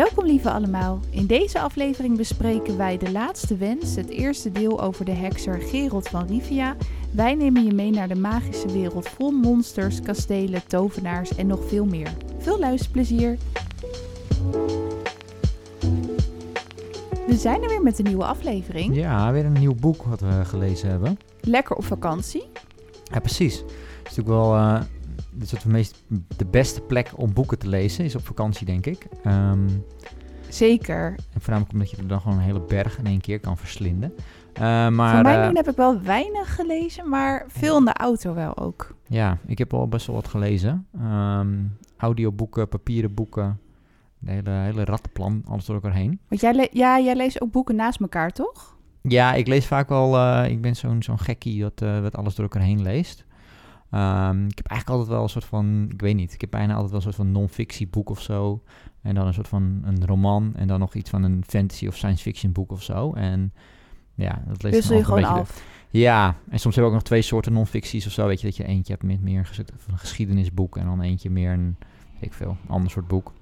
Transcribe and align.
Welkom 0.00 0.26
lieve 0.26 0.50
allemaal. 0.50 1.00
In 1.10 1.26
deze 1.26 1.60
aflevering 1.60 2.16
bespreken 2.16 2.76
wij 2.76 2.98
De 2.98 3.10
Laatste 3.10 3.56
Wens, 3.56 3.96
het 3.96 4.08
eerste 4.08 4.52
deel 4.52 4.82
over 4.82 5.04
de 5.04 5.12
hekser 5.12 5.60
Gerald 5.60 6.08
van 6.08 6.26
Rivia. 6.26 6.76
Wij 7.10 7.34
nemen 7.34 7.64
je 7.64 7.72
mee 7.72 7.90
naar 7.90 8.08
de 8.08 8.14
magische 8.14 8.72
wereld 8.72 9.08
vol 9.08 9.30
monsters, 9.30 10.00
kastelen, 10.00 10.66
tovenaars 10.66 11.34
en 11.34 11.46
nog 11.46 11.68
veel 11.68 11.84
meer. 11.84 12.12
Veel 12.38 12.58
luisterplezier! 12.58 13.38
We 17.26 17.36
zijn 17.36 17.62
er 17.62 17.68
weer 17.68 17.82
met 17.82 17.98
een 17.98 18.04
nieuwe 18.04 18.24
aflevering. 18.24 18.96
Ja, 18.96 19.32
weer 19.32 19.44
een 19.44 19.52
nieuw 19.52 19.74
boek 19.74 20.02
wat 20.02 20.20
we 20.20 20.44
gelezen 20.44 20.88
hebben. 20.88 21.18
Lekker 21.40 21.76
op 21.76 21.84
vakantie. 21.84 22.44
Ja, 23.04 23.20
precies. 23.20 23.56
Het 23.58 24.10
is 24.10 24.16
natuurlijk 24.16 24.28
wel 24.28 24.56
uh, 24.56 24.80
dit 25.40 25.48
soort 25.48 25.62
van 25.62 25.70
meest, 25.70 26.04
de 26.36 26.46
beste 26.46 26.80
plek 26.80 27.12
om 27.16 27.32
boeken 27.32 27.58
te 27.58 27.68
lezen, 27.68 28.04
is 28.04 28.14
op 28.14 28.26
vakantie, 28.26 28.66
denk 28.66 28.86
ik. 28.86 29.06
Ehm, 29.24 29.68
Zeker. 30.48 31.14
en 31.32 31.40
voornamelijk 31.40 31.72
omdat 31.72 31.90
je 31.90 31.96
er 31.96 32.06
dan 32.08 32.20
gewoon 32.20 32.36
een 32.36 32.44
hele 32.44 32.60
berg 32.60 32.98
in 32.98 33.06
één 33.06 33.20
keer 33.20 33.40
kan 33.40 33.56
verslinden. 33.56 34.12
Uh, 34.54 34.88
maar, 34.88 35.14
Voor 35.14 35.22
mijn 35.22 35.38
eh, 35.40 35.46
doen 35.46 35.56
heb 35.56 35.68
ik 35.68 35.76
wel 35.76 36.02
weinig 36.02 36.54
gelezen, 36.54 37.08
maar 37.08 37.44
veel 37.48 37.78
in 37.78 37.84
de 37.84 37.92
auto 37.92 38.34
wel 38.34 38.58
ook. 38.58 38.94
Ja, 39.06 39.38
ik 39.46 39.58
heb 39.58 39.74
al 39.74 39.88
best 39.88 40.06
wel 40.06 40.16
wat 40.16 40.28
gelezen. 40.28 40.86
Ehm, 40.98 41.48
audioboeken, 41.96 42.68
papieren 42.68 43.14
boeken, 43.14 43.60
de 44.18 44.30
hele, 44.30 44.50
hele 44.50 44.84
rattenplan, 44.84 45.42
alles 45.48 45.64
door 45.64 45.74
elkaar 45.74 45.94
heen. 45.94 46.20
Want 46.28 46.40
jij, 46.40 46.68
ja, 46.72 47.00
jij 47.00 47.16
leest 47.16 47.40
ook 47.40 47.50
boeken 47.50 47.76
naast 47.76 48.00
elkaar, 48.00 48.30
toch? 48.30 48.76
Ja, 49.02 49.34
ik 49.34 49.46
lees 49.46 49.66
vaak 49.66 49.88
wel. 49.88 50.16
eh, 50.16 50.50
ik 50.50 50.60
ben 50.60 50.76
zo'n 50.76 51.02
zo'n 51.02 51.18
gekkie 51.18 51.60
dat, 51.60 51.82
eh, 51.82 52.00
wat 52.00 52.16
alles 52.16 52.34
door 52.34 52.44
elkaar 52.44 52.62
heen 52.62 52.82
leest. 52.82 53.24
Ehm, 53.90 54.46
ik 54.46 54.56
heb 54.56 54.66
eigenlijk 54.66 54.90
altijd 54.90 55.08
wel 55.08 55.22
een 55.22 55.28
soort 55.28 55.44
van. 55.44 55.86
Ik 55.90 56.00
weet 56.00 56.14
niet. 56.14 56.32
Ik 56.34 56.40
heb 56.40 56.50
bijna 56.50 56.72
altijd 56.72 56.88
wel 56.90 56.96
een 56.96 57.02
soort 57.02 57.14
van 57.16 57.32
non-fictieboek 57.32 58.10
of 58.10 58.20
zo. 58.22 58.62
En 59.02 59.14
dan 59.14 59.26
een 59.26 59.34
soort 59.34 59.48
van 59.48 59.80
een 59.84 60.06
roman. 60.06 60.52
En 60.56 60.68
dan 60.68 60.78
nog 60.78 60.94
iets 60.94 61.10
van 61.10 61.22
een 61.22 61.44
fantasy 61.46 61.86
of 61.86 61.96
science 61.96 62.22
fiction 62.22 62.52
boek 62.52 62.70
of 62.72 62.82
zo. 62.82 63.12
En 63.12 63.52
ja, 64.14 64.42
dat 64.48 64.62
lees 64.62 64.72
ik 64.72 64.78
Wissel 64.78 64.88
dan 64.90 64.98
je 64.98 65.04
gewoon 65.04 65.18
een 65.22 65.40
af. 65.40 65.54
de- 65.90 65.98
ja, 65.98 66.34
en 66.50 66.58
soms 66.58 66.74
heb 66.74 66.84
ik 66.84 66.90
ook 66.90 66.96
nog 66.96 67.04
twee 67.06 67.22
soorten 67.22 67.52
non-ficties 67.52 68.06
of 68.06 68.12
zo. 68.12 68.26
Weet 68.26 68.40
je, 68.40 68.46
dat 68.46 68.56
je 68.56 68.64
eentje 68.64 68.92
hebt 68.92 69.04
met 69.04 69.22
meer 69.22 69.50
een 69.88 69.98
geschiedenisboek. 69.98 70.76
En 70.76 70.84
dan 70.84 71.00
eentje 71.00 71.30
meer 71.30 71.52
een. 71.52 71.76
Weet 72.12 72.30
ik 72.30 72.32
veel, 72.32 72.56
ander 72.66 72.90
soort 72.90 73.08
boek. 73.08 73.32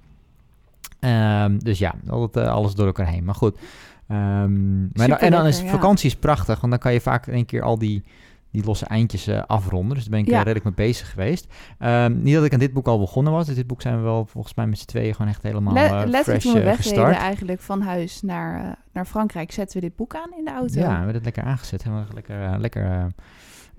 Ehm, 1.01 1.59
dus 1.59 1.79
ja, 1.79 1.95
altijd 2.09 2.47
eh, 2.47 2.53
alles 2.53 2.75
door 2.75 2.87
elkaar 2.87 3.07
heen. 3.09 3.25
Maar 3.25 3.35
goed. 3.35 3.59
Ehm, 4.07 4.81
maar 4.83 5.09
dan, 5.09 5.19
en 5.19 5.31
dan 5.31 5.47
is 5.47 5.61
ja. 5.61 5.69
vakantie 5.69 6.07
is 6.07 6.17
prachtig, 6.17 6.61
want 6.61 6.73
dan 6.73 6.81
kan 6.81 6.93
je 6.93 7.01
vaak 7.01 7.27
in 7.27 7.35
één 7.35 7.47
keer 7.47 7.63
al 7.63 7.79
die, 7.79 8.03
die 8.51 8.65
losse 8.65 8.87
eindjes 8.87 9.27
eh, 9.27 9.43
afronden. 9.47 9.95
Dus 9.95 10.03
daar 10.05 10.11
ben 10.11 10.21
ik 10.21 10.27
eh, 10.27 10.33
Ja. 10.33 10.39
redelijk 10.39 10.65
mee 10.65 10.87
bezig 10.89 11.11
geweest. 11.11 11.47
Ehm, 11.79 12.23
niet 12.23 12.35
dat 12.35 12.45
ik 12.45 12.53
aan 12.53 12.59
dit 12.59 12.73
boek 12.73 12.87
al 12.87 12.99
begonnen 12.99 13.33
was. 13.33 13.47
Dus 13.47 13.55
dit 13.55 13.67
boek 13.67 13.83
zijn 13.83 13.97
we 13.97 14.03
wel 14.03 14.27
volgens 14.27 14.55
mij 14.55 14.67
met 14.67 14.79
z'n 14.79 14.87
tweeën 14.87 15.15
gewoon 15.15 15.31
echt 15.31 15.43
helemaal 15.43 15.75
Le- 15.75 15.81
eh, 15.81 16.03
letterlijk 16.07 16.41
toen 16.45 16.53
we 16.53 16.59
wegreden 16.63 16.83
gestart. 16.85 17.17
eigenlijk 17.17 17.61
van 17.61 17.81
huis 17.83 18.23
naar, 18.23 18.77
naar 18.93 19.05
Frankrijk, 19.05 19.53
zetten 19.53 19.81
we 19.81 19.87
dit 19.87 19.97
boek 19.97 20.15
aan 20.15 20.33
in 20.39 20.45
de 20.45 20.51
auto. 20.53 20.81
Ja, 20.81 20.89
we 20.89 20.95
hebben 20.97 21.15
het 21.15 21.25
lekker 21.25 21.43
aangezet. 21.43 21.83
Hebben 21.83 22.07
we 22.09 22.15
lekker, 22.15 22.59
lekker 22.61 23.07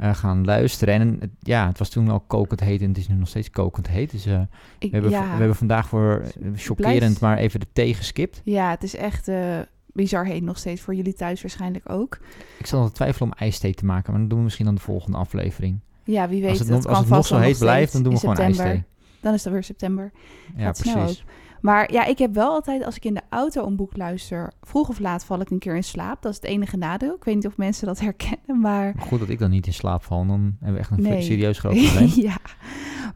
gaan 0.02 0.46
luisteren. 0.46 0.94
En 0.94 1.38
ja, 1.40 1.68
het 1.68 1.78
was 1.80 1.90
toen 1.90 2.10
al 2.10 2.20
kokend 2.20 2.60
heet 2.60 2.82
en 2.82 2.88
het 2.88 2.98
is 2.98 3.08
nu 3.08 3.16
nog 3.16 3.28
steeds 3.28 3.50
kokend 3.50 3.88
heet. 3.88 4.12
Dus 4.12 4.26
Ik- 4.26 4.34
we, 4.80 4.88
hebben, 4.92 5.12
ja. 5.12 5.24
we 5.24 5.38
hebben 5.38 5.56
vandaag 5.56 5.88
voor 5.88 6.22
chockerend 6.56 7.20
maar 7.20 7.38
even 7.38 7.60
de 7.60 7.68
thee 7.74 7.94
geskipt. 7.94 8.42
ja, 8.44 8.70
het 8.70 8.84
is 8.84 8.96
echt 8.96 9.28
bizar 9.94 10.26
heet 10.26 10.44
nog 10.44 10.58
steeds 10.58 10.82
voor 10.82 10.96
jullie 10.96 11.14
thuis 11.14 11.42
waarschijnlijk 11.42 11.90
ook. 11.90 12.20
Ik 12.58 12.66
zal 12.66 12.82
nog 12.82 12.92
twijfelen 12.92 13.32
om 13.32 13.38
ijsthee 13.38 13.74
te 13.74 13.86
maken, 13.86 14.12
maar 14.12 14.20
dat 14.22 14.30
doen 14.30 14.38
we 14.40 14.44
misschien 14.44 14.66
dan 14.66 14.76
de 14.76 14.82
volgende 14.82 15.18
aflevering. 15.18 15.80
Ja, 16.04 16.30
wie 16.30 16.42
weet. 16.42 16.50
als 16.50 16.60
het, 16.60 16.68
dat 16.68 16.88
als 16.88 16.98
het 17.00 17.08
nog 17.10 17.26
zo 17.26 17.38
heet 17.38 17.58
blijft, 17.60 17.94
dan 17.94 18.04
doen 18.04 18.14
we 18.14 18.20
gewoon 18.20 18.36
ijsthee. 18.38 18.84
Dan 19.22 19.34
is 19.34 19.44
het 19.44 19.54
weer 19.54 19.64
september. 19.64 20.12
Ja, 20.56 20.64
Gaat 20.64 20.82
precies. 20.82 21.24
Maar 21.62 21.92
ja, 21.92 22.06
ik 22.06 22.18
heb 22.18 22.34
wel 22.34 22.50
altijd, 22.52 22.84
als 22.86 22.96
ik 22.96 23.06
in 23.06 23.14
de 23.14 23.22
auto 23.30 23.66
een 23.66 23.76
boek 23.76 23.98
luister, 23.98 24.52
vroeg 24.62 24.90
of 24.90 25.00
laat 25.00 25.26
val 25.26 25.40
ik 25.42 25.50
een 25.50 25.60
keer 25.60 25.76
in 25.76 25.84
slaap. 25.84 26.22
Dat 26.22 26.32
is 26.32 26.38
het 26.38 26.46
enige 26.50 26.78
nadeel. 26.78 27.16
Ik 27.16 27.24
weet 27.24 27.36
niet 27.36 27.48
of 27.48 27.58
mensen 27.58 27.88
dat 27.88 28.00
herkennen, 28.10 28.60
maar... 28.62 28.94
Maar 28.96 29.06
goed 29.06 29.20
dat 29.20 29.30
ik 29.30 29.40
dan 29.40 29.50
niet 29.50 29.66
in 29.68 29.74
slaap 29.74 30.04
val, 30.04 30.26
dan 30.26 30.56
hebben 30.60 30.74
we 30.74 30.80
echt 30.80 30.92
een 30.92 31.02
Nee. 31.02 31.22
serieus 31.22 31.60
groot 31.60 31.74
probleem. 31.86 32.12
ja, 32.16 32.38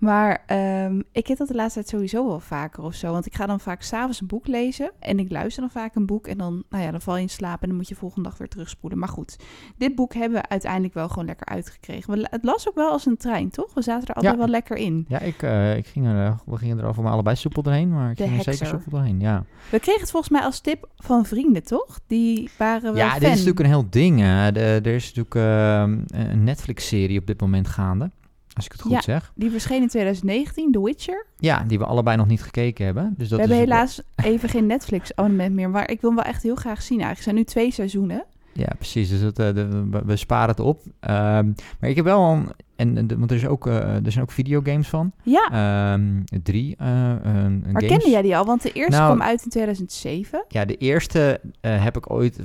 maar 0.04 0.44
ehm, 0.46 1.02
ik 1.12 1.28
heb 1.28 1.38
dat 1.38 1.48
de 1.48 1.54
laatste 1.56 1.80
tijd 1.80 1.90
sowieso 1.92 2.28
wel 2.28 2.40
vaker 2.40 2.84
of 2.84 2.94
zo. 2.94 3.12
Want 3.12 3.26
ik 3.26 3.36
ga 3.36 3.46
dan 3.46 3.60
vaak 3.60 3.82
s'avonds 3.82 4.22
een 4.22 4.28
boek 4.28 4.48
lezen 4.48 4.92
en 5.00 5.20
ik 5.20 5.32
luister 5.32 5.62
dan 5.62 5.72
vaak 5.72 5.96
een 5.96 6.06
boek. 6.06 6.28
En 6.28 6.38
dan, 6.38 6.64
nou 6.70 6.84
ja, 6.84 6.92
dan 6.92 7.02
val 7.02 7.16
je 7.16 7.22
in 7.22 7.30
slaap 7.30 7.62
en 7.62 7.68
dan 7.68 7.78
moet 7.78 7.88
je 7.88 7.96
volgende 7.96 8.30
dag 8.30 8.38
weer 8.38 8.48
terugspoelen. 8.48 9.00
Maar 9.00 9.08
goed, 9.10 9.36
dit 9.78 9.96
boek 9.96 10.14
hebben 10.14 10.42
we 10.42 10.50
uiteindelijk 10.50 10.94
wel 10.94 11.10
gewoon 11.10 11.26
lekker 11.26 11.46
uitgekregen. 11.48 12.14
We, 12.14 12.28
het 12.30 12.44
las 12.44 12.68
ook 12.70 12.76
wel 12.76 12.90
als 12.92 13.06
een 13.06 13.18
trein, 13.18 13.50
toch? 13.50 13.74
We 13.74 13.82
zaten 13.82 14.08
er 14.08 14.14
altijd 14.14 14.34
Ja. 14.34 14.40
wel 14.40 14.50
lekker 14.50 14.78
in. 14.78 15.06
Ja, 15.08 15.20
ik, 15.20 15.42
eh, 15.44 15.78
ik 15.78 15.88
ging 15.88 16.06
er, 16.06 16.26
eh, 16.26 16.38
we 16.46 16.58
gingen 16.58 16.80
er 16.80 16.86
over 16.86 17.04
maar 17.04 17.12
allebei 17.12 17.36
soepel 17.36 17.62
doorheen, 17.64 17.90
maar 17.90 18.12
ik 18.12 18.18
De 18.18 18.24
ging 18.24 18.38
er 18.38 18.44
zeker 18.44 18.68
soepel 18.68 18.92
doorheen, 18.92 19.20
ja. 19.20 19.44
We 19.72 19.80
kregen 19.80 20.02
het 20.02 20.12
volgens 20.12 20.32
mij 20.32 20.42
als 20.42 20.60
tip 20.60 20.90
van 20.98 21.26
vrienden, 21.26 21.64
toch? 21.64 22.00
Die 22.08 22.50
waren 22.58 22.82
wel 22.84 22.96
Ja, 22.96 23.10
fan. 23.10 23.20
dit 23.20 23.24
is 23.30 23.30
natuurlijk 23.46 23.60
een 23.60 23.66
heel 23.66 23.88
ding. 23.90 24.20
hè. 24.20 24.52
De- 24.52 24.60
er 24.84 24.88
is 24.96 25.14
natuurlijk 25.14 25.36
ehm, 25.36 26.00
een 26.32 26.44
Netflix-serie 26.44 27.20
op 27.20 27.28
dit 27.28 27.42
moment 27.42 27.68
gaande, 27.68 28.12
als 28.56 28.66
ik 28.66 28.72
het 28.72 28.82
goed 28.82 28.92
Ja. 28.92 29.02
zeg. 29.02 29.32
Die 29.36 29.50
verscheen 29.52 29.82
in 29.82 29.88
2019, 29.88 30.72
The 30.72 30.82
Witcher. 30.84 31.26
Ja, 31.38 31.64
die 31.68 31.78
we 31.78 31.86
allebei 31.86 32.18
nog 32.18 32.28
niet 32.28 32.42
gekeken 32.44 32.86
hebben. 32.86 33.14
Dus 33.18 33.30
dat 33.30 33.40
we 33.40 33.46
hebben 33.46 33.64
helaas 33.64 34.02
even 34.24 34.50
geen 34.50 34.66
Netflix-abonnement 34.66 35.56
meer. 35.56 35.70
Maar 35.70 35.90
ik 35.90 36.02
wil 36.02 36.10
hem 36.10 36.20
wel 36.20 36.30
echt 36.30 36.44
heel 36.44 36.56
graag 36.56 36.82
zien 36.82 37.00
eigenlijk. 37.02 37.18
Er 37.18 37.24
zijn 37.24 37.36
nu 37.36 37.44
twee 37.44 37.72
seizoenen. 37.72 38.26
Ja, 38.54 38.68
precies. 38.78 39.10
Dus 39.10 39.22
dat, 39.22 39.40
eh, 39.40 39.54
de- 39.54 40.02
we, 40.06 40.16
sparen 40.16 40.50
het 40.50 40.60
op. 40.60 40.82
Ehm, 41.00 41.52
maar 41.80 41.90
ik 41.90 41.96
heb 41.96 42.06
wel 42.06 42.22
een... 42.32 42.48
En, 42.76 43.08
de- 43.08 43.18
want 43.18 43.32
er, 43.32 43.38
is 43.38 43.46
ook, 43.46 43.68
eh, 43.68 44.06
er 44.06 44.12
zijn 44.12 44.24
ook 44.24 44.32
videogames 44.32 44.88
van. 44.88 45.12
Ja, 45.24 45.50
Ehm, 45.94 46.22
drie 46.44 46.76
een 46.78 47.60
maar 47.62 47.82
games. 47.82 47.88
kende 47.88 48.10
jij 48.10 48.22
die 48.22 48.38
al? 48.38 48.46
Want 48.46 48.62
de 48.62 48.72
eerste 48.72 49.00
Nou, 49.00 49.16
kwam 49.16 49.28
uit 49.28 49.44
in 49.44 49.50
2007. 49.50 50.46
Ja, 50.48 50.66
de 50.66 50.78
eerste 50.78 51.40
heb 51.62 51.98
ik 51.98 52.12
ooit 52.12 52.40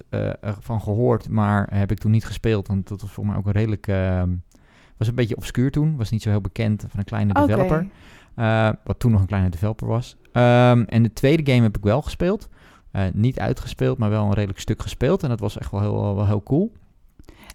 van 0.60 0.80
gehoord, 0.80 1.28
maar 1.28 1.68
heb 1.74 1.90
ik 1.90 1.98
toen 1.98 2.10
niet 2.10 2.24
gespeeld. 2.24 2.66
Want 2.68 2.88
dat 2.88 3.00
was 3.00 3.10
voor 3.10 3.26
mij 3.26 3.36
ook 3.36 3.46
een 3.46 3.52
redelijk... 3.52 3.86
was 4.98 5.08
een 5.08 5.14
beetje 5.14 5.36
obscuur 5.36 5.70
toen. 5.70 5.96
Was 5.96 6.10
niet 6.10 6.22
zo 6.22 6.30
heel 6.30 6.40
bekend 6.40 6.84
van 6.88 6.98
een 6.98 7.04
kleine 7.04 7.32
developer. 7.32 7.88
Eh, 8.34 8.70
wat 8.84 8.98
toen 8.98 9.10
nog 9.10 9.20
een 9.20 9.26
kleine 9.26 9.48
developer 9.48 9.86
was. 9.86 10.16
Ehm, 10.32 10.82
en 10.82 11.02
de 11.02 11.12
tweede 11.12 11.52
game 11.52 11.62
heb 11.62 11.76
ik 11.76 11.82
wel 11.84 12.02
gespeeld. 12.02 12.48
Eh, 12.90 13.02
niet 13.12 13.38
uitgespeeld, 13.38 13.98
maar 13.98 14.10
wel 14.10 14.24
een 14.24 14.34
redelijk 14.34 14.60
stuk 14.60 14.82
gespeeld. 14.82 15.22
En 15.22 15.28
dat 15.28 15.40
was 15.40 15.58
echt 15.58 15.70
wel 15.70 15.80
heel, 15.80 16.14
wel 16.14 16.26
heel 16.26 16.42
cool. 16.42 16.72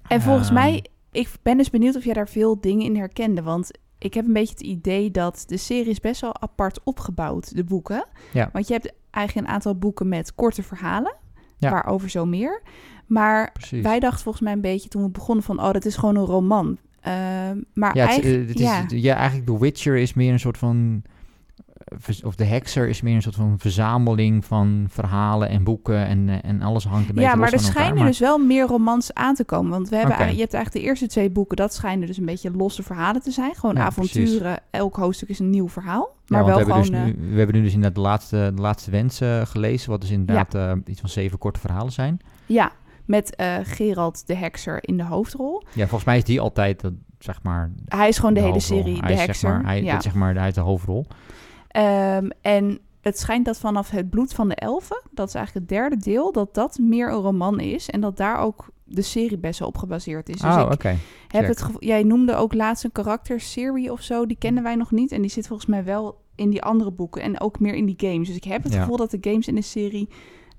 En 0.07 0.21
volgens 0.21 0.47
Ehm, 0.47 0.55
mij, 0.55 0.85
ik 1.11 1.29
ben 1.41 1.57
dus 1.57 1.69
benieuwd 1.69 1.95
of 1.95 2.03
jij 2.03 2.13
daar 2.13 2.29
veel 2.29 2.61
dingen 2.61 2.85
in 2.85 2.95
herkende. 2.95 3.41
Want 3.41 3.71
ik 3.97 4.13
heb 4.13 4.25
een 4.25 4.33
beetje 4.33 4.53
het 4.53 4.63
idee 4.63 5.11
dat 5.11 5.43
de 5.47 5.57
serie 5.57 5.89
is 5.89 5.99
best 5.99 6.21
wel 6.21 6.41
apart 6.41 6.83
opgebouwd, 6.83 7.55
de 7.55 7.63
boeken. 7.63 8.05
Ja. 8.33 8.49
Want 8.53 8.67
je 8.67 8.73
hebt 8.73 8.93
eigenlijk 9.11 9.47
een 9.47 9.53
aantal 9.53 9.75
boeken 9.75 10.07
met 10.07 10.35
korte 10.35 10.63
verhalen. 10.63 11.15
Ja. 11.57 11.69
Waarover 11.69 12.09
zo 12.09 12.25
meer. 12.25 12.61
Maar 13.07 13.51
Precies. 13.51 13.83
wij 13.83 13.99
dachten 13.99 14.23
volgens 14.23 14.43
mij 14.43 14.53
een 14.53 14.61
beetje 14.61 14.89
toen 14.89 15.03
we 15.03 15.09
begonnen 15.09 15.43
van... 15.43 15.59
oh, 15.59 15.71
dat 15.71 15.85
is 15.85 15.95
gewoon 15.95 16.15
een 16.15 16.25
roman. 16.25 16.77
Ehm, 17.03 17.57
maar 17.73 17.95
ja, 17.97 18.05
eigenlijk... 18.07 18.47
het 18.49 18.59
is, 18.59 18.65
ja. 18.65 18.85
ja, 18.87 19.15
eigenlijk 19.15 19.45
The 19.47 19.59
Witcher 19.59 19.95
is 19.97 20.13
meer 20.13 20.31
een 20.33 20.39
soort 20.39 20.57
van... 20.57 21.01
eh, 21.83 22.25
Of 22.25 22.35
de 22.35 22.43
Hekser 22.45 22.87
is 22.89 23.01
meer 23.01 23.15
een 23.15 23.21
soort 23.21 23.35
van 23.35 23.55
verzameling 23.59 24.45
van 24.45 24.85
verhalen 24.89 25.49
en 25.49 25.63
boeken 25.63 26.05
en, 26.07 26.29
eh, 26.29 26.49
en 26.49 26.61
alles 26.61 26.83
hangt 26.85 27.09
een 27.09 27.15
beetje 27.15 27.29
Ja, 27.29 27.35
maar 27.35 27.51
los 27.51 27.61
er 27.61 27.67
elkaar. 27.67 27.71
schijnen 27.75 27.97
maar- 27.97 28.07
dus 28.07 28.19
wel 28.19 28.37
meer 28.37 28.65
romans 28.67 29.13
aan 29.13 29.35
te 29.35 29.43
komen. 29.45 29.71
Want 29.71 29.89
we 29.89 29.95
hebben, 29.95 30.15
Oké. 30.15 30.23
je 30.25 30.39
hebt 30.39 30.53
eigenlijk 30.53 30.83
de 30.85 30.89
eerste 30.89 31.07
twee 31.07 31.29
boeken, 31.29 31.57
dat 31.57 31.73
schijnen 31.73 32.07
dus 32.07 32.17
een 32.17 32.25
beetje 32.25 32.51
losse 32.51 32.83
verhalen 32.83 33.21
te 33.21 33.31
zijn. 33.31 33.55
Gewoon 33.55 33.75
Ja, 33.75 33.85
avonturen, 33.85 34.59
elk 34.69 34.95
hoofdstuk 34.95 35.29
is 35.29 35.39
een 35.39 35.49
nieuw 35.49 35.69
verhaal. 35.69 36.15
Maar 36.27 36.45
wel 36.45 36.51
we, 36.57 36.57
hebben 36.65 36.83
gewoon... 36.85 37.03
dus 37.03 37.13
eh, 37.15 37.21
nu, 37.21 37.31
we 37.31 37.37
hebben 37.37 37.55
nu 37.55 37.61
dus 37.63 37.73
inderdaad 37.73 37.95
de 37.95 38.01
laatste, 38.01 38.51
de 38.55 38.61
laatste 38.61 38.91
wens 38.91 39.21
eh, 39.21 39.41
gelezen, 39.45 39.89
wat 39.89 40.01
dus 40.01 40.09
inderdaad 40.11 40.55
eh, 40.55 40.71
iets 40.85 40.99
van 40.99 41.09
zeven 41.09 41.37
korte 41.37 41.59
verhalen 41.59 41.91
zijn. 41.91 42.19
ja, 42.45 42.71
met 43.05 43.35
eh, 43.35 43.55
Gerald 43.63 44.27
de 44.27 44.35
Hekser 44.35 44.77
in 44.81 44.97
de 44.97 45.03
hoofdrol. 45.03 45.63
Ja, 45.73 45.81
volgens 45.81 46.03
mij 46.03 46.17
is 46.17 46.23
die 46.23 46.41
altijd, 46.41 46.81
dat, 46.81 46.93
zeg 47.19 47.43
maar... 47.43 47.71
Hij 47.85 48.07
is 48.07 48.17
gewoon 48.17 48.33
de, 48.33 48.39
hele 48.39 48.53
hoofdrol. 48.53 48.77
serie 48.77 48.99
hij 48.99 49.07
de 49.07 49.13
Hekser. 49.13 49.35
Zeg 49.35 49.51
maar, 49.51 49.65
hij, 49.65 49.83
ja. 49.83 50.01
zeg 50.01 50.13
maar, 50.13 50.35
hij 50.35 50.47
is 50.47 50.53
de 50.53 50.61
hoofdrol. 50.61 51.05
Ehm, 51.67 52.29
en 52.41 52.79
het 53.01 53.19
schijnt 53.19 53.45
dat 53.45 53.59
vanaf 53.59 53.89
het 53.89 54.09
bloed 54.09 54.33
van 54.33 54.49
de 54.49 54.55
elfen, 54.55 55.01
dat 55.11 55.27
is 55.27 55.35
eigenlijk 55.35 55.69
het 55.69 55.77
derde 55.77 55.97
deel, 55.97 56.31
dat 56.31 56.53
dat 56.53 56.77
meer 56.77 57.11
een 57.11 57.21
roman 57.21 57.59
is. 57.59 57.89
En 57.89 58.01
dat 58.01 58.17
daar 58.17 58.37
ook 58.37 58.71
de 58.83 59.01
serie 59.01 59.37
best 59.37 59.59
wel 59.59 59.67
op 59.67 59.77
gebaseerd 59.77 60.29
is. 60.29 60.39
Dus 60.39 60.55
oh, 60.55 60.61
ik 60.65 60.71
oké. 60.73 60.97
heb 61.27 61.47
het 61.47 61.65
Jij 61.79 62.03
noemde 62.03 62.35
ook 62.35 62.53
laatst 62.53 62.83
een 62.83 62.91
karakter, 62.91 63.39
Siri 63.39 63.89
of 63.89 64.01
zo, 64.01 64.25
die 64.25 64.37
kennen 64.37 64.63
wij 64.63 64.75
nog 64.75 64.91
niet. 64.91 65.11
En 65.11 65.21
die 65.21 65.29
zit 65.31 65.47
volgens 65.47 65.69
mij 65.69 65.83
wel 65.83 66.21
in 66.35 66.49
die 66.49 66.61
andere 66.61 66.91
boeken 66.91 67.21
en 67.21 67.39
ook 67.41 67.59
meer 67.59 67.73
in 67.73 67.85
die 67.85 68.09
games. 68.09 68.27
Dus 68.27 68.35
ik 68.35 68.43
heb 68.43 68.63
het 68.63 68.73
Ja. 68.73 68.79
gevoel 68.79 68.97
dat 68.97 69.11
de 69.11 69.17
games 69.21 69.47
in 69.47 69.55
de 69.55 69.61
serie 69.61 70.09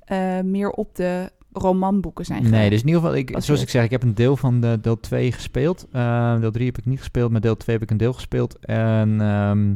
eh, 0.05 0.41
meer 0.41 0.71
op 0.71 0.95
de 0.95 1.33
romanboeken 1.57 2.25
zijn 2.25 2.51
Nee, 2.51 2.71
dus 2.71 2.81
in 2.81 2.87
ieder 2.87 3.03
geval, 3.03 3.17
ik, 3.17 3.35
zoals 3.39 3.63
ik 3.63 3.69
zeg, 3.69 3.85
ik 3.85 3.91
heb 3.91 4.03
een 4.03 4.15
deel 4.15 4.37
van 4.37 4.61
de 4.61 4.79
deel 4.81 5.01
2 5.01 5.33
gespeeld. 5.33 5.87
Eh, 5.93 6.41
deel 6.41 6.51
3 6.51 6.67
heb 6.67 6.79
ik 6.79 6.87
niet 6.87 6.99
gespeeld, 6.99 7.31
maar 7.31 7.41
deel 7.41 7.57
2 7.57 7.77
heb 7.77 7.85
ik 7.85 7.91
een 7.91 7.97
deel 7.97 8.13
gespeeld. 8.13 8.59
En 8.59 9.21
ehm, 9.21 9.75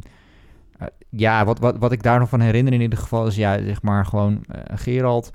eh, 0.79 0.87
ja, 1.09 1.45
wat, 1.45 1.59
wat, 1.59 1.77
wat 1.79 1.93
ik 1.93 2.03
daar 2.03 2.19
nog 2.19 2.29
van 2.29 2.41
herinner 2.41 2.73
in 2.73 2.81
ieder 2.81 2.99
geval 2.99 3.27
is, 3.27 3.37
ja, 3.37 3.63
zeg 3.63 3.83
maar 3.83 4.07
gewoon 4.07 4.45
eh, 4.49 4.61
Gerald, 4.75 5.33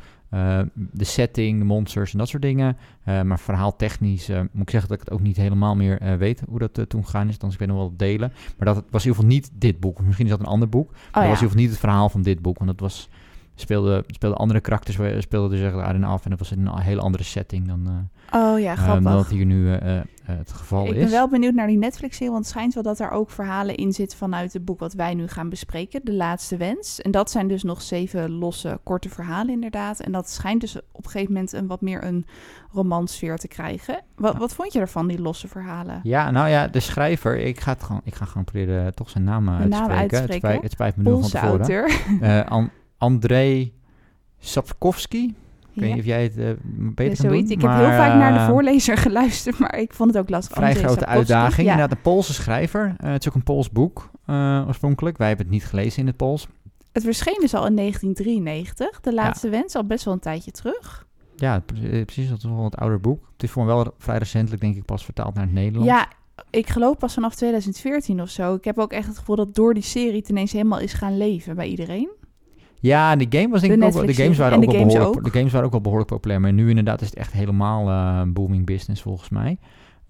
de 0.75 1.03
setting, 1.03 1.59
de 1.59 1.65
monsters 1.65 2.11
en 2.11 2.17
dat 2.17 2.27
soort 2.27 2.41
dingen. 2.41 2.77
Eh, 3.03 3.21
maar 3.21 3.39
verhaaltechnisch 3.39 4.29
eh, 4.29 4.39
moet 4.51 4.61
ik 4.61 4.69
zeggen 4.69 4.89
dat 4.89 4.99
ik 4.99 5.05
het 5.05 5.13
ook 5.13 5.21
niet 5.25 5.37
helemaal 5.37 5.75
meer 5.75 6.17
weet 6.17 6.43
hoe 6.49 6.59
dat 6.59 6.89
toen 6.89 7.05
gegaan 7.05 7.29
is. 7.29 7.37
Dan 7.37 7.51
ik 7.51 7.57
ben 7.57 7.67
nog 7.67 7.77
wel 7.77 7.93
delen. 7.97 8.33
Maar 8.57 8.73
dat 8.73 8.83
was 8.89 9.05
in 9.05 9.09
ieder 9.09 9.15
geval 9.15 9.25
niet 9.25 9.51
dit 9.53 9.79
boek. 9.79 10.01
Misschien 10.01 10.25
is 10.25 10.31
dat 10.31 10.39
een 10.39 10.45
ander 10.45 10.69
boek. 10.69 10.91
Maar 10.91 10.99
Oh, 10.99 11.13
dat 11.13 11.23
ja. 11.23 11.29
was 11.29 11.41
in 11.41 11.43
ieder 11.43 11.49
geval 11.49 11.61
niet 11.61 11.69
het 11.69 11.79
verhaal 11.79 12.09
van 12.09 12.21
dit 12.21 12.41
boek. 12.41 12.57
Want 12.57 12.69
dat 12.69 12.79
was 12.79 13.09
speelden, 13.55 14.03
speelden 14.07 14.39
andere 14.39 14.59
karakters 14.59 14.97
speelden 15.23 15.49
dus 15.49 15.61
echt 15.67 15.75
daarin 15.75 16.03
af. 16.03 16.23
En 16.23 16.29
dat 16.29 16.39
was 16.39 16.51
in 16.51 16.65
een 16.67 16.79
hele 16.79 17.01
andere 17.01 17.23
setting 17.23 17.67
dan, 17.67 17.87
eh, 18.31 18.41
Oh 18.41 18.59
ja, 18.59 18.71
eh, 18.71 18.77
grappig. 18.77 19.03
dan 19.03 19.13
dat 19.13 19.27
hier 19.29 19.45
nu 19.45 19.73
eh, 19.73 19.99
het 20.23 20.51
geval 20.51 20.85
ik 20.85 20.93
is. 20.93 21.01
ben 21.03 21.11
wel 21.11 21.29
benieuwd 21.29 21.53
naar 21.53 21.67
die 21.67 21.77
Netflix-serie, 21.77 22.31
want 22.33 22.43
het 22.43 22.53
schijnt 22.53 22.73
wel 22.73 22.83
dat 22.83 22.99
er 22.99 23.11
ook 23.11 23.29
verhalen 23.29 23.75
in 23.75 23.91
zitten 23.91 24.17
vanuit 24.17 24.53
het 24.53 24.65
boek 24.65 24.79
wat 24.79 24.93
wij 24.93 25.13
nu 25.13 25.27
gaan 25.27 25.49
bespreken, 25.49 26.01
De 26.03 26.13
Laatste 26.13 26.57
Wens. 26.57 27.01
En 27.01 27.11
dat 27.11 27.31
zijn 27.31 27.47
dus 27.47 27.63
nog 27.63 27.81
zeven 27.81 28.31
losse, 28.31 28.79
korte 28.83 29.09
verhalen 29.09 29.53
inderdaad. 29.53 29.99
En 29.99 30.11
dat 30.11 30.29
schijnt 30.29 30.61
dus 30.61 30.75
op 30.91 31.05
een 31.05 31.11
gegeven 31.11 31.33
moment 31.33 31.53
een 31.53 31.67
wat 31.67 31.81
meer 31.81 32.03
een 32.03 32.25
romansfeer 32.71 33.37
te 33.37 33.47
krijgen. 33.47 34.01
Wat, 34.15 34.37
wat 34.37 34.53
vond 34.53 34.73
je 34.73 34.79
ervan, 34.79 35.07
die 35.07 35.21
losse 35.21 35.47
verhalen? 35.47 35.99
Ja, 36.03 36.31
nou 36.31 36.49
ja, 36.49 36.67
de 36.67 36.79
schrijver, 36.79 37.37
ik 37.39 37.59
ga, 37.59 37.71
het 37.71 37.83
gewoon, 37.83 38.01
ik 38.03 38.15
ga 38.15 38.25
gewoon 38.25 38.43
proberen 38.43 38.95
toch 38.95 39.09
zijn 39.09 39.23
naam 39.23 39.45
De 39.45 39.67
naam 39.67 39.89
uitspreken. 39.89 40.17
Het, 40.27 40.33
spijt, 40.35 40.61
het 40.61 40.71
spijt 40.71 40.95
me 40.95 41.03
nu 41.03 41.11
van 41.11 41.21
tevoren. 41.29 41.49
auteur. 41.59 42.45
An- 42.49 42.69
Andrei 43.03 43.73
Sapkowski. 44.39 45.35
Ik 45.73 45.81
weet 45.81 45.89
niet 45.89 45.99
of 45.99 46.05
jij 46.05 46.23
het 46.23 46.37
eh, 46.37 46.45
beter 46.75 47.03
Ja, 47.03 47.07
kan 47.07 47.15
zoiets. 47.15 47.49
doen. 47.49 47.57
Ik 47.57 47.61
heb 47.61 47.71
heel 47.71 47.85
vaak 47.97 48.13
naar 48.17 48.33
de 48.33 48.39
eh, 48.39 48.47
voorlezer 48.47 48.97
geluisterd, 49.07 49.59
maar 49.59 49.77
ik 49.77 49.93
vond 49.93 50.13
het 50.13 50.19
ook 50.23 50.29
lastig. 50.29 50.55
Vrij 50.55 50.73
grote 50.73 50.87
Sapkowski. 50.87 51.17
uitdaging. 51.17 51.67
Ja. 51.67 51.73
Inderdaad, 51.73 51.97
een 51.97 52.03
Poolse 52.03 52.33
schrijver. 52.33 52.95
Eh, 52.97 53.11
het 53.11 53.21
is 53.21 53.27
ook 53.27 53.35
een 53.35 53.43
Pools 53.43 53.69
boek 53.71 54.09
oorspronkelijk. 54.67 55.17
Wij 55.17 55.27
hebben 55.27 55.45
het 55.45 55.55
niet 55.55 55.65
gelezen 55.65 55.99
in 55.99 56.07
het 56.07 56.17
Pools. 56.17 56.47
Het 56.91 57.03
verscheen 57.03 57.37
dus 57.39 57.53
al 57.53 57.65
in 57.67 57.75
1993. 57.75 58.99
De 59.01 59.13
laatste 59.13 59.49
wens, 59.49 59.75
al 59.75 59.85
best 59.85 60.05
wel 60.05 60.13
een 60.13 60.19
tijdje 60.19 60.51
terug. 60.51 61.07
Ja, 61.35 61.59
pre- 61.59 62.03
precies. 62.05 62.29
Dat 62.29 62.37
is 62.37 62.43
wel 62.43 62.53
een 62.53 62.61
wat 62.61 62.75
ouder 62.75 62.99
boek. 62.99 63.27
Het 63.33 63.43
is 63.43 63.51
voor 63.51 63.65
me 63.65 63.73
wel 63.73 63.93
vrij 63.97 64.17
recentelijk, 64.17 64.61
denk 64.61 64.75
ik, 64.75 64.85
pas 64.85 65.03
vertaald 65.05 65.33
naar 65.33 65.43
het 65.43 65.53
Nederlands. 65.53 65.87
Ja, 65.87 66.07
ik 66.49 66.67
geloof 66.69 66.97
pas 66.97 67.13
vanaf 67.13 67.35
2014 67.35 68.21
of 68.21 68.29
zo. 68.29 68.53
Ik 68.55 68.63
heb 68.63 68.77
ook 68.77 68.91
echt 68.91 69.07
het 69.07 69.17
gevoel 69.17 69.35
dat 69.35 69.55
door 69.55 69.73
die 69.73 69.83
serie 69.83 70.17
het 70.19 70.29
ineens 70.29 70.51
helemaal 70.51 70.79
is 70.79 70.93
gaan 70.93 71.17
leven 71.17 71.55
bij 71.55 71.67
iedereen. 71.67 72.09
Ja, 72.83 73.15
de 73.15 73.25
game 73.29 73.49
was 73.49 73.61
denk 73.61 73.73
De 73.73 73.79
ik 73.79 73.85
ook 73.85 73.93
wel, 73.93 74.05
de 74.05 74.13
games 74.13 74.37
waren 74.37 74.53
En 74.53 74.59
ook 74.59 74.65
de 74.65 74.77
wel 74.77 74.89
games 74.89 75.05
ook. 75.05 75.23
de 75.23 75.29
games 75.29 75.51
waren 75.51 75.65
ook 75.65 75.71
wel 75.71 75.81
behoorlijk 75.81 76.09
populair, 76.09 76.41
maar 76.41 76.53
nu 76.53 76.69
inderdaad 76.69 77.01
is 77.01 77.07
het 77.07 77.15
echt 77.17 77.33
helemaal 77.33 77.89
een 77.89 78.33
booming 78.33 78.65
business 78.65 79.01
volgens 79.01 79.29
mij. 79.29 79.57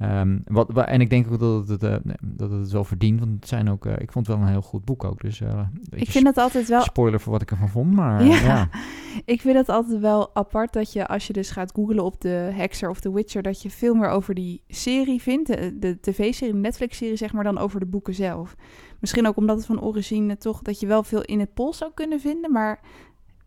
Ehm, 0.04 0.40
wat, 0.46 0.70
wa- 0.72 0.88
en 0.88 1.02
ik 1.02 1.10
denk 1.10 1.32
ook 1.32 1.40
dat 1.40 1.68
het, 1.68 1.84
eh, 1.84 1.96
dat 2.24 2.52
het 2.52 2.72
wel 2.72 2.84
verdient, 2.84 3.20
want 3.20 3.32
het 3.36 3.48
zijn 3.48 3.70
ook, 3.70 3.86
eh, 3.86 3.94
ik 3.98 4.12
vond 4.12 4.28
het 4.28 4.36
wel 4.36 4.46
een 4.46 4.52
heel 4.52 4.62
goed 4.62 4.86
boek 4.86 5.04
ook. 5.04 5.22
Dus 5.22 5.42
eh, 5.42 5.60
Ik 5.90 6.10
vind 6.10 6.28
het 6.28 6.38
altijd 6.38 6.68
wel 6.68 6.82
spoiler 6.82 7.20
voor 7.20 7.32
wat 7.32 7.42
ik 7.42 7.52
ervan 7.52 7.70
vond, 7.70 7.92
maar 7.94 8.24
Ja. 8.24 8.70
Ik 9.26 9.42
vind 9.42 9.56
het 9.58 9.70
altijd 9.70 10.00
wel 10.00 10.36
apart 10.36 10.74
dat 10.74 10.94
je, 10.94 11.08
als 11.08 11.28
je 11.28 11.34
dus 11.34 11.52
gaat 11.52 11.72
googlen 11.76 12.04
op 12.04 12.22
de 12.22 12.50
Hexer 12.54 12.90
of 12.90 13.00
The 13.00 13.14
Witcher, 13.14 13.42
dat 13.42 13.62
je 13.62 13.70
veel 13.70 13.94
meer 13.94 14.10
over 14.10 14.34
die 14.34 14.62
serie 14.68 15.22
vindt, 15.22 15.48
de, 15.48 15.78
de 15.80 15.98
tv-serie, 16.02 16.54
de 16.54 16.60
Netflix-serie, 16.60 17.16
zeg 17.16 17.34
maar, 17.34 17.44
dan 17.44 17.58
over 17.58 17.80
de 17.80 17.86
boeken 17.86 18.14
zelf. 18.14 18.56
Misschien 19.00 19.28
ook 19.28 19.38
omdat 19.38 19.58
het 19.58 19.66
van 19.66 19.82
origine 19.82 20.38
toch, 20.38 20.62
dat 20.62 20.80
je 20.80 20.88
wel 20.88 21.04
veel 21.04 21.22
in 21.22 21.40
het 21.40 21.54
Pools 21.54 21.78
zou 21.78 21.92
kunnen 21.94 22.20
vinden, 22.20 22.52
maar 22.52 22.80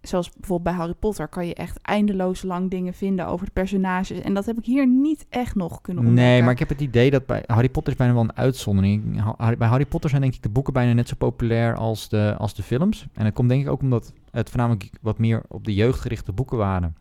zoals 0.09 0.31
bijvoorbeeld 0.31 0.63
bij 0.63 0.73
Harry 0.73 0.95
Potter 0.99 1.29
kan 1.29 1.47
je 1.47 1.55
echt 1.55 1.79
eindeloos 1.83 2.43
lang 2.43 2.71
dingen 2.71 2.95
vinden 2.95 3.27
over 3.27 3.47
de 3.47 3.53
personages. 3.53 4.21
En 4.21 4.35
dat 4.35 4.47
heb 4.47 4.59
ik 4.59 4.65
hier 4.65 4.87
niet 4.87 5.27
echt 5.29 5.55
nog 5.55 5.81
kunnen 5.81 6.05
ontdekken. 6.07 6.33
Nee, 6.33 6.43
maar 6.43 6.53
ik 6.53 6.59
heb 6.59 6.69
het 6.69 6.81
idee 6.81 7.11
dat 7.11 7.27
bij 7.27 7.43
Harry 7.47 7.69
Potter 7.69 7.93
is 7.93 7.99
bijna 7.99 8.13
wel 8.15 8.23
een 8.23 8.37
uitzondering. 8.37 9.23
Bij 9.59 9.69
Harry 9.69 9.87
Potter 9.87 10.11
zijn 10.11 10.23
denk 10.23 10.35
ik 10.35 10.43
de 10.43 10.49
boeken 10.49 10.73
bijna 10.73 10.93
net 10.93 11.09
zo 11.09 11.15
populair 11.19 11.75
als 11.75 12.09
de, 12.09 12.35
als 12.39 12.55
de 12.55 12.63
films. 12.63 13.07
En 13.13 13.25
dat 13.25 13.33
komt 13.33 13.49
denk 13.49 13.63
ik 13.63 13.71
ook 13.71 13.81
omdat 13.81 14.13
het 14.31 14.49
voornamelijk 14.51 14.91
wat 15.01 15.19
meer 15.19 15.43
op 15.49 15.65
de 15.65 15.75
jeugd 15.75 16.01
gerichte 16.01 16.33
boeken 16.33 16.57
waren. 16.57 16.97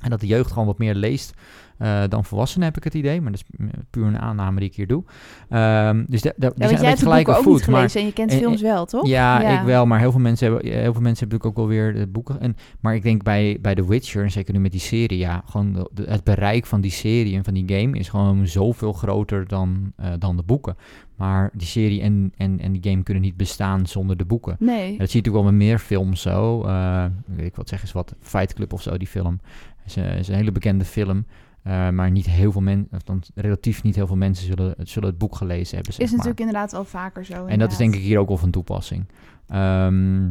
En 0.00 0.10
dat 0.10 0.20
de 0.20 0.26
jeugd 0.26 0.50
gewoon 0.50 0.66
wat 0.66 0.78
meer 0.78 0.94
leest 0.94 1.32
eh, 1.78 2.02
dan 2.08 2.24
volwassenen, 2.24 2.66
heb 2.66 2.76
ik 2.76 2.84
het 2.84 2.94
idee. 2.94 3.20
Maar 3.20 3.32
dat 3.32 3.40
is 3.58 3.66
puur 3.90 4.06
een 4.06 4.18
aanname 4.18 4.60
die 4.60 4.68
ik 4.68 4.74
hier 4.74 4.86
doe. 4.86 5.04
Ehm, 5.48 6.04
dus 6.08 6.20
die 6.22 6.32
Ja, 6.38 6.50
zijn 6.56 6.80
jij 6.80 6.96
gelijk 6.96 7.26
niet 7.26 7.36
voet. 7.36 7.66
Maar 7.66 7.90
en 7.94 8.04
je 8.06 8.12
kent 8.12 8.30
en- 8.32 8.38
films 8.38 8.60
wel, 8.60 8.84
toch? 8.86 9.06
ja, 9.06 9.58
ik 9.60 9.64
wel, 9.66 9.86
maar 9.86 9.98
heel 9.98 10.10
veel 10.10 10.20
mensen 10.20 10.46
hebben, 10.52 10.66
heel 10.70 10.92
veel 10.92 11.02
mensen 11.02 11.28
hebben 11.28 11.38
natuurlijk 11.38 11.44
ook 11.46 11.56
wel 11.56 11.66
weer 11.66 11.94
de 11.94 12.06
boeken. 12.06 12.40
En, 12.40 12.56
maar 12.80 12.94
ik 12.94 13.02
denk 13.02 13.22
bij, 13.22 13.58
bij 13.60 13.74
The 13.74 13.86
Witcher, 13.88 14.22
en 14.22 14.30
zeker 14.30 14.54
nu 14.54 14.60
met 14.60 14.70
die 14.72 14.80
serie, 14.80 15.18
ja, 15.18 15.42
gewoon 15.46 15.72
de- 15.72 15.90
de- 15.94 16.10
het 16.10 16.24
bereik 16.24 16.66
van 16.66 16.80
die 16.80 16.90
serie 16.90 17.36
en 17.36 17.44
van 17.44 17.54
die 17.54 17.64
game 17.80 17.98
is 17.98 18.08
gewoon 18.08 18.46
zoveel 18.46 18.92
groter 18.92 19.46
dan, 19.48 19.92
eh, 19.96 20.10
dan 20.18 20.36
de 20.36 20.42
boeken. 20.42 20.76
Maar 21.16 21.50
die 21.52 21.66
serie 21.66 22.00
en, 22.00 22.32
en, 22.36 22.60
en 22.60 22.72
die 22.72 22.90
game 22.90 23.02
kunnen 23.02 23.22
niet 23.22 23.36
bestaan 23.36 23.86
zonder 23.86 24.16
de 24.16 24.24
boeken. 24.24 24.56
Nee. 24.58 24.74
En 24.92 24.98
dat 24.98 25.10
zie 25.10 25.20
je 25.22 25.26
natuurlijk 25.26 25.34
wel 25.34 25.42
met 25.42 25.54
meer 25.54 25.78
films 25.78 26.20
zo. 26.22 26.62
eh, 26.64 27.04
weet 27.24 27.46
ik 27.46 27.56
wat 27.56 27.68
zeggen 27.68 27.88
is 27.88 27.94
wat, 27.94 28.14
Fight 28.20 28.54
Club 28.54 28.72
of 28.72 28.82
zo, 28.82 28.96
die 28.96 29.06
film. 29.08 29.40
Is, 29.86 29.96
een- 29.96 30.04
is 30.04 30.28
een 30.28 30.34
hele 30.34 30.52
bekende 30.52 30.84
film. 30.84 31.26
eh, 31.62 31.88
maar 31.88 32.10
niet 32.10 32.26
heel 32.26 32.52
veel 32.52 32.60
mensen, 32.60 32.88
relatief 33.34 33.82
niet 33.82 33.94
heel 33.94 34.06
veel 34.06 34.16
mensen 34.16 34.46
zullen, 34.46 34.74
zullen 34.78 35.08
het 35.08 35.18
boek 35.18 35.34
gelezen 35.36 35.74
hebben. 35.76 35.92
Zeg 35.94 36.02
Is 36.04 36.08
maar. 36.10 36.18
natuurlijk 36.18 36.40
inderdaad 36.40 36.72
wel 36.72 36.84
vaker 36.84 37.24
zo. 37.24 37.46
En 37.46 37.58
dat 37.58 37.70
is 37.72 37.76
denk 37.76 37.94
ik 37.94 38.00
hier 38.00 38.18
ook 38.18 38.28
wel 38.28 38.36
van 38.36 38.50
toepassing. 38.50 39.04
Ehm, 39.48 40.22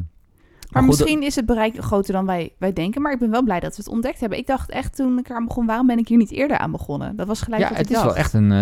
Maar 0.71 0.83
goed, 0.83 0.85
misschien 0.87 1.23
is 1.23 1.35
het 1.35 1.45
bereik 1.45 1.77
groter 1.83 2.13
dan 2.13 2.25
wij, 2.25 2.53
wij 2.59 2.73
denken. 2.73 3.01
Maar 3.01 3.11
ik 3.13 3.19
ben 3.19 3.29
wel 3.31 3.43
blij 3.43 3.59
dat 3.59 3.75
we 3.75 3.81
het 3.83 3.91
ontdekt 3.91 4.19
hebben. 4.19 4.37
Ik 4.37 4.47
dacht 4.47 4.69
echt 4.69 4.95
toen 4.95 5.17
ik 5.19 5.29
eraan 5.29 5.45
begon, 5.45 5.65
waarom 5.65 5.87
ben 5.87 5.97
ik 5.97 6.07
hier 6.07 6.17
niet 6.17 6.31
eerder 6.31 6.57
aan 6.57 6.71
begonnen? 6.71 7.15
Dat 7.15 7.27
was 7.27 7.41
gelijk 7.41 7.61
ja, 7.61 7.67
het 7.73 7.89
is 7.89 7.93
dacht. 7.93 8.05
wel 8.05 8.15
echt 8.15 8.33
een 8.33 8.51
eh, 8.51 8.61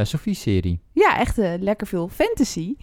eh, 0.00 0.04
Sophie-serie. 0.04 0.80
Ja, 0.92 1.18
echt 1.18 1.38
eh, 1.38 1.52
lekker 1.60 1.86
veel 1.86 2.08
fantasy. 2.08 2.74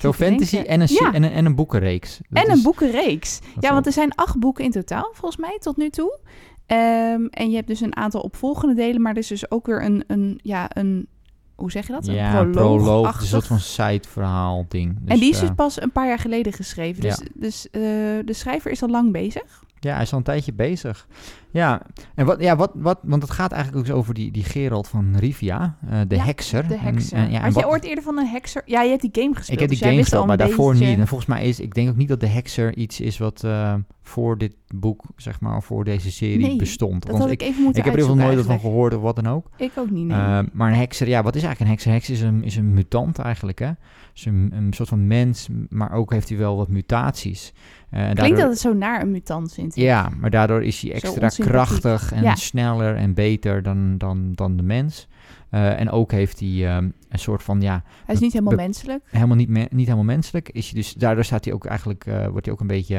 Veel 0.00 0.10
te 0.10 0.16
fantasy 0.16 0.56
en 0.56 0.80
een, 0.80 0.88
Ja, 0.90 1.12
en, 1.12 1.22
een, 1.22 1.30
en 1.32 1.44
een 1.46 1.54
boekenreeks. 1.54 2.20
Dat 2.28 2.42
en 2.44 2.50
is- 2.50 2.56
een 2.56 2.62
boekenreeks. 2.62 3.40
Ja, 3.60 3.72
want 3.72 3.86
er 3.86 3.92
zijn 3.92 4.14
acht 4.14 4.38
boeken 4.38 4.64
in 4.64 4.70
totaal, 4.70 5.10
volgens 5.12 5.36
mij, 5.40 5.56
tot 5.60 5.76
nu 5.76 5.90
toe. 5.90 6.18
Ehm, 6.66 7.26
en 7.30 7.48
je 7.50 7.54
hebt 7.56 7.68
dus 7.68 7.80
een 7.80 7.96
aantal 7.96 8.20
opvolgende 8.20 8.74
delen, 8.74 9.02
maar 9.02 9.12
er 9.12 9.18
is 9.18 9.26
dus 9.26 9.50
ook 9.50 9.66
weer 9.66 9.84
een, 9.84 10.04
een 10.06 10.40
ja, 10.42 10.70
een, 10.76 11.06
hoe 11.54 11.70
zeg 11.70 11.86
je 11.86 11.92
dat? 11.92 12.06
Een 12.08 12.50
proloog, 12.50 13.20
een 13.20 13.26
soort 13.26 13.46
van 13.46 13.58
side-verhaal 13.58 14.64
ding. 14.68 14.98
Dus, 15.00 15.12
en 15.14 15.18
die 15.18 15.30
is 15.30 15.40
dus 15.40 15.48
eh, 15.48 15.54
pas 15.54 15.80
een 15.82 15.92
paar 15.92 16.06
jaar 16.06 16.18
geleden 16.18 16.52
geschreven. 16.52 17.00
Dus, 17.02 17.16
Ja. 17.18 17.24
dus 17.34 17.70
eh, 17.70 17.80
de 18.24 18.32
schrijver 18.32 18.70
is 18.70 18.82
al 18.82 18.88
lang 18.88 19.12
bezig. 19.12 19.62
Ja, 19.80 19.92
hij 19.94 20.02
is 20.02 20.12
al 20.12 20.18
een 20.18 20.24
tijdje 20.24 20.52
bezig. 20.52 21.06
Ja, 21.54 21.82
en 22.14 22.26
wat, 22.26 22.40
ja, 22.40 22.56
wat, 22.56 22.70
wat, 22.74 22.98
want 23.02 23.22
het 23.22 23.30
gaat 23.30 23.52
eigenlijk 23.52 23.82
ook 23.82 23.88
eens 23.88 23.98
over 24.00 24.14
die, 24.14 24.30
die 24.30 24.44
Gerald 24.44 24.88
van 24.88 25.16
Rivia, 25.16 25.76
eh, 25.90 26.00
de 26.08 26.16
Ja, 26.16 26.24
hekser. 26.24 26.68
De 26.68 26.78
hekser. 26.78 27.18
En, 27.18 27.30
ja, 27.30 27.40
Had 27.40 27.54
jij 27.54 27.66
ooit 27.66 27.84
eerder 27.84 28.04
van 28.04 28.18
een 28.18 28.26
hekser? 28.26 28.62
Ja, 28.66 28.82
je 28.82 28.88
hebt 28.90 29.00
die 29.02 29.10
game 29.22 29.34
gespeeld. 29.34 29.48
ik 29.52 29.58
heb 29.58 29.68
die 29.68 29.68
dus 29.68 29.78
jij 29.78 29.88
game 29.88 30.00
gespeeld, 30.02 30.26
maar 30.26 30.36
daarvoor 30.36 30.72
beetje- 30.72 30.86
niet. 30.86 30.98
En 30.98 31.06
volgens 31.06 31.28
mij 31.28 31.44
is, 31.44 31.60
ik 31.60 31.74
denk 31.74 31.88
ook 31.88 31.96
niet 31.96 32.08
dat 32.08 32.20
de 32.20 32.26
hekser 32.26 32.76
iets 32.76 33.00
is 33.00 33.18
wat 33.18 33.44
eh, 33.44 33.74
voor 34.02 34.38
dit 34.38 34.54
boek, 34.74 35.02
zeg 35.16 35.40
maar, 35.40 35.62
voor 35.62 35.84
deze 35.84 36.10
serie 36.12 36.38
Nee, 36.46 36.56
bestond. 36.56 37.04
Want 37.10 37.24
ik, 37.24 37.30
ik 37.30 37.40
even 37.48 37.62
moeten 37.62 37.78
ik 37.82 37.84
heb 37.84 37.94
er 37.94 38.04
heel 38.06 38.14
veel 38.16 38.24
nooit 38.26 38.46
van 38.46 38.60
gehoord 38.60 38.94
of 38.94 39.00
wat 39.02 39.16
dan 39.16 39.26
ook. 39.26 39.50
Ik 39.56 39.72
ook 39.78 39.90
niet, 39.90 40.06
nee. 40.06 40.16
Uh, 40.18 40.38
maar 40.52 40.68
een 40.72 40.78
hekser, 40.78 41.08
ja, 41.08 41.22
wat 41.22 41.34
is 41.36 41.42
eigenlijk 41.42 41.60
een 41.60 41.76
hekser? 41.76 41.88
Een 41.90 41.96
hekser 41.96 42.14
is 42.14 42.20
een, 42.20 42.44
is 42.44 42.56
een 42.56 42.74
mutant 42.74 43.18
eigenlijk, 43.18 43.58
hè? 43.58 43.70
Is 44.14 44.24
een, 44.24 44.50
een 44.54 44.72
soort 44.72 44.88
van 44.88 45.06
mens, 45.06 45.48
maar 45.68 45.92
ook 45.92 46.12
heeft 46.12 46.28
hij 46.28 46.38
wel 46.38 46.56
wat 46.56 46.68
mutaties. 46.68 47.52
Eh, 47.90 48.00
en 48.00 48.04
Klinkt 48.04 48.18
daardoor- 48.20 48.38
dat 48.38 48.48
het 48.50 48.58
zo 48.60 48.72
naar 48.74 49.02
een 49.02 49.10
mutant, 49.10 49.52
vind 49.54 49.76
ik. 49.76 49.82
Ja, 49.82 50.10
maar 50.20 50.30
daardoor 50.30 50.62
is 50.64 50.80
hij 50.80 50.92
extra. 50.92 51.28
Krachtig 51.46 52.12
en 52.12 52.22
Ja. 52.22 52.34
sneller 52.34 52.96
en 52.96 53.14
beter 53.14 53.62
dan, 53.62 53.98
dan, 53.98 54.32
dan 54.32 54.56
de 54.56 54.62
mens. 54.62 55.08
Eh, 55.50 55.80
en 55.80 55.90
ook 55.90 56.10
heeft 56.12 56.40
hij 56.40 56.66
ehm, 56.76 56.90
een 57.08 57.18
soort 57.18 57.42
van, 57.42 57.60
ja, 57.60 57.82
Hij 58.04 58.14
is 58.14 58.20
niet 58.20 58.32
helemaal 58.32 58.54
menselijk. 58.56 59.04
helemaal 59.10 59.36
niet, 59.36 59.48
me- 59.48 59.68
niet 59.70 59.86
helemaal 59.86 60.04
menselijk. 60.14 60.48
Is 60.48 60.64
hij 60.70 60.74
dus, 60.80 60.92
daardoor 60.94 61.24
staat 61.24 61.44
hij 61.44 61.54
ook 61.54 61.64
eigenlijk, 61.66 62.06
eh, 62.06 62.26
wordt 62.26 62.44
hij 62.44 62.54
ook 62.54 62.60
een 62.60 62.66
beetje, 62.66 62.96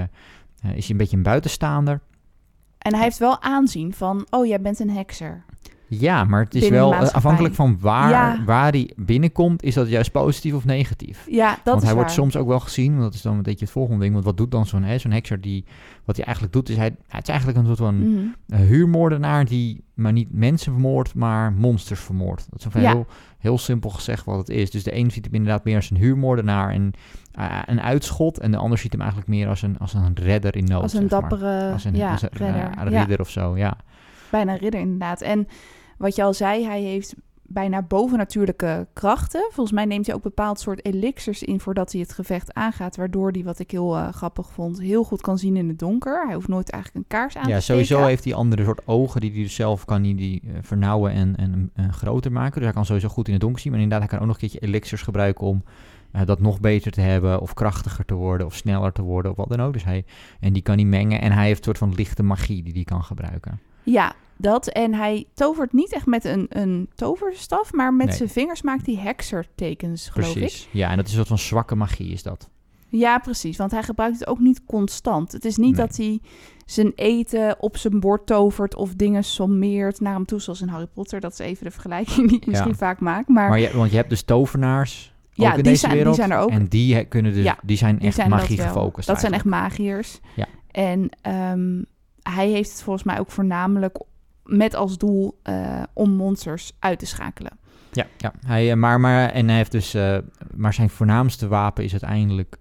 eh, 0.61 0.75
is 0.75 0.81
hij 0.81 0.89
een 0.91 0.97
beetje 0.97 1.17
een 1.17 1.23
buitenstaander. 1.23 2.01
En 2.77 2.93
hij 2.93 3.03
heeft 3.03 3.17
wel 3.17 3.41
aanzien 3.41 3.93
van, 3.93 4.27
oh, 4.29 4.45
jij 4.45 4.61
bent 4.61 4.79
een 4.79 4.89
hekser. 4.89 5.43
Ja, 5.87 6.23
maar 6.23 6.43
het 6.43 6.55
is 6.55 6.69
wel 6.69 6.95
afhankelijk 6.95 7.53
van 7.55 7.77
waar, 7.79 8.09
Ja. 8.09 8.43
waar 8.45 8.71
hij 8.71 8.91
binnenkomt, 8.95 9.63
is 9.63 9.73
dat 9.73 9.89
juist 9.89 10.11
positief 10.11 10.53
of 10.53 10.65
negatief. 10.65 11.25
Ja, 11.29 11.49
dat 11.49 11.59
want 11.63 11.77
is 11.77 11.83
hij 11.83 11.93
waar. 11.93 11.95
wordt 12.03 12.11
soms 12.11 12.35
ook 12.37 12.47
wel 12.47 12.59
gezien, 12.59 12.91
want 12.91 13.03
dat 13.03 13.13
is 13.13 13.21
dan 13.21 13.35
een 13.35 13.41
beetje 13.43 13.65
het 13.65 13.73
volgende 13.73 13.99
ding. 14.01 14.13
Want 14.13 14.25
wat 14.25 14.37
doet 14.37 14.51
dan 14.51 14.65
zo'n 14.65 14.85
zo'n 14.97 15.11
hekser 15.11 15.41
die, 15.41 15.65
wat 16.05 16.15
hij 16.15 16.25
eigenlijk 16.25 16.55
doet, 16.55 16.69
is 16.69 16.75
hij, 16.75 16.95
het 17.07 17.23
is 17.23 17.29
eigenlijk 17.29 17.59
een 17.59 17.65
soort 17.65 17.77
van 17.77 18.09
Mhm. 18.11 18.61
huurmoordenaar 18.61 19.45
die 19.45 19.83
maar 19.93 20.11
niet 20.11 20.33
mensen 20.33 20.71
vermoordt, 20.71 21.13
maar 21.15 21.53
monsters 21.53 21.99
vermoordt. 21.99 22.47
Dat 22.49 22.65
is 22.75 22.81
Ja. 22.81 22.91
heel, 22.91 23.05
heel 23.37 23.57
simpel 23.57 23.89
gezegd 23.89 24.25
wat 24.25 24.37
het 24.37 24.49
is. 24.49 24.71
Dus 24.71 24.83
de 24.83 24.95
een 24.95 25.11
ziet 25.11 25.25
hem 25.25 25.33
inderdaad 25.33 25.63
meer 25.63 25.75
als 25.75 25.89
een 25.89 25.97
huurmoordenaar 25.97 26.69
en 26.69 26.91
eh, 27.31 27.59
een 27.65 27.81
uitschot. 27.81 28.39
En 28.39 28.51
de 28.51 28.57
ander 28.57 28.77
ziet 28.77 28.91
hem 28.91 29.01
eigenlijk 29.01 29.29
meer 29.29 29.47
als 29.47 29.61
een, 29.61 29.77
als 29.77 29.93
een 29.93 30.15
redder 30.15 30.55
in 30.55 30.63
nood. 30.63 30.81
Als 30.81 30.93
een 30.93 31.09
zeg 31.09 31.21
maar. 31.21 31.29
dappere 31.29 31.71
Als 31.71 31.83
een, 31.85 31.95
ja, 31.95 32.11
als 32.11 32.21
een, 32.21 32.29
eh, 32.29 32.37
redder. 32.37 32.93
ridder 32.99 33.19
of 33.19 33.29
zo, 33.29 33.57
ja. 33.57 33.77
Bijna 34.35 34.51
een 34.51 34.59
ridder 34.59 34.79
inderdaad. 34.79 35.21
En 35.21 35.47
wat 35.97 36.15
je 36.15 36.23
al 36.23 36.33
zei, 36.33 36.65
hij 36.65 36.81
heeft 36.81 37.15
bijna 37.47 37.81
bovennatuurlijke 37.81 38.87
krachten. 38.93 39.41
Volgens 39.51 39.71
mij 39.75 39.85
neemt 39.85 40.05
hij 40.05 40.15
ook 40.15 40.21
bepaald 40.21 40.59
soort 40.59 40.85
elixirs 40.85 41.43
in 41.43 41.59
voordat 41.59 41.91
hij 41.91 42.01
het 42.01 42.13
gevecht 42.13 42.53
aangaat. 42.53 42.95
Waardoor 42.95 43.31
hij, 43.31 43.43
wat 43.43 43.59
ik 43.59 43.71
heel 43.71 43.97
eh, 43.97 44.09
grappig 44.13 44.51
vond, 44.51 44.79
heel 44.79 45.03
goed 45.03 45.21
kan 45.21 45.37
zien 45.37 45.55
in 45.55 45.67
het 45.67 45.79
donker. 45.79 46.25
Hij 46.25 46.35
hoeft 46.35 46.47
nooit 46.47 46.69
eigenlijk 46.69 47.03
een 47.03 47.17
kaars 47.17 47.37
aan 47.37 47.49
Ja, 47.49 47.55
te 47.55 47.63
sowieso 47.63 47.85
steken. 47.85 48.07
heeft 48.07 48.23
hij 48.23 48.33
andere 48.33 48.63
soort 48.63 48.87
ogen 48.87 49.21
die 49.21 49.31
hij 49.31 49.41
dus 49.41 49.55
zelf 49.55 49.85
kan 49.85 50.01
die, 50.01 50.15
die, 50.15 50.41
eh, 50.45 50.53
vernauwen 50.61 51.11
en, 51.11 51.35
en, 51.35 51.71
en 51.73 51.93
groter 51.93 52.31
maken. 52.31 52.53
Dus 52.53 52.63
hij 52.63 52.73
kan 52.73 52.85
sowieso 52.85 53.07
goed 53.07 53.27
in 53.27 53.33
het 53.33 53.41
donker 53.41 53.61
zien. 53.61 53.71
Maar 53.71 53.81
inderdaad, 53.81 54.09
hij 54.09 54.17
kan 54.17 54.27
ook 54.27 54.33
nog 54.33 54.41
een 54.41 54.49
keertje 54.49 54.67
elixirs 54.67 55.01
gebruiken 55.01 55.45
om 55.47 55.63
eh, 56.11 56.25
dat 56.25 56.39
nog 56.39 56.59
beter 56.59 56.91
te 56.91 57.01
hebben. 57.01 57.41
Of 57.41 57.53
krachtiger 57.53 58.05
te 58.05 58.13
worden 58.13 58.47
of 58.47 58.55
sneller 58.55 58.91
te 58.91 59.01
worden 59.01 59.31
of 59.31 59.37
wat 59.37 59.49
dan 59.49 59.61
ook. 59.61 59.73
Dus 59.73 59.83
hij, 59.83 60.05
en 60.39 60.53
die 60.53 60.61
kan 60.61 60.75
hij 60.75 60.85
mengen. 60.85 61.21
En 61.21 61.31
hij 61.31 61.45
heeft 61.45 61.57
een 61.57 61.63
soort 61.65 61.77
van 61.77 61.93
lichte 61.93 62.23
magie 62.23 62.63
die 62.63 62.73
hij 62.73 62.83
kan 62.83 63.03
gebruiken. 63.03 63.59
Ja, 63.83 64.15
dat. 64.37 64.67
En 64.67 64.93
hij 64.93 65.25
tovert 65.33 65.73
niet 65.73 65.93
echt 65.93 66.05
met 66.05 66.25
een, 66.25 66.45
een 66.49 66.89
toverstaf, 66.95 67.73
maar 67.73 67.93
met 67.93 68.07
Nee. 68.07 68.15
zijn 68.15 68.29
vingers 68.29 68.61
maakt 68.61 68.85
hij 68.85 68.95
heksertekens, 68.95 70.09
geloof 70.09 70.29
ik. 70.29 70.33
Precies. 70.39 70.67
Ja, 70.71 70.89
en 70.89 70.95
dat 70.97 71.05
is 71.05 71.11
een 71.11 71.17
soort 71.17 71.27
van 71.27 71.37
zwakke 71.39 71.75
magie 71.75 72.11
is 72.11 72.23
dat. 72.23 72.49
Ja, 72.89 73.17
precies. 73.19 73.57
Want 73.57 73.71
hij 73.71 73.83
gebruikt 73.83 74.19
het 74.19 74.27
ook 74.27 74.39
niet 74.39 74.61
constant. 74.65 75.31
Het 75.31 75.45
is 75.45 75.57
niet 75.57 75.75
Nee. 75.77 75.85
dat 75.87 75.97
hij 75.97 76.19
zijn 76.65 76.91
eten 76.95 77.55
op 77.61 77.77
zijn 77.77 77.99
bord 77.99 78.25
tovert 78.25 78.75
of 78.75 78.93
dingen 78.95 79.23
sommeert 79.23 79.99
naar 79.99 80.13
hem 80.13 80.25
toe, 80.25 80.39
zoals 80.41 80.61
in 80.61 80.67
Harry 80.67 80.87
Potter. 80.93 81.19
Dat 81.19 81.31
is 81.31 81.39
even 81.39 81.63
de 81.65 81.71
vergelijking 81.71 82.27
die 82.29 82.37
ik 82.37 82.43
Ja. 82.45 82.49
misschien 82.51 82.75
vaak 82.75 82.99
maak. 82.99 83.27
Maar, 83.27 83.49
Maar 83.49 83.59
je, 83.59 83.71
want 83.77 83.89
je 83.91 83.95
hebt 83.97 84.09
dus 84.09 84.23
tovenaars 84.23 85.13
Ja, 85.31 85.43
ook 85.45 85.49
in 85.49 85.55
die 85.55 85.63
deze 85.63 85.77
zijn- 85.79 85.91
die 85.91 85.99
wereld. 85.99 86.15
zijn 86.17 86.31
er 86.31 86.37
ook. 86.39 86.49
En 86.49 86.67
die 86.67 86.95
he- 86.95 87.03
kunnen 87.03 87.33
dus, 87.33 87.43
Ja, 87.43 87.57
die 87.63 87.77
zijn 87.77 87.97
die 87.97 88.07
echt 88.07 88.27
magie 88.27 88.57
gefocust. 88.61 89.07
Dat 89.07 89.19
zijn 89.19 89.33
echt 89.33 89.45
magiërs. 89.45 90.19
Ja. 90.35 90.45
En 90.71 91.09
ehm, 91.21 91.81
hij 92.23 92.49
heeft 92.49 92.71
het 92.71 92.81
volgens 92.81 93.05
mij 93.05 93.19
ook 93.19 93.31
voornamelijk 93.31 93.97
met 94.45 94.75
als 94.75 94.97
doel 94.97 95.39
eh, 95.43 95.83
om 95.93 96.11
monsters 96.11 96.71
uit 96.79 96.99
te 96.99 97.05
schakelen. 97.05 97.51
Ja, 97.91 98.05
ja. 98.17 98.33
Hij, 98.45 98.71
eh, 98.71 98.77
maar, 98.77 98.99
maar, 98.99 99.29
en 99.29 99.47
hij 99.47 99.57
heeft 99.57 99.71
dus, 99.71 99.93
eh, 99.93 100.17
maar 100.55 100.73
zijn 100.73 100.89
voornaamste 100.89 101.47
wapen 101.47 101.83
is 101.83 101.91
uiteindelijk 101.91 102.57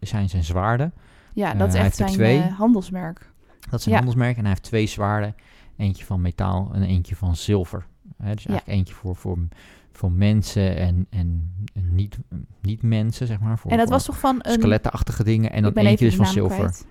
zijn 0.00 0.28
zijn 0.28 0.44
zwaarden. 0.44 0.92
Ja, 1.34 1.54
dat 1.54 1.68
is 1.68 1.74
echt 1.74 1.96
zijn 1.96 2.10
twee. 2.10 2.40
handelsmerk. 2.40 3.30
Dat 3.70 3.80
is 3.80 3.86
een 3.86 3.90
Ja. 3.92 3.96
handelsmerk 3.98 4.34
en 4.36 4.40
hij 4.40 4.50
heeft 4.50 4.62
twee 4.62 4.86
zwaarden. 4.86 5.34
Eentje 5.76 6.04
van 6.04 6.20
metaal 6.20 6.70
en 6.74 6.82
eentje 6.82 7.16
van 7.16 7.36
zilver. 7.36 7.86
Dus 8.04 8.18
Ja. 8.18 8.24
eigenlijk 8.26 8.66
eentje 8.66 8.94
voor, 8.94 9.16
voor, 9.16 9.38
voor 9.92 10.12
mensen 10.12 10.76
en, 10.76 11.06
en, 11.10 11.52
niet, 11.90 12.18
niet 12.60 12.82
mensen, 12.82 13.26
zeg 13.26 13.40
maar. 13.40 13.58
Voor, 13.58 13.70
En 13.70 13.76
dat 13.76 13.88
was 13.88 14.04
toch 14.04 14.18
van 14.18 14.38
een... 14.42 14.52
skelettenachtige 14.52 15.24
dingen. 15.24 15.52
En 15.52 15.62
dan 15.62 15.72
ben 15.72 15.86
eentje 15.86 16.04
dus 16.04 16.16
de 16.16 16.22
van 16.24 16.32
zilver. 16.32 16.56
kwijt. 16.56 16.86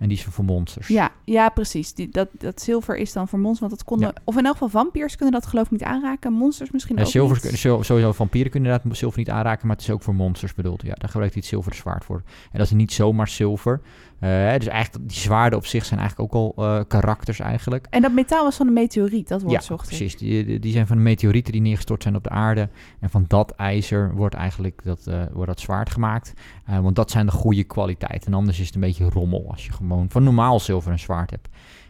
En 0.00 0.08
die 0.08 0.16
is 0.16 0.24
voor 0.24 0.44
monsters. 0.44 0.88
Ja, 0.88 1.10
ja 1.24 1.48
precies. 1.48 1.94
Die, 1.94 2.08
dat, 2.08 2.28
dat 2.32 2.60
zilver 2.60 2.96
is 2.96 3.12
dan 3.12 3.28
voor 3.28 3.38
monsters, 3.38 3.60
want 3.60 3.72
dat 3.72 3.84
konden... 3.84 4.08
Ja. 4.08 4.22
Of 4.24 4.36
in 4.36 4.44
elk 4.44 4.52
geval 4.52 4.68
vampiers 4.68 5.16
kunnen 5.16 5.40
dat 5.40 5.46
geloof 5.46 5.64
ik 5.64 5.70
niet 5.70 5.82
aanraken. 5.82 6.32
Monsters 6.32 6.70
misschien 6.70 6.96
Ja, 6.96 7.02
ook 7.02 7.08
zilver, 7.08 7.38
niet. 7.42 7.58
sowieso 7.58 8.12
vampieren 8.12 8.50
kunnen 8.50 8.70
inderdaad 8.70 8.96
zilver 8.98 9.18
niet 9.18 9.30
aanraken, 9.30 9.66
maar 9.66 9.76
het 9.76 9.84
is 9.84 9.90
ook 9.90 10.02
voor 10.02 10.14
monsters 10.14 10.54
bedoeld. 10.54 10.82
Ja, 10.82 10.94
daar 10.94 11.08
gebruikt 11.08 11.32
hij 11.34 11.42
het 11.42 11.50
zilveren 11.50 11.78
zwaard 11.78 12.04
voor. 12.04 12.22
En 12.52 12.58
dat 12.58 12.66
is 12.66 12.72
niet 12.72 12.92
zomaar 12.92 13.28
zilver. 13.28 13.80
Eh, 14.20 14.30
dus 14.58 14.66
eigenlijk, 14.66 15.08
die 15.08 15.18
zwaarden 15.18 15.58
op 15.58 15.66
zich 15.66 15.84
zijn 15.84 16.00
eigenlijk 16.00 16.34
ook 16.34 16.56
al 16.56 16.64
eh, 16.66 16.80
karakters 16.88 17.38
eigenlijk. 17.40 17.86
En 17.90 18.02
dat 18.02 18.12
metaal 18.12 18.44
was 18.44 18.56
van 18.56 18.66
een 18.66 18.72
meteoriet, 18.72 19.28
dat 19.28 19.40
woord 19.42 19.52
Ja, 19.54 19.60
zocht 19.60 19.86
precies. 19.86 20.16
Die, 20.16 20.58
die- 20.58 20.72
zijn 20.72 20.86
van 20.86 20.96
de 20.96 21.02
meteorieten 21.02 21.52
die 21.52 21.60
neergestort 21.62 22.02
zijn 22.02 22.16
op 22.16 22.22
de 22.24 22.30
aarde. 22.30 22.68
En 23.00 23.10
van 23.10 23.24
dat 23.28 23.50
ijzer 23.50 24.14
wordt 24.14 24.34
eigenlijk 24.34 24.80
dat, 24.84 25.06
eh, 25.06 25.22
wordt 25.32 25.48
dat 25.48 25.60
zwaard 25.60 25.90
gemaakt. 25.90 26.32
Want 26.80 26.96
dat 26.96 27.10
zijn 27.10 27.26
de 27.26 27.32
goede 27.32 27.64
kwaliteiten. 27.64 28.26
En 28.32 28.38
anders 28.38 28.60
is 28.60 28.66
het 28.66 28.74
een 28.74 28.80
beetje 28.80 29.08
rommel 29.08 29.46
als 29.50 29.66
je 29.66 29.72
gewoon 29.72 30.06
van 30.10 30.22
normaal 30.22 30.60
zilver 30.60 30.92
een 30.92 30.98
zwaard 30.98 31.30
hebt. 31.30 31.48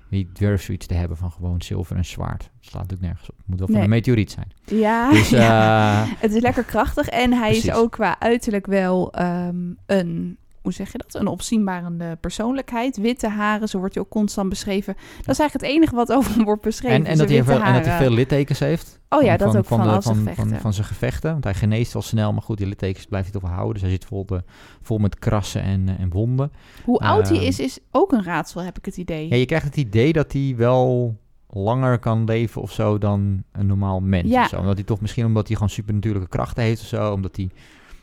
Wie 0.09 0.29
durft 0.33 0.65
zoiets 0.65 0.87
te 0.87 0.95
hebben 0.95 1.17
van 1.17 1.31
gewoon 1.31 1.63
zilver 1.63 1.97
en 1.97 2.05
zwaard? 2.05 2.39
Dat 2.41 2.51
slaat 2.71 2.83
natuurlijk 2.83 3.03
nergens 3.09 3.31
op. 3.31 3.37
Het 3.37 3.47
moet 3.47 3.59
wel 3.59 3.69
van 3.69 3.77
een 3.81 3.89
meteoriet 3.89 4.31
zijn. 4.31 4.53
Ja, 4.65 5.11
Dus 5.11 5.29
ja. 5.49 6.05
het 6.19 6.33
is 6.35 6.41
lekker 6.43 6.65
krachtig. 6.65 7.09
En 7.09 7.33
hij 7.33 7.57
is 7.57 7.73
ook 7.73 7.91
qua 7.93 8.17
uiterlijk 8.19 8.67
wel 8.67 9.13
ehm, 9.13 9.57
een, 9.87 10.37
hoe 10.63 10.73
zeg 10.73 10.93
je 10.93 10.99
dat? 10.99 11.15
Een 11.15 11.27
opzienbarende 11.27 12.17
persoonlijkheid. 12.21 12.97
Witte 12.97 13.29
haren, 13.29 13.69
zo 13.69 13.79
wordt 13.79 13.95
hij 13.95 14.03
ook 14.03 14.11
constant 14.11 14.49
beschreven. 14.49 14.95
Dat 14.95 15.29
is 15.29 15.39
eigenlijk 15.39 15.53
het 15.53 15.63
enige 15.77 15.95
wat 15.95 16.13
over 16.13 16.35
hem 16.35 16.45
wordt 16.45 16.63
beschreven. 16.63 16.97
en, 16.97 17.05
en, 17.05 17.19
dat 17.19 17.29
hij 17.29 17.45
veel, 17.45 17.63
en 17.63 17.75
dat 17.75 17.85
hij 17.85 17.99
veel 17.99 18.11
littekens 18.11 18.59
heeft. 18.59 19.01
Oh 19.09 19.23
ja, 19.23 19.37
dat 19.37 19.57
ook 19.57 19.65
van, 19.65 19.83
de- 19.83 19.89
al 19.89 20.03
zijn 20.03 20.15
van, 20.15 20.25
gevechten. 20.25 20.49
van, 20.51 20.61
van 20.61 20.73
zijn 20.73 20.87
gevechten. 20.87 21.31
Want 21.33 21.45
hij 21.45 21.55
geneest 21.55 21.93
wel 21.93 22.03
snel, 22.03 22.33
maar 22.33 22.43
goed, 22.43 22.59
die 22.59 22.67
littekens 22.67 23.07
blijft 23.07 23.31
hij 23.31 23.41
toch 23.41 23.49
wel 23.49 23.57
houden. 23.59 23.73
Dus 23.75 23.83
hij 23.83 23.91
zit 23.91 24.05
vol, 24.05 24.27
de, 24.27 24.43
vol 24.83 24.99
met 24.99 25.19
krassen 25.19 25.63
en, 25.63 25.89
eh, 25.89 26.01
en 26.01 26.11
wonden. 26.11 26.53
Hoe 26.85 26.99
oud 26.99 27.29
hij 27.29 27.37
Ehm, 27.39 27.47
is, 27.47 27.61
is 27.61 27.79
ook 27.91 28.13
een 28.13 28.25
raadsel, 28.25 28.63
heb 28.63 28.79
ik 28.79 28.85
het 28.85 28.97
idee. 28.97 29.29
Ja, 29.29 29.37
je 29.37 29.47
krijgt 29.47 29.65
het 29.67 29.77
idee 29.77 30.13
dat 30.13 30.33
hij 30.33 30.55
wel 30.57 31.17
langer 31.49 31.99
kan 31.99 32.25
leven 32.25 32.63
of 32.63 32.73
zo 32.73 32.99
dan 32.99 33.43
een 33.53 33.67
normaal 33.67 34.01
mens. 34.01 34.31
Ja. 34.31 34.43
Of 34.43 34.49
zo. 34.49 34.59
Omdat 34.59 34.75
hij 34.75 34.85
toch 34.85 35.01
misschien 35.01 35.25
omdat 35.25 35.47
hij 35.47 35.55
gewoon 35.57 35.71
supernatuurlijke 35.71 36.29
krachten 36.29 36.63
heeft 36.63 36.81
of 36.81 36.87
zo. 36.87 37.13
Omdat 37.13 37.37
hij... 37.37 37.51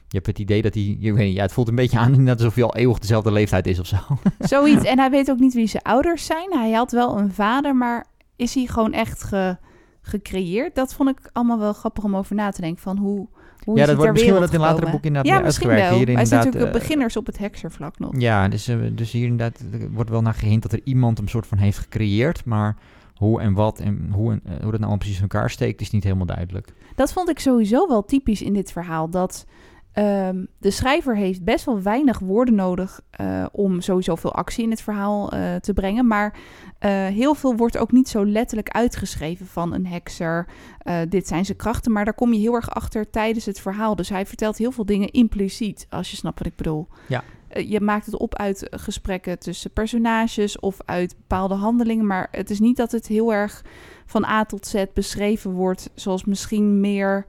Je 0.10 0.16
hebt 0.16 0.26
het 0.28 0.40
idee 0.40 0.62
dat 0.62 0.74
hij... 0.74 0.98
Je 1.00 1.14
weet 1.14 1.26
niet, 1.28 1.36
ja, 1.36 1.42
het 1.42 1.52
voelt 1.54 1.68
een 1.68 1.76
beetje 1.76 1.98
aan 1.98 2.12
inderdaad 2.12 2.38
alsof 2.38 2.56
hij 2.56 2.64
al 2.64 2.76
eeuwig 2.76 3.00
dezelfde 3.00 3.32
leeftijd 3.32 3.68
is 3.68 3.80
of 3.80 3.86
zo. 3.88 3.98
Zoiets. 4.40 4.84
En 4.86 5.00
hij 5.00 5.10
weet 5.10 5.30
ook 5.32 5.40
niet 5.40 5.54
wie 5.54 5.68
zijn 5.68 5.84
ouders 5.84 6.26
zijn. 6.26 6.52
Hij 6.52 6.72
had 6.72 6.92
wel 6.92 7.18
een 7.18 7.32
vader, 7.34 7.76
maar 7.76 8.06
is 8.36 8.54
hij 8.54 8.66
gewoon 8.66 8.94
echt 8.94 9.24
ge- 9.24 9.58
gecreëerd? 10.02 10.76
Dat 10.76 10.94
vond 10.94 11.10
ik 11.10 11.30
allemaal 11.34 11.60
wel 11.60 11.74
grappig 11.74 12.04
om 12.04 12.16
over 12.16 12.36
na 12.36 12.50
te 12.52 12.62
denken. 12.62 12.82
Van 12.82 12.98
hoe, 12.98 13.28
hoe 13.64 13.76
ja, 13.76 13.82
is 13.82 13.88
dat 13.88 13.88
hij 13.88 13.96
wordt 13.96 14.12
misschien 14.12 14.32
wel 14.32 14.42
dat 14.42 14.54
in 14.54 14.60
latere 14.60 14.92
boeken 14.92 15.08
inderdaad 15.08 15.40
Ja, 15.40 15.44
uitgewerkt. 15.46 15.82
wel. 15.82 15.98
Hier 15.98 16.06
zijn 16.06 16.18
inderdaad, 16.18 16.46
natuurlijk 16.46 16.74
eh, 16.76 16.80
beginners 16.82 17.18
op 17.18 17.26
het 17.26 17.38
hekservlak 17.38 18.00
nog. 18.00 18.12
Ja, 18.18 18.48
dus, 18.48 18.68
eh, 18.68 18.78
dus 18.92 19.12
hier 19.12 19.28
inderdaad 19.28 19.60
er 19.82 19.92
wordt 19.92 20.10
wel 20.10 20.22
naar 20.22 20.34
gehint 20.34 20.62
dat 20.62 20.72
er 20.74 20.82
iemand 20.84 21.18
hem 21.18 21.28
soort 21.28 21.48
van 21.48 21.58
heeft 21.58 21.78
gecreëerd. 21.78 22.46
Maar 22.46 22.78
hoe 23.16 23.42
en 23.42 23.54
wat 23.54 23.80
en 23.80 24.10
hoe, 24.12 24.32
en, 24.32 24.42
eh, 24.46 24.62
hoe 24.62 24.72
dat 24.72 24.80
nou 24.80 24.98
precies 24.98 25.16
in 25.16 25.22
elkaar 25.22 25.50
steekt, 25.50 25.82
is 25.82 25.92
niet 25.92 26.04
helemaal 26.04 26.26
duidelijk. 26.26 26.74
Dat 26.96 27.14
vond 27.14 27.30
ik 27.30 27.40
sowieso 27.40 27.88
wel 27.88 28.06
typisch 28.06 28.42
in 28.42 28.54
dit 28.54 28.72
verhaal. 28.72 29.10
Dat 29.10 29.46
ehm, 29.98 30.46
de 30.58 30.72
schrijver 30.72 31.16
heeft 31.16 31.44
best 31.44 31.66
wel 31.66 31.82
weinig 31.82 32.20
woorden 32.20 32.56
nodig 32.56 33.02
eh, 33.10 33.46
om 33.52 33.82
sowieso 33.82 34.16
veel 34.16 34.34
actie 34.34 34.64
in 34.64 34.70
het 34.70 34.82
verhaal 34.82 35.32
eh, 35.32 35.56
te 35.56 35.74
brengen. 35.74 36.08
Maar 36.08 36.40
eh, 36.80 36.92
heel 36.92 37.34
veel 37.34 37.56
wordt 37.56 37.78
ook 37.78 37.92
niet 37.92 38.10
zo 38.10 38.26
letterlijk 38.26 38.70
uitgeschreven 38.70 39.46
van 39.46 39.74
een 39.74 39.88
hekser. 39.88 40.48
dit 41.10 41.28
zijn 41.28 41.46
zijn 41.46 41.58
krachten, 41.58 41.92
maar 41.92 42.06
daar 42.06 42.14
kom 42.14 42.34
je 42.34 42.40
heel 42.40 42.54
erg 42.54 42.70
achter 42.70 43.10
tijdens 43.10 43.46
het 43.46 43.60
verhaal. 43.60 43.96
Dus 43.96 44.10
hij 44.10 44.26
vertelt 44.26 44.58
heel 44.58 44.72
veel 44.72 44.86
dingen 44.86 45.12
impliciet, 45.12 45.88
als 45.90 46.12
je 46.12 46.18
snapt 46.18 46.38
wat 46.38 46.48
ik 46.48 46.56
bedoel. 46.56 46.88
Ja. 47.08 47.24
Je 47.48 47.82
maakt 47.82 48.06
het 48.06 48.18
op 48.18 48.36
uit 48.36 48.68
gesprekken 48.70 49.40
tussen 49.40 49.72
personages 49.72 50.60
of 50.60 50.78
uit 50.86 51.16
bepaalde 51.18 51.56
handelingen. 51.56 52.06
Maar 52.06 52.28
het 52.32 52.50
is 52.50 52.60
niet 52.60 52.78
dat 52.78 52.92
het 52.92 53.08
heel 53.08 53.34
erg 53.34 53.64
van 54.06 54.26
A 54.26 54.46
tot 54.46 54.68
Z 54.68 54.84
beschreven 54.94 55.52
wordt, 55.52 55.90
zoals 55.96 56.26
misschien 56.26 56.80
meer 56.80 57.26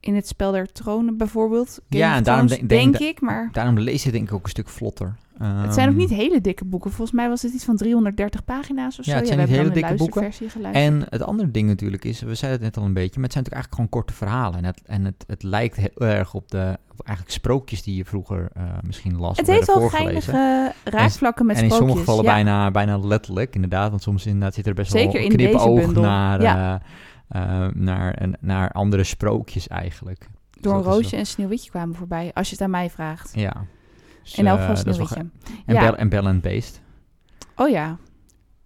in 0.00 0.14
het 0.14 0.28
spel 0.28 0.52
der 0.52 0.72
tronen 0.72 1.16
bijvoorbeeld. 1.16 1.80
Game 1.88 2.02
Ja, 2.02 2.16
en 2.16 2.22
daarom 2.22 2.46
Thrones, 2.46 2.68
denk- 2.68 2.80
denk 2.80 2.98
denk 2.98 3.12
ik, 3.16 3.20
maar 3.20 3.48
Daarom 3.52 3.78
lees 3.78 4.02
je 4.02 4.10
denk 4.10 4.28
ik 4.28 4.34
ook 4.34 4.44
een 4.44 4.50
stuk 4.50 4.68
vlotter. 4.68 5.14
het 5.38 5.74
zijn 5.74 5.86
ook 5.88 5.92
Ehm, 5.94 6.00
niet 6.02 6.10
hele 6.10 6.40
dikke 6.40 6.64
boeken. 6.64 6.90
Volgens 6.90 7.16
mij 7.16 7.28
was 7.28 7.42
het 7.42 7.52
iets 7.52 7.64
van 7.64 7.76
330 7.76 8.44
pagina's 8.44 8.98
of 8.98 9.04
Ja, 9.04 9.12
zo. 9.12 9.18
het 9.18 9.26
zijn 9.26 9.38
niet 9.38 9.48
hele 9.48 9.70
dikke 9.70 9.94
boeken. 9.94 10.30
En 10.72 11.06
het 11.08 11.22
andere 11.22 11.50
ding 11.50 11.68
natuurlijk 11.68 12.04
is, 12.04 12.20
we 12.20 12.34
zeiden 12.34 12.62
het 12.64 12.74
net 12.74 12.82
al 12.82 12.88
een 12.88 12.94
beetje, 12.94 13.14
maar 13.20 13.24
het 13.28 13.32
zijn 13.32 13.44
natuurlijk 13.44 13.54
eigenlijk 13.54 13.74
gewoon 13.74 13.88
korte 13.88 14.12
verhalen. 14.12 14.58
En 14.58 14.64
het, 14.64 14.82
en 14.86 15.04
het, 15.04 15.24
het 15.26 15.42
lijkt 15.42 15.76
heel 15.76 16.08
erg 16.08 16.34
op 16.34 16.50
de 16.50 16.78
op 16.96 17.06
eigenlijk 17.06 17.36
sprookjes 17.36 17.82
die 17.82 17.96
je 17.96 18.04
vroeger 18.04 18.48
eh, 18.54 18.62
misschien 18.82 19.16
las. 19.18 19.36
het 19.36 19.46
heeft 19.46 19.66
wel 19.66 19.88
geinige 19.88 20.72
raakvlakken 20.84 21.46
met 21.46 21.56
en 21.56 21.62
in 21.62 21.70
sprookjes. 21.70 21.76
sommige 21.76 21.98
gevallen 21.98 22.24
ja. 22.24 22.30
bijna, 22.32 22.70
bijna 22.70 22.98
letterlijk, 22.98 23.54
inderdaad. 23.54 23.90
Want 23.90 24.02
soms 24.02 24.26
inderdaad 24.26 24.54
zit 24.54 24.66
er 24.66 24.74
best 24.74 24.90
Zeker 24.90 25.12
wel 25.12 25.22
in 25.22 25.28
knipoog 25.36 25.92
naar, 25.94 26.42
Ja. 26.42 26.74
eh, 26.74 26.80
eh, 27.30 27.66
naar, 27.74 28.14
en- 28.14 28.36
naar 28.40 28.70
andere 28.72 29.04
sprookjes 29.04 29.68
eigenlijk. 29.68 30.18
Dus 30.50 30.62
Door 30.62 30.74
een 30.74 30.82
roosje 30.82 31.16
en 31.16 31.26
sneeuwwitje 31.26 31.70
kwamen 31.70 31.94
voorbij, 31.94 32.30
als 32.34 32.46
je 32.48 32.52
het 32.54 32.64
aan 32.64 32.70
mij 32.70 32.90
vraagt. 32.90 33.32
Ja. 33.34 33.64
Dus, 34.22 34.34
in 34.34 34.46
elk 34.46 34.58
eh, 34.58 34.70
is 34.70 34.82
wel 34.82 34.94
sneeuwwitje. 34.94 35.26
En, 35.66 35.74
Ja. 35.74 35.80
Bell, 35.80 35.92
en 35.98 36.08
Bell 36.08 36.24
and 36.24 36.40
Beast. 36.40 36.80
Oh 37.56 37.68
ja. 37.68 37.96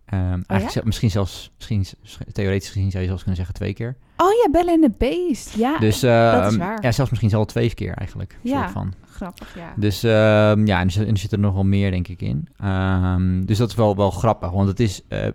Ehm, 0.04 0.20
eigenlijk 0.22 0.50
Oh 0.52 0.60
ja? 0.60 0.68
zel- 0.70 0.82
misschien 0.84 1.10
zelfs, 1.10 1.50
misschien, 1.56 1.84
theoretisch 2.32 2.68
gezien 2.70 2.90
zou 2.90 3.00
je 3.02 3.08
zelfs 3.08 3.22
kunnen 3.22 3.36
zeggen 3.40 3.54
twee 3.54 3.74
keer. 3.74 3.96
Oh 4.16 4.26
ja, 4.44 4.50
Belle 4.50 4.70
en 4.72 4.80
de 4.80 4.92
Beest. 4.98 5.54
Ja, 5.54 5.78
Dus 5.78 6.00
dat 6.00 6.44
is 6.46 6.50
ehm, 6.50 6.58
waar. 6.58 6.82
ja, 6.82 6.92
zelfs 6.92 7.10
misschien 7.10 7.30
zelfs 7.30 7.52
twee 7.52 7.74
keer 7.74 7.94
eigenlijk. 7.94 8.38
Ja. 8.42 8.60
Soort 8.60 8.70
van. 8.72 8.92
grappig, 9.10 9.54
ja. 9.56 9.72
Dus 9.76 10.02
ehm, 10.02 10.66
ja, 10.66 10.80
en 10.80 10.84
er, 10.86 10.90
zit- 10.90 11.06
en 11.06 11.30
er 11.30 11.38
nog 11.38 11.54
wel 11.54 11.64
meer, 11.64 11.90
denk 11.90 12.08
ik, 12.08 12.20
in. 12.22 12.48
Dus 13.46 13.58
dat 13.58 13.68
is 13.68 13.74
wel, 13.74 13.96
wel 13.96 14.10
grappig, 14.10 14.50
want 14.50 14.68
het 14.68 14.80
is, 14.80 15.02
eh, 15.08 15.28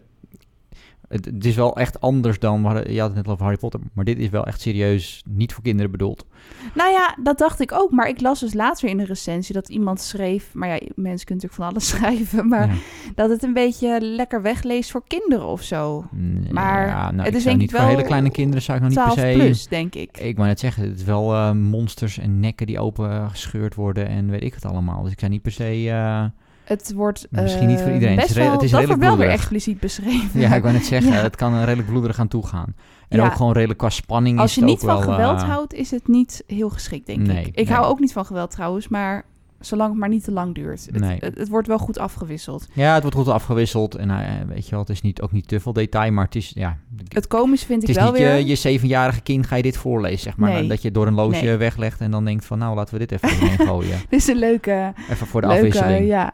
het, 1.09 1.25
het 1.25 1.45
is 1.45 1.55
wel 1.55 1.75
echt 1.77 2.01
anders 2.01 2.39
dan, 2.39 2.61
je 2.87 2.99
had 2.99 3.07
het 3.07 3.15
net 3.15 3.27
over 3.27 3.43
Harry 3.43 3.57
Potter, 3.57 3.79
maar 3.93 4.05
dit 4.05 4.17
is 4.19 4.29
wel 4.29 4.45
echt 4.45 4.61
serieus 4.61 5.23
niet 5.29 5.53
voor 5.53 5.63
kinderen 5.63 5.91
bedoeld. 5.91 6.25
Nou 6.75 6.91
ja, 6.91 7.17
dat 7.23 7.37
dacht 7.37 7.59
ik 7.59 7.71
ook. 7.71 7.91
Maar 7.91 8.07
ik 8.09 8.21
las 8.21 8.39
dus 8.39 8.53
laatst 8.53 8.81
weer 8.81 8.91
in 8.91 8.99
een 8.99 9.05
recensie 9.05 9.53
dat 9.55 9.69
iemand 9.69 10.01
schreef... 10.01 10.53
Maar 10.53 10.67
ja, 10.67 10.73
mensen 10.95 11.25
kunnen 11.25 11.45
natuurlijk 11.45 11.53
van 11.53 11.65
alles 11.65 11.87
schrijven. 11.97 12.47
Maar 12.47 12.67
Ja. 12.67 12.73
dat 13.15 13.29
het 13.29 13.43
een 13.43 13.53
beetje 13.53 14.01
lekker 14.01 14.41
wegleest 14.41 14.91
voor 14.91 15.03
kinderen 15.07 15.45
of 15.45 15.61
zo. 15.61 16.05
Maar 16.51 17.13
nou, 17.13 17.25
het 17.25 17.35
is 17.35 17.43
denk 17.43 17.69
voor 17.71 17.79
hele 17.79 18.03
kleine 18.03 18.31
kinderen 18.31 18.61
zou 18.61 18.77
ik 18.77 18.83
nog 18.83 18.91
niet 18.91 18.99
12 18.99 19.15
per 19.15 19.31
se... 19.31 19.37
plus, 19.37 19.67
denk 19.67 19.95
ik. 19.95 20.17
Ik 20.17 20.35
wou 20.35 20.47
net 20.47 20.59
zeggen, 20.59 20.83
het 20.89 20.97
is 20.99 21.03
wel 21.03 21.33
eh, 21.33 21.51
monsters 21.51 22.17
en 22.17 22.39
nekken 22.39 22.67
die 22.67 22.79
open 22.79 23.29
gescheurd 23.29 23.75
worden 23.75 24.07
en 24.07 24.29
weet 24.29 24.43
ik 24.43 24.53
het 24.53 24.65
allemaal. 24.65 25.03
Dus 25.03 25.11
ik 25.11 25.19
zou 25.19 25.31
niet 25.31 25.41
per 25.41 25.51
se... 25.51 25.89
eh, 25.89 26.25
Het 26.69 26.93
wordt 26.93 27.27
Misschien 27.29 27.67
niet 27.67 27.77
voor 27.79 27.87
eh, 27.87 27.93
iedereen. 27.93 28.17
Het 28.17 28.25
Best 28.25 28.37
wel, 28.37 28.51
het 28.51 28.61
is 28.61 28.71
redelijk 28.71 28.99
wel 29.01 29.17
weer 29.17 29.29
expliciet 29.29 29.79
beschreven. 29.79 30.39
ja, 30.39 30.55
ik 30.55 30.61
wou 30.61 30.73
net 30.73 30.85
zeggen, 30.95 31.11
Ja. 31.11 31.17
het 31.21 31.35
kan 31.35 31.63
redelijk 31.63 31.87
bloederig 31.87 32.19
aan 32.19 32.27
toegaan. 32.27 32.75
En 33.07 33.17
Ja. 33.19 33.25
ook 33.25 33.33
gewoon 33.33 33.51
redelijk 33.53 33.79
qua 33.79 33.89
spanning 33.89 34.39
Als 34.39 34.55
je 34.55 34.63
niet 34.63 34.79
van 34.79 34.87
wel, 34.87 35.01
geweld 35.01 35.41
eh, 35.41 35.47
houdt, 35.49 35.73
is 35.73 35.91
het 35.91 36.07
niet 36.07 36.43
heel 36.47 36.69
geschikt, 36.69 37.05
denk 37.05 37.19
Nee, 37.19 37.39
ik. 37.39 37.47
Ik 37.47 37.55
nee. 37.67 37.75
hou 37.75 37.85
ook 37.87 37.99
niet 37.99 38.13
van 38.13 38.25
geweld 38.25 38.51
trouwens, 38.51 38.87
maar 38.87 39.25
zolang 39.59 39.89
het 39.89 39.99
maar 39.99 40.09
niet 40.09 40.23
te 40.23 40.31
lang 40.31 40.55
duurt. 40.55 40.85
Het, 40.85 40.99
Nee. 40.99 41.17
het, 41.19 41.37
het 41.37 41.49
wordt 41.49 41.67
wel 41.67 41.77
goed 41.77 41.97
afgewisseld. 41.97 42.67
Ja, 42.73 42.93
het 42.93 43.01
wordt 43.01 43.17
goed 43.17 43.27
afgewisseld. 43.27 43.95
En 43.95 44.09
eh, 44.09 44.27
weet 44.47 44.63
je 44.65 44.71
wel, 44.71 44.79
het 44.79 44.89
is 44.89 45.01
niet, 45.01 45.21
ook 45.21 45.31
niet 45.31 45.47
te 45.47 45.59
veel 45.59 45.73
detail, 45.73 46.11
maar 46.11 46.25
het 46.25 46.35
is, 46.35 46.51
ja... 46.55 46.77
Het 47.07 47.27
komisch 47.27 47.63
vind 47.63 47.81
Het 47.81 47.89
ik 47.89 47.95
is 47.95 48.01
wel 48.03 48.11
niet 48.11 48.21
weer... 48.21 48.35
je, 48.35 48.45
je 48.45 48.55
zevenjarige 48.55 49.21
kind 49.21 49.47
ga 49.47 49.55
je 49.55 49.61
dit 49.61 49.77
voorlezen, 49.77 50.19
zeg 50.19 50.37
maar. 50.37 50.51
Nee. 50.51 50.67
Dat 50.67 50.81
je 50.81 50.91
door 50.91 51.07
een 51.07 51.13
loodje 51.13 51.45
Nee. 51.45 51.57
weglegt 51.57 52.01
en 52.01 52.11
dan 52.11 52.25
denkt 52.25 52.45
van... 52.45 52.57
nou, 52.57 52.75
laten 52.75 52.93
we 52.97 53.05
dit 53.05 53.11
even 53.11 53.29
erin 53.47 53.65
gooien. 53.67 53.97
Dit 54.09 54.19
is 54.19 54.27
een 54.27 54.37
leuke... 54.39 54.93
Even 55.09 55.27
voor 55.27 55.41
de 55.41 55.47
leuke 55.47 55.67
afwisseling. 55.67 56.07
ja. 56.07 56.31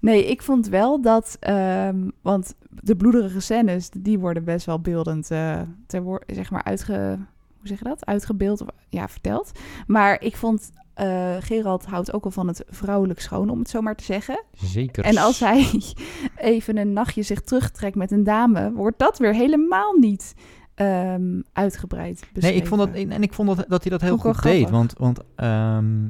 Nee, 0.00 0.26
ik 0.26 0.42
vond 0.42 0.68
wel 0.68 1.02
dat... 1.02 1.36
ehm, 1.40 1.96
want 2.22 2.54
de 2.68 2.96
bloederige 2.96 3.40
scènes, 3.40 3.90
die 3.90 4.18
worden 4.18 4.44
best 4.44 4.66
wel 4.66 4.80
beeldend... 4.80 5.30
eh 5.30 5.60
ter 5.86 6.02
woor- 6.02 6.22
zeg 6.26 6.50
maar 6.50 6.64
uitge... 6.64 6.92
Hoe 6.92 7.26
hoe 7.58 7.68
zeg 7.68 7.78
je 7.78 7.84
dat? 7.84 8.06
Uitgebeeld, 8.06 8.60
of, 8.60 8.68
ja, 8.88 9.08
verteld. 9.08 9.50
Maar 9.86 10.20
ik 10.22 10.36
vond, 10.36 10.70
eh, 10.96 11.36
Gerald 11.40 11.84
houdt 11.84 12.12
ook 12.12 12.24
al 12.24 12.30
van 12.30 12.46
het 12.46 12.64
vrouwelijk 12.68 13.20
schoon, 13.20 13.50
om 13.50 13.58
het 13.58 13.70
zo 13.70 13.80
maar 13.80 13.96
te 13.96 14.04
zeggen. 14.04 14.44
Zeker. 14.52 15.04
En 15.04 15.16
als 15.16 15.40
hij 15.40 15.70
even 16.36 16.76
een 16.76 16.92
nachtje 16.92 17.22
zich 17.22 17.40
terugtrekt 17.40 17.96
met 17.96 18.10
een 18.10 18.24
dame, 18.24 18.72
wordt 18.72 18.98
dat 18.98 19.18
weer 19.18 19.34
helemaal 19.34 19.92
niet 19.92 20.34
ehm, 20.74 21.40
uitgebreid 21.52 22.14
beschreven. 22.14 22.48
Nee, 22.48 22.54
ik 22.54 22.66
vond 22.66 22.80
dat, 22.80 22.94
en 22.94 23.22
ik 23.22 23.32
vond 23.32 23.48
dat, 23.48 23.64
dat 23.68 23.82
hij 23.82 23.90
dat 23.90 24.00
heel 24.00 24.18
goed 24.18 24.42
deed. 24.42 24.70
Want, 24.70 24.92
want 24.98 25.20
ehm, 25.34 26.08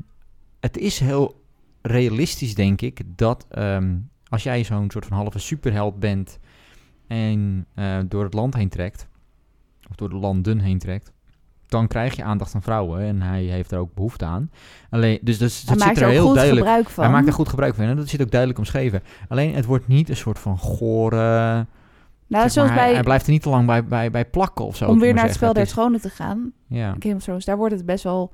het 0.60 0.76
is 0.76 0.98
heel 0.98 1.44
realistisch, 1.82 2.54
denk 2.54 2.80
ik, 2.80 3.02
dat 3.06 3.46
ehm, 3.48 3.96
als 4.28 4.42
jij 4.42 4.64
zo'n 4.64 4.90
soort 4.90 5.06
van 5.06 5.16
halve 5.16 5.38
superheld 5.38 5.98
bent 5.98 6.38
en 7.06 7.66
eh, 7.74 7.98
door 8.08 8.24
het 8.24 8.34
land 8.34 8.54
heen 8.54 8.68
trekt, 8.68 9.08
of 9.90 9.96
door 9.96 10.08
de 10.08 10.16
landen 10.16 10.58
heen 10.58 10.78
trekt, 10.78 11.12
dan 11.68 11.86
krijg 11.86 12.16
je 12.16 12.24
aandacht 12.24 12.50
van 12.50 12.62
vrouwen 12.62 13.00
en 13.00 13.22
hij 13.22 13.42
heeft 13.42 13.70
er 13.72 13.78
ook 13.78 13.94
behoefte 13.94 14.24
aan. 14.24 14.50
Alleen, 14.90 15.18
dus 15.22 15.38
dat, 15.38 15.62
Hij 15.66 15.88
zit 15.88 15.96
er 15.96 16.02
er 16.02 16.08
heel 16.08 16.26
goed 16.26 16.34
duidelijk. 16.34 16.66
gebruik 16.66 16.88
van. 16.90 17.04
Hij 17.04 17.12
maakt 17.12 17.26
er 17.26 17.32
goed 17.32 17.48
gebruik 17.48 17.74
van 17.74 17.84
en 17.84 17.96
dat 17.96 18.08
zit 18.08 18.22
ook 18.22 18.30
duidelijk 18.30 18.58
omschreven. 18.60 19.02
Alleen 19.28 19.54
het 19.54 19.64
wordt 19.64 19.88
niet 19.88 20.08
een 20.08 20.16
soort 20.16 20.38
van 20.38 20.58
gore. 20.58 21.66
nou, 22.26 22.48
zoals 22.50 22.68
maar, 22.68 22.78
bij, 22.78 22.92
hij 22.94 23.02
blijft 23.02 23.26
er 23.26 23.32
niet 23.32 23.42
te 23.42 23.48
lang 23.48 23.66
bij, 23.66 23.84
bij, 23.84 24.10
bij 24.10 24.24
plakken 24.24 24.64
of 24.64 24.76
zo. 24.76 24.88
om 24.88 24.98
weer 25.00 25.14
naar 25.14 25.24
het 25.24 25.34
spel 25.34 25.52
der 25.52 25.66
schonen 25.66 26.00
te 26.00 26.10
gaan, 26.10 26.52
Ja. 26.66 26.94
Game 26.98 27.14
of 27.14 27.22
Thrones, 27.22 27.44
daar 27.44 27.56
wordt 27.56 27.74
het 27.74 27.86
best 27.86 28.04
wel 28.04 28.32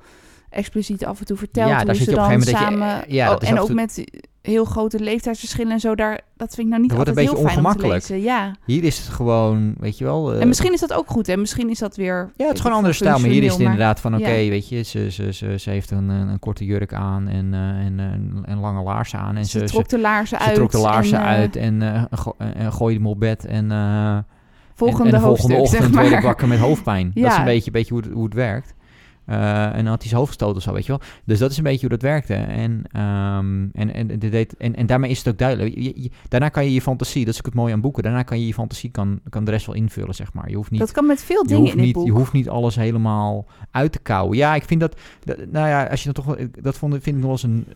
expliciet 0.51 1.05
af 1.05 1.19
en 1.21 1.27
toe 1.27 1.37
verteld 1.37 1.71
Ja, 1.71 1.85
daar 1.85 1.95
zit 1.95 2.05
je 2.05 2.11
op 2.11 2.17
dan 2.17 2.31
een 2.33 2.43
gegeven 2.43 2.63
moment 2.63 2.79
samen... 2.81 2.97
dat 2.99 3.07
je- 3.09 3.15
ja, 3.15 3.25
oh, 3.27 3.33
dat 3.33 3.43
is 3.43 3.49
en 3.49 3.59
ook 3.59 3.67
toe- 3.67 3.75
met 3.75 4.05
heel 4.43 4.65
grote 4.65 4.99
leeftijdsverschillen 5.01 5.73
en 5.73 5.81
zo, 5.81 5.95
daar, 5.95 6.21
dat 6.37 6.49
vind 6.55 6.59
ik 6.67 6.67
nou 6.67 6.81
niet 6.81 6.91
Dat 6.91 6.99
altijd 6.99 7.17
een 7.17 7.23
heel 7.23 7.33
beetje 7.33 7.49
fijn 7.49 7.59
om 7.67 7.73
te 7.73 7.79
ongemakkelijk. 7.79 8.23
Ja. 8.25 8.55
Hier 8.67 8.85
is 8.85 8.99
het 8.99 9.09
gewoon, 9.09 9.75
weet 9.79 9.99
je 9.99 10.05
wel. 10.05 10.33
eh, 10.35 10.41
en 10.41 10.49
misschien 10.49 10.73
is 10.73 10.81
dat 10.81 10.93
ook 10.93 11.09
goed, 11.11 11.29
en 11.29 11.41
misschien 11.41 11.71
is 11.71 11.79
dat 11.79 11.97
weer... 11.97 12.31
Ja, 12.37 12.45
het 12.47 12.55
is 12.55 12.61
gewoon 12.61 12.77
andere 12.77 12.95
stijl. 12.95 13.19
Maar 13.19 13.29
hier 13.31 13.43
is 13.43 13.51
het 13.53 13.61
inderdaad 13.61 14.01
van, 14.01 14.15
oké, 14.15 14.31
ja. 14.31 14.49
weet 14.49 14.69
je, 14.69 14.83
ze, 14.83 15.11
ze, 15.11 15.33
ze, 15.33 15.59
ze 15.59 15.71
heeft 15.71 15.91
een, 15.91 16.09
een, 16.09 16.29
een 16.29 16.39
korte 16.39 16.65
jurk 16.65 16.95
aan 16.95 17.29
en, 17.29 17.55
eh, 17.55 17.61
en, 17.61 18.01
en, 18.01 18.43
en 18.45 18.59
lange 18.59 18.83
laarzen 18.83 19.19
aan. 19.19 19.37
En 19.37 19.45
Ze, 19.45 19.51
ze, 19.59 19.59
ze, 19.59 19.65
trok 19.73 19.89
de 19.89 19.99
laarzen 19.99 20.39
ze 20.39 20.45
uit. 20.45 20.55
trok 20.55 20.71
de 20.71 20.79
laarzen 20.79 21.19
en, 21.19 21.25
eh, 21.25 21.29
uit 21.31 21.57
en, 21.57 21.83
eh, 21.83 22.03
go- 22.11 22.35
en 22.39 22.73
gooide 22.73 22.99
hem 22.99 23.09
op 23.09 23.21
bed. 23.21 23.45
En, 23.45 23.71
eh, 23.73 24.19
Volgende 24.75 25.09
en, 25.09 25.15
en 25.15 25.21
de 25.21 25.27
volgende 25.27 25.55
ochtend 25.57 25.83
zeg 25.83 25.93
maar. 25.93 26.03
werd 26.03 26.15
ik 26.17 26.23
wakker 26.23 26.49
met 26.49 26.59
hoofdpijn. 26.59 27.11
Dat 27.15 27.33
is 27.33 27.39
een 27.39 27.45
beetje, 27.45 27.71
beetje 27.71 27.95
hoe, 27.95 28.03
het, 28.03 28.13
hoe 28.13 28.25
het 28.25 28.35
werkt. 28.35 28.75
Eh, 29.25 29.65
en 29.67 29.77
dan 29.77 29.87
had 29.87 29.99
hij 29.99 30.07
zijn 30.09 30.17
hoofd 30.17 30.29
gestoten 30.29 30.57
of 30.57 30.63
zo, 30.63 30.73
weet 30.73 30.87
je 30.87 30.93
wel. 30.93 31.01
Dus 31.25 31.39
dat 31.39 31.51
is 31.51 31.57
een 31.57 31.63
beetje 31.63 31.81
hoe 31.81 31.89
dat 31.99 32.03
werkte. 32.03 32.35
En, 32.35 32.83
ehm, 32.93 33.67
en, 33.73 33.95
en, 33.95 34.07
dit 34.19 34.31
deed, 34.33 34.57
en, 34.57 34.77
en 34.77 34.87
daarmee 34.87 35.11
is 35.11 35.19
het 35.19 35.29
ook 35.29 35.39
duidelijk. 35.39 35.75
Je- 35.75 36.03
je- 36.03 36.11
daarna 36.29 36.49
kan 36.49 36.65
je 36.65 36.73
je 36.73 36.83
fantasie, 36.83 37.25
dat 37.25 37.33
is 37.35 37.39
ook 37.41 37.47
het 37.47 37.55
mooie 37.55 37.73
aan 37.73 37.81
boeken. 37.81 38.03
Daarna 38.03 38.23
kan 38.23 38.41
je 38.41 38.47
je 38.47 38.55
fantasie, 38.55 38.91
kan, 38.91 39.21
kan 39.29 39.45
de 39.45 39.51
rest 39.51 39.67
wel 39.67 39.75
invullen, 39.75 40.15
zeg 40.15 40.33
maar. 40.33 40.49
Je 40.51 40.57
hoeft 40.57 40.71
niet 40.71 40.81
Dat 40.81 40.93
kan 40.93 41.07
met 41.07 41.23
veel 41.23 41.45
dingen 41.47 41.71
in 41.71 41.77
niet, 41.77 41.93
boek. 41.93 42.07
je 42.07 42.13
hoeft 42.13 42.33
niet 42.33 42.49
alles 42.49 42.77
helemaal 42.77 43.47
uit 43.71 43.93
te 43.93 43.99
kouwen. 43.99 44.37
Ja, 44.37 44.55
ik 44.55 44.65
vind 44.65 44.81
dat, 44.81 44.97
dat- 45.25 45.39
nou 45.51 45.69
ja, 45.69 45.85
als 45.87 46.03
je 46.03 46.13
dan 46.13 46.25
toch 46.25 46.37
dat 46.61 46.79
vond, 46.79 46.93
vind 46.93 47.07
ik 47.07 47.13
nog 47.15 47.23
wel 47.23 47.31
eens 47.31 47.43
een 47.43 47.67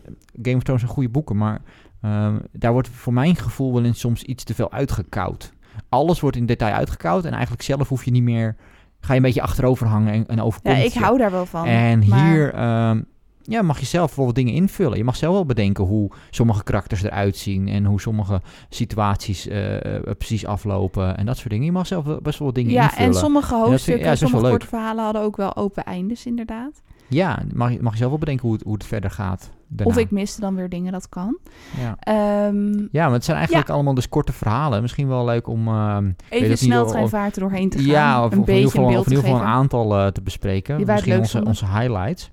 Game 0.41 0.55
of 0.57 0.63
Thrones 0.63 0.81
een 0.83 0.87
goede 0.89 1.09
boeken, 1.09 1.37
maar 1.37 1.61
ehm, 2.01 2.37
daar 2.51 2.71
wordt 2.71 2.89
voor 2.89 3.13
mijn 3.13 3.35
gevoel 3.35 3.73
wel 3.73 3.83
eens 3.83 3.99
soms 3.99 4.23
iets 4.23 4.43
te 4.43 4.53
veel 4.53 4.71
uitgekoud. 4.71 5.53
Alles 5.89 6.19
wordt 6.19 6.37
in 6.37 6.45
detail 6.45 6.73
uitgekoud 6.73 7.25
en 7.25 7.31
eigenlijk 7.31 7.61
zelf 7.61 7.87
hoef 7.89 8.05
je 8.05 8.11
niet 8.11 8.23
meer, 8.23 8.55
ga 8.99 9.13
je 9.13 9.19
een 9.19 9.25
beetje 9.25 9.41
achterover 9.41 9.87
hangen 9.87 10.13
en, 10.13 10.27
en 10.27 10.35
ja, 10.35 10.41
overkomt 10.41 10.77
ik 10.77 10.93
je. 10.93 10.99
hou 10.99 11.17
daar 11.17 11.31
wel 11.31 11.45
van. 11.45 11.65
En 11.65 12.07
maar- 12.07 12.29
hier 12.29 12.53
ehm, 12.53 13.01
ja, 13.41 13.61
mag 13.61 13.79
je 13.79 13.85
zelf 13.85 14.15
wat 14.15 14.35
dingen 14.35 14.53
invullen. 14.53 14.97
Je 14.97 15.03
mag 15.03 15.15
zelf 15.15 15.33
wel 15.33 15.45
bedenken 15.45 15.83
hoe 15.83 16.11
sommige 16.29 16.63
karakters 16.63 17.03
eruit 17.03 17.37
zien 17.37 17.67
en 17.67 17.85
hoe 17.85 18.01
sommige 18.01 18.41
situaties 18.69 19.47
eh, 19.47 19.95
eh, 19.95 20.01
precies 20.17 20.45
aflopen 20.45 21.17
en 21.17 21.25
dat 21.25 21.37
soort 21.37 21.49
dingen. 21.49 21.65
Je 21.65 21.71
mag 21.71 21.87
zelf 21.87 22.05
wel 22.05 22.19
best 22.21 22.39
wel 22.39 22.53
dingen 22.53 22.71
Ja, 22.71 22.83
invullen. 22.83 23.05
en 23.05 23.13
sommige 23.13 23.55
hoofdstukken, 23.55 24.03
ja, 24.03 24.09
best 24.09 24.21
sommige 24.21 24.49
korte 24.49 24.67
verhalen 24.67 25.03
hadden 25.03 25.21
ook 25.21 25.35
wel 25.37 25.55
open 25.55 25.83
eindes, 25.83 26.25
inderdaad. 26.25 26.81
Ja, 27.09 27.39
mag 27.53 27.71
je, 27.71 27.81
mag 27.81 27.91
je 27.91 27.97
zelf 27.97 28.09
wel 28.09 28.19
bedenken 28.19 28.45
hoe 28.45 28.53
het, 28.55 28.63
hoe 28.63 28.73
het 28.73 28.85
verder 28.85 29.11
gaat. 29.11 29.51
daarna. 29.67 29.93
Of 29.93 29.99
ik 29.99 30.11
miste 30.11 30.41
dan 30.41 30.55
weer 30.55 30.69
dingen, 30.69 30.91
dat 30.91 31.09
kan. 31.09 31.37
Ja. 31.79 31.95
Ehm, 31.99 32.77
ja, 32.91 33.03
maar 33.05 33.11
het 33.13 33.25
zijn 33.25 33.37
eigenlijk 33.37 33.69
allemaal 33.69 33.93
dus 33.93 34.09
korte 34.09 34.31
verhalen. 34.33 34.81
Misschien 34.81 35.07
wel 35.07 35.25
leuk 35.25 35.47
om... 35.47 35.65
weet 35.65 36.13
even 36.29 36.39
het 36.41 36.49
niet, 36.49 36.57
snel 36.57 36.83
of- 36.83 36.91
treinvaart 36.91 37.35
er 37.35 37.41
doorheen 37.41 37.69
te 37.69 37.77
gaan. 37.77 37.87
ja, 37.87 38.25
of, 38.25 38.31
een 38.31 38.39
of 38.39 38.47
in 38.47 38.53
ieder 38.53 38.63
beetje 38.63 38.69
geval, 38.69 38.89
in 39.03 39.09
ieder 39.09 39.23
geval 39.23 39.39
een 39.39 39.45
aantal 39.47 39.97
eh, 39.97 40.07
te 40.07 40.21
bespreken. 40.21 40.77
Die 40.77 40.85
Misschien 40.85 41.17
onze, 41.17 41.45
onze 41.45 41.65
highlights. 41.65 42.31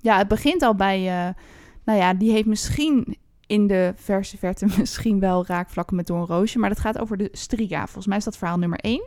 Ja, 0.00 0.18
het 0.18 0.28
begint 0.28 0.62
al 0.62 0.74
bij... 0.74 0.98
eh, 1.26 1.34
nou 1.84 1.98
ja, 1.98 2.14
die 2.14 2.30
heeft 2.32 2.46
misschien 2.46 3.16
in 3.46 3.66
de 3.66 3.92
verse 3.96 4.38
verte 4.38 4.66
misschien 4.78 5.20
wel 5.20 5.46
raakvlakken 5.46 5.96
met 5.96 6.06
Doornroosje. 6.06 6.58
Maar 6.58 6.68
dat 6.68 6.80
gaat 6.80 6.98
over 6.98 7.16
de 7.16 7.28
Striga. 7.32 7.84
Volgens 7.84 8.06
mij 8.06 8.16
is 8.16 8.24
dat 8.24 8.36
verhaal 8.36 8.58
nummer 8.58 8.78
1. 8.78 9.02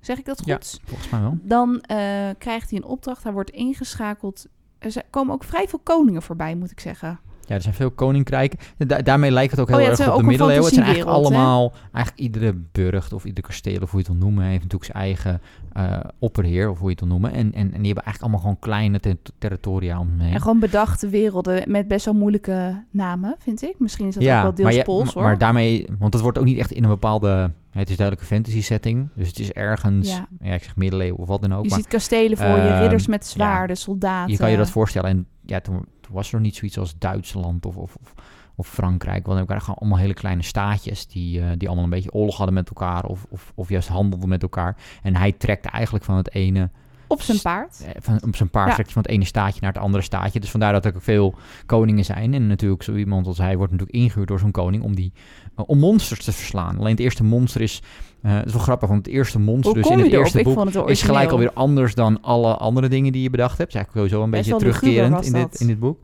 Zeg 0.00 0.18
ik 0.18 0.24
dat 0.24 0.38
goed? 0.38 0.46
Ja. 0.46 0.58
Volgens 0.84 1.10
mij 1.10 1.20
wel. 1.20 1.38
Dan 1.42 1.80
eh, 1.80 1.96
krijgt 2.38 2.70
hij 2.70 2.78
een 2.78 2.84
opdracht. 2.84 3.22
Hij 3.22 3.32
wordt 3.32 3.50
ingeschakeld. 3.50 4.46
Er 4.78 5.02
komen 5.10 5.34
ook 5.34 5.44
vrij 5.44 5.68
veel 5.68 5.80
koningen 5.82 6.22
voorbij, 6.22 6.54
moet 6.54 6.70
ik 6.70 6.80
zeggen. 6.80 7.18
Ja, 7.48 7.54
er 7.54 7.62
zijn 7.62 7.74
veel 7.74 7.90
koninkrijken. 7.90 8.58
Da- 8.78 9.02
daarmee 9.02 9.30
lijkt 9.30 9.50
het 9.50 9.60
ook 9.60 9.68
heel 9.68 9.76
Oh 9.76 9.82
ja, 9.82 9.88
erg 9.90 10.12
op 10.12 10.16
de 10.20 10.22
middeleeuwen. 10.26 10.64
Het 10.64 10.74
zijn 10.74 10.86
eigenlijk 10.86 11.16
hè? 11.18 11.22
allemaal... 11.24 11.72
Eigenlijk 11.92 12.24
iedere 12.24 12.54
burcht 12.72 13.12
of 13.12 13.24
ieder 13.24 13.44
kasteel, 13.44 13.80
of 13.82 13.90
hoe 13.90 14.00
je 14.00 14.06
het 14.06 14.16
wil 14.18 14.26
noemen... 14.26 14.44
heeft 14.44 14.62
natuurlijk 14.62 14.92
zijn 14.92 15.04
eigen 15.04 15.40
eh, 15.72 15.98
opperheer, 16.18 16.70
of 16.70 16.78
hoe 16.78 16.86
je 16.86 16.90
het 16.94 17.00
wil 17.00 17.08
noemen. 17.08 17.32
En, 17.32 17.52
en, 17.52 17.52
en 17.52 17.82
die 17.82 17.86
hebben 17.92 18.04
eigenlijk 18.04 18.20
allemaal 18.20 18.40
gewoon 18.40 18.58
kleine 18.58 19.00
ter- 19.00 19.16
territoria 19.38 19.98
om 20.00 20.16
mee. 20.16 20.32
En 20.32 20.40
gewoon 20.40 20.58
bedachte 20.58 21.08
werelden 21.08 21.70
met 21.70 21.88
best 21.88 22.04
wel 22.04 22.14
moeilijke 22.14 22.82
namen, 22.90 23.36
vind 23.38 23.62
ik. 23.62 23.74
Misschien 23.78 24.06
is 24.06 24.14
dat 24.14 24.22
ook 24.22 24.28
wel 24.42 24.54
deels 24.54 24.62
maar, 24.68 24.72
je- 24.78 24.82
Pools, 24.84 25.04
maar- 25.04 25.14
hoor. 25.14 25.22
maar 25.22 25.38
daarmee, 25.38 25.86
want 25.98 26.12
het 26.12 26.22
wordt 26.22 26.38
ook 26.38 26.44
niet 26.44 26.58
echt 26.58 26.70
in 26.72 26.82
een 26.82 26.88
bepaalde, 26.88 27.50
het 27.78 27.90
is 27.90 27.96
duidelijk 27.96 28.28
een 28.30 28.36
fantasy 28.36 28.62
setting, 28.62 29.08
dus 29.14 29.28
het 29.28 29.38
is 29.38 29.52
ergens, 29.52 30.08
Ja. 30.08 30.26
ja, 30.40 30.54
ik 30.54 30.62
zeg 30.62 30.76
middeleeuwen 30.76 31.18
of 31.18 31.28
wat 31.28 31.40
dan 31.42 31.54
ook, 31.54 31.62
je 31.64 31.70
maar 31.70 31.78
ziet 31.78 31.88
kastelen 31.88 32.36
voor 32.36 32.46
je, 32.46 32.68
Ehm, 32.68 32.80
ridders 32.80 33.06
met 33.06 33.22
ja. 33.24 33.28
zwaarden, 33.30 33.76
soldaten. 33.76 34.32
je 34.32 34.38
kan 34.38 34.50
je 34.50 34.56
dat 34.56 34.70
voorstellen. 34.70 35.10
En 35.10 35.26
ja, 35.46 35.60
toen, 35.60 35.86
toen 36.00 36.14
was 36.14 36.28
er 36.28 36.34
nog 36.34 36.42
niet 36.42 36.56
zoiets 36.56 36.78
als 36.78 36.98
Duitsland 36.98 37.66
of, 37.66 37.76
of, 37.76 37.96
of, 38.02 38.14
of 38.54 38.68
Frankrijk, 38.68 39.26
want 39.26 39.38
er 39.38 39.46
waren 39.46 39.62
gewoon 39.62 39.78
allemaal 39.78 39.98
hele 39.98 40.14
kleine 40.14 40.42
staatjes 40.42 41.06
die, 41.06 41.40
eh, 41.40 41.46
die 41.56 41.66
allemaal 41.68 41.84
een 41.84 41.90
beetje 41.90 42.12
oorlog 42.12 42.36
hadden 42.36 42.54
met 42.54 42.68
elkaar 42.68 43.04
of, 43.04 43.26
of, 43.28 43.52
of 43.54 43.68
juist 43.68 43.88
handelden 43.88 44.28
met 44.28 44.42
elkaar. 44.42 44.76
En 45.02 45.16
hij 45.16 45.32
trekte 45.32 45.68
eigenlijk 45.68 46.04
van 46.04 46.16
het 46.16 46.34
ene 46.34 46.70
Op 47.06 47.22
zijn 47.22 47.40
paard. 47.40 47.84
Eh, 47.84 47.90
van, 48.00 48.18
op 48.26 48.36
zijn 48.36 48.50
paard 48.50 48.76
Ja. 48.76 48.84
van 48.84 49.02
het 49.02 49.10
ene 49.10 49.24
staatje 49.24 49.58
naar 49.60 49.72
het 49.72 49.82
andere 49.82 50.02
staatje. 50.02 50.40
Dus 50.40 50.50
vandaar 50.50 50.72
dat 50.72 50.84
er 50.84 50.94
ook 50.94 51.02
veel 51.02 51.34
koningen 51.66 52.04
zijn. 52.04 52.34
En 52.34 52.46
natuurlijk 52.46 52.82
zo 52.82 52.94
iemand 52.94 53.26
als 53.26 53.38
hij 53.38 53.56
wordt 53.56 53.72
natuurlijk 53.72 53.98
ingehuurd 53.98 54.28
door 54.28 54.38
zo'n 54.38 54.50
koning 54.50 54.82
om, 54.82 54.94
die, 54.94 55.12
eh, 55.56 55.64
om 55.66 55.78
monsters 55.78 56.24
te 56.24 56.32
verslaan. 56.32 56.78
Alleen 56.78 56.90
het 56.90 57.00
eerste 57.00 57.24
monster 57.24 57.60
is, 57.60 57.82
eh 58.22 58.34
het 58.34 58.46
is 58.46 58.52
wel 58.52 58.62
grappig, 58.62 58.88
want 58.88 59.06
het 59.06 59.14
eerste 59.14 59.38
monster 59.38 59.74
dus 59.74 59.86
in 59.86 59.98
het 59.98 60.06
erop? 60.06 60.18
eerste 60.18 60.42
boek 60.42 60.64
het 60.64 60.88
is 60.88 61.02
gelijk 61.02 61.30
alweer 61.30 61.52
anders 61.52 61.94
dan 61.94 62.22
alle 62.22 62.56
andere 62.56 62.88
dingen 62.88 63.12
die 63.12 63.22
je 63.22 63.30
bedacht 63.30 63.58
hebt. 63.58 63.72
Het 63.72 63.82
is 63.82 63.90
eigenlijk 63.92 64.06
sowieso 64.06 64.24
een 64.24 64.30
Best 64.30 64.50
beetje 64.50 64.58
terugkerend 64.58 65.26
in 65.26 65.32
dit, 65.32 65.60
in 65.60 65.66
dit 65.66 65.78
boek. 65.78 65.98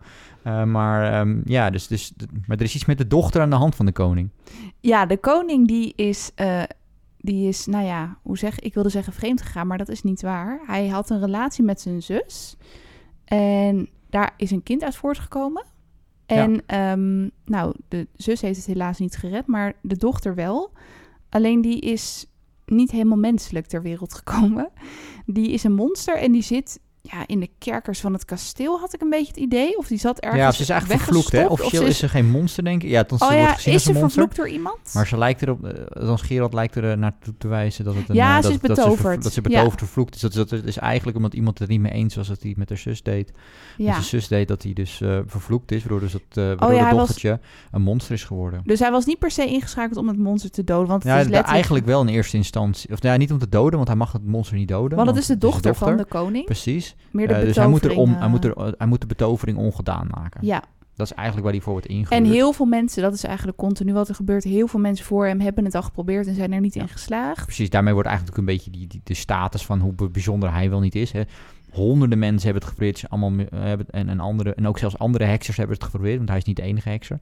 Maar 0.67 1.13
ehm, 1.13 1.41
ja, 1.45 1.71
dus, 1.71 1.87
dus, 1.87 2.13
maar 2.47 2.57
er 2.57 2.63
is 2.65 2.75
iets 2.75 2.85
met 2.85 2.99
de 2.99 3.07
dochter 3.07 3.41
aan 3.43 3.51
de 3.51 3.57
hand 3.57 3.75
van 3.75 3.87
de 3.87 3.93
koning. 3.93 4.29
Ja, 4.81 5.07
de 5.07 5.17
koning 5.17 5.69
die 5.69 5.93
is, 5.97 6.31
die 7.23 7.49
is, 7.49 7.67
nou 7.67 7.85
ja, 7.85 8.19
hoe 8.23 8.39
zeg 8.39 8.59
ik 8.59 8.75
wilde 8.75 8.89
zeggen 8.89 9.13
vreemd 9.13 9.43
gegaan, 9.43 9.67
maar 9.67 9.79
dat 9.79 9.89
is 9.89 10.03
niet 10.03 10.23
waar. 10.23 10.61
Hij 10.67 10.89
had 10.89 11.11
een 11.11 11.21
relatie 11.21 11.65
met 11.65 11.81
zijn 11.81 12.03
zus 12.03 12.57
en 13.25 13.89
daar 14.11 14.35
is 14.37 14.51
een 14.51 14.63
kind 14.63 14.83
uit 14.83 14.97
voortgekomen. 14.97 15.65
En 16.27 16.63
ehm, 16.67 17.29
nou, 17.45 17.75
de 17.89 18.09
zus 18.17 18.41
heeft 18.41 18.57
het 18.57 18.67
helaas 18.67 18.99
niet 18.99 19.17
gered, 19.17 19.47
maar 19.47 19.75
de 19.83 19.97
dochter 19.97 20.35
wel. 20.35 20.73
Alleen 21.29 21.61
die 21.61 21.81
is 21.81 22.27
niet 22.67 22.91
helemaal 22.91 23.19
menselijk 23.19 23.67
ter 23.67 23.83
wereld 23.83 24.15
gekomen. 24.15 24.71
Die 25.27 25.51
is 25.51 25.65
een 25.65 25.75
monster 25.75 26.17
en 26.17 26.33
die 26.33 26.43
zit 26.43 26.81
ja, 27.05 27.25
in 27.27 27.41
de 27.41 27.49
kerkers 27.59 28.01
van 28.01 28.13
het 28.13 28.25
kasteel, 28.25 28.79
had 28.81 28.95
ik 28.95 29.01
een 29.01 29.11
beetje 29.11 29.27
het 29.27 29.37
idee. 29.37 29.79
Of 29.79 29.87
die 29.87 29.99
zat 29.99 30.19
ergens 30.19 30.41
ja, 30.43 30.51
ze 30.53 30.63
is 30.63 30.69
eigenlijk 30.69 31.03
vervloekt, 31.03 31.33
hè? 31.33 31.45
of 31.45 31.51
Officieel 31.51 31.83
ze 31.83 31.89
is 31.89 31.99
ze 31.99 32.09
geen 32.09 32.31
monster, 32.31 32.65
denk 32.65 32.83
ik. 32.83 32.89
Ja, 32.91 33.05
tot 33.05 33.21
Oh 33.21 33.29
ze 33.29 33.35
ja, 33.35 33.41
wordt 33.41 33.55
gezien 33.55 33.73
is 33.75 33.79
als 33.79 33.89
een 33.89 33.95
ze 33.95 34.01
monster. 34.01 34.23
vervloekt 34.23 34.37
door 34.37 34.57
iemand? 34.57 34.79
Maar 34.95 35.07
ze 35.07 35.19
lijkt 35.19 35.43
erop, 35.43 35.65
eh, 35.65 36.03
dan 36.07 36.19
Gerald 36.19 36.53
lijkt 36.53 36.75
er 36.75 36.91
eh, 36.91 36.97
naartoe 36.97 37.35
te 37.39 37.49
wijzen 37.49 37.85
dat 37.85 37.95
het 37.95 38.09
een... 38.09 38.15
Ja, 38.15 38.29
eh, 38.37 38.37
ze 38.37 38.43
dat, 38.43 38.51
is 38.53 38.59
dat 38.61 38.77
betoverd. 38.77 39.23
Dat 39.23 39.33
ze 39.33 39.41
Ja. 39.43 39.49
betoverd 39.49 39.79
vervloekt 39.79 40.15
is. 40.15 40.21
Dat, 40.21 40.33
dat 40.49 40.53
is 40.65 40.77
eigenlijk 40.79 41.17
omdat 41.17 41.35
iemand 41.35 41.59
het 41.59 41.69
er 41.69 41.75
niet 41.75 41.83
mee 41.83 41.93
eens 41.93 42.15
was 42.15 42.29
dat 42.29 42.43
hij 42.43 42.55
met 42.57 42.69
haar 42.69 42.79
zus 42.79 43.03
deed. 43.03 43.27
Met 43.33 43.87
ja. 43.87 43.93
zijn 43.93 44.05
zus 44.05 44.29
deed 44.29 44.49
dat 44.49 44.63
hij 44.63 44.73
dus 44.73 45.01
eh, 45.01 45.19
vervloekt 45.27 45.73
is, 45.73 45.81
waardoor, 45.81 46.01
dus 46.01 46.13
dat, 46.13 46.23
eh 46.31 46.35
waardoor 46.45 46.69
Oh 46.69 46.75
ja, 46.75 46.81
dat 46.81 46.89
was- 46.91 46.99
dochtertje 46.99 47.41
een 47.71 47.83
monster 47.83 48.15
is 48.15 48.25
geworden. 48.25 48.61
Dus 48.65 48.79
hij 48.79 48.91
was 48.91 49.05
niet 49.05 49.19
per 49.19 49.31
se 49.31 49.47
ingeschakeld 49.47 49.97
om 49.99 50.09
het 50.09 50.19
monster 50.19 50.51
te 50.51 50.65
doden. 50.65 50.89
Want 50.89 51.03
het 51.03 51.13
Ja, 51.13 51.19
is 51.19 51.23
letterlijk... 51.25 51.53
eigenlijk 51.55 51.87
wel 51.87 52.01
in 52.01 52.09
eerste 52.09 52.37
instantie. 52.37 52.91
Of 52.93 53.03
ja, 53.03 53.17
niet 53.17 53.33
om 53.33 53.39
te 53.39 53.49
doden, 53.49 53.75
want 53.77 53.89
hij 53.89 53.97
mag 53.97 54.13
het 54.13 54.25
monster 54.27 54.57
niet 54.57 54.69
doden. 54.69 54.97
Want 54.97 55.09
het 55.11 55.19
is 55.19 55.27
de 55.27 55.39
dochter, 55.39 55.75
van 55.75 55.97
de 55.97 56.05
koning. 56.05 56.45
Precies. 56.45 56.92
Meer 57.11 57.29
de 57.29 57.35
Eh, 57.35 57.41
dus 57.41 57.57
hij 57.57 57.67
moet, 57.67 57.85
er 57.85 57.97
om, 57.97 58.15
hij, 58.15 58.29
moet 58.29 58.45
eh, 58.45 58.51
er, 58.51 58.75
hij 58.79 58.87
moet 58.87 59.01
de 59.01 59.07
betovering 59.07 59.59
ongedaan 59.59 60.07
maken. 60.11 60.47
Ja, 60.47 60.63
Dat 60.97 61.07
is 61.07 61.13
eigenlijk 61.13 61.45
waar 61.45 61.55
hij 61.55 61.63
voor 61.63 61.73
wordt 61.73 61.87
ingehuurd. 61.87 62.25
en 62.25 62.31
heel 62.31 62.53
veel 62.53 62.67
mensen, 62.67 63.03
dat 63.03 63.13
is 63.13 63.25
eigenlijk 63.25 63.57
continu 63.57 63.93
wat 63.93 64.09
er 64.09 64.15
gebeurt. 64.15 64.45
Heel 64.45 64.67
veel 64.67 64.81
mensen 64.81 65.07
voor 65.07 65.27
hem 65.27 65.41
hebben 65.41 65.65
het 65.65 65.75
al 65.75 65.83
geprobeerd 65.83 66.27
en 66.27 66.35
zijn 66.35 66.53
er 66.53 66.61
niet 66.61 66.77
in 66.77 66.89
geslaagd. 66.89 67.45
Precies, 67.45 67.71
daarmee 67.71 67.93
wordt 67.93 68.09
eigenlijk 68.09 68.39
een 68.39 68.45
beetje 68.45 68.71
die, 68.71 68.87
die, 68.87 69.01
de 69.05 69.15
status 69.15 69.67
van 69.67 69.81
hoe 69.81 70.11
bijzonder 70.11 70.53
hij 70.53 70.71
wel 70.71 70.81
niet 70.81 70.95
is. 70.95 71.13
Hè. 71.13 71.23
Honderden 71.73 72.19
mensen 72.19 72.45
hebben 72.45 72.63
het 72.63 72.71
geprobeerd, 72.71 73.05
allemaal, 73.09 73.33
hebben, 73.55 73.87
en, 73.91 74.09
en, 74.09 74.21
andere, 74.21 74.55
en 74.55 74.69
ook 74.69 74.79
zelfs 74.79 74.99
andere 74.99 75.25
heksers 75.25 75.57
hebben 75.57 75.77
het 75.77 75.85
geprobeerd, 75.85 76.17
want 76.17 76.29
hij 76.29 76.39
is 76.39 76.45
niet 76.45 76.57
de 76.57 76.63
enige 76.63 76.89
hekser. 76.89 77.19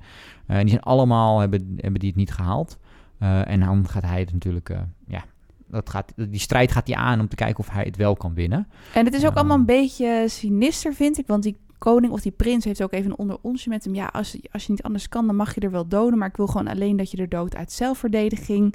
Eh, 0.46 0.56
en 0.56 0.60
die 0.60 0.70
zijn 0.70 0.82
allemaal, 0.82 1.38
hebben, 1.38 1.74
hebben 1.76 2.00
die 2.00 2.08
het 2.08 2.18
niet 2.18 2.32
gehaald. 2.32 2.78
Eh, 3.18 3.48
en 3.48 3.60
dan 3.60 3.88
gaat 3.88 4.02
hij 4.02 4.20
het 4.20 4.32
natuurlijk, 4.32 4.68
eh, 4.68 4.78
ja, 5.06 5.24
dat 5.70 5.90
gaat, 5.90 6.12
die 6.16 6.40
strijd 6.40 6.72
gaat 6.72 6.86
hij 6.86 6.96
aan 6.96 7.20
om 7.20 7.28
te 7.28 7.36
kijken 7.36 7.58
of 7.58 7.70
hij 7.70 7.84
het 7.84 7.96
wel 7.96 8.16
kan 8.16 8.34
winnen. 8.34 8.68
En 8.94 9.04
het 9.04 9.14
is 9.14 9.26
ook 9.26 9.34
allemaal 9.36 9.56
een 9.58 9.64
beetje 9.66 10.24
sinister, 10.28 10.94
vind 10.94 11.18
ik. 11.18 11.26
Want 11.26 11.42
die 11.42 11.56
koning 11.78 12.12
of 12.12 12.20
die 12.20 12.32
prins 12.32 12.64
heeft 12.64 12.82
ook 12.82 12.92
even 12.92 13.10
een 13.10 13.18
onderonsje 13.18 13.68
met 13.68 13.84
hem. 13.84 13.94
Ja, 13.94 14.06
als, 14.06 14.36
als 14.52 14.64
je 14.64 14.70
niet 14.72 14.82
anders 14.82 15.08
kan, 15.08 15.26
dan 15.26 15.36
mag 15.36 15.54
je 15.54 15.60
er 15.60 15.70
wel 15.70 15.88
doden. 15.88 16.18
Maar 16.18 16.28
ik 16.28 16.36
wil 16.36 16.46
gewoon 16.46 16.68
alleen 16.68 16.96
dat 16.96 17.10
je 17.10 17.16
er 17.16 17.28
doodt 17.28 17.56
uit 17.56 17.72
zelfverdediging. 17.72 18.74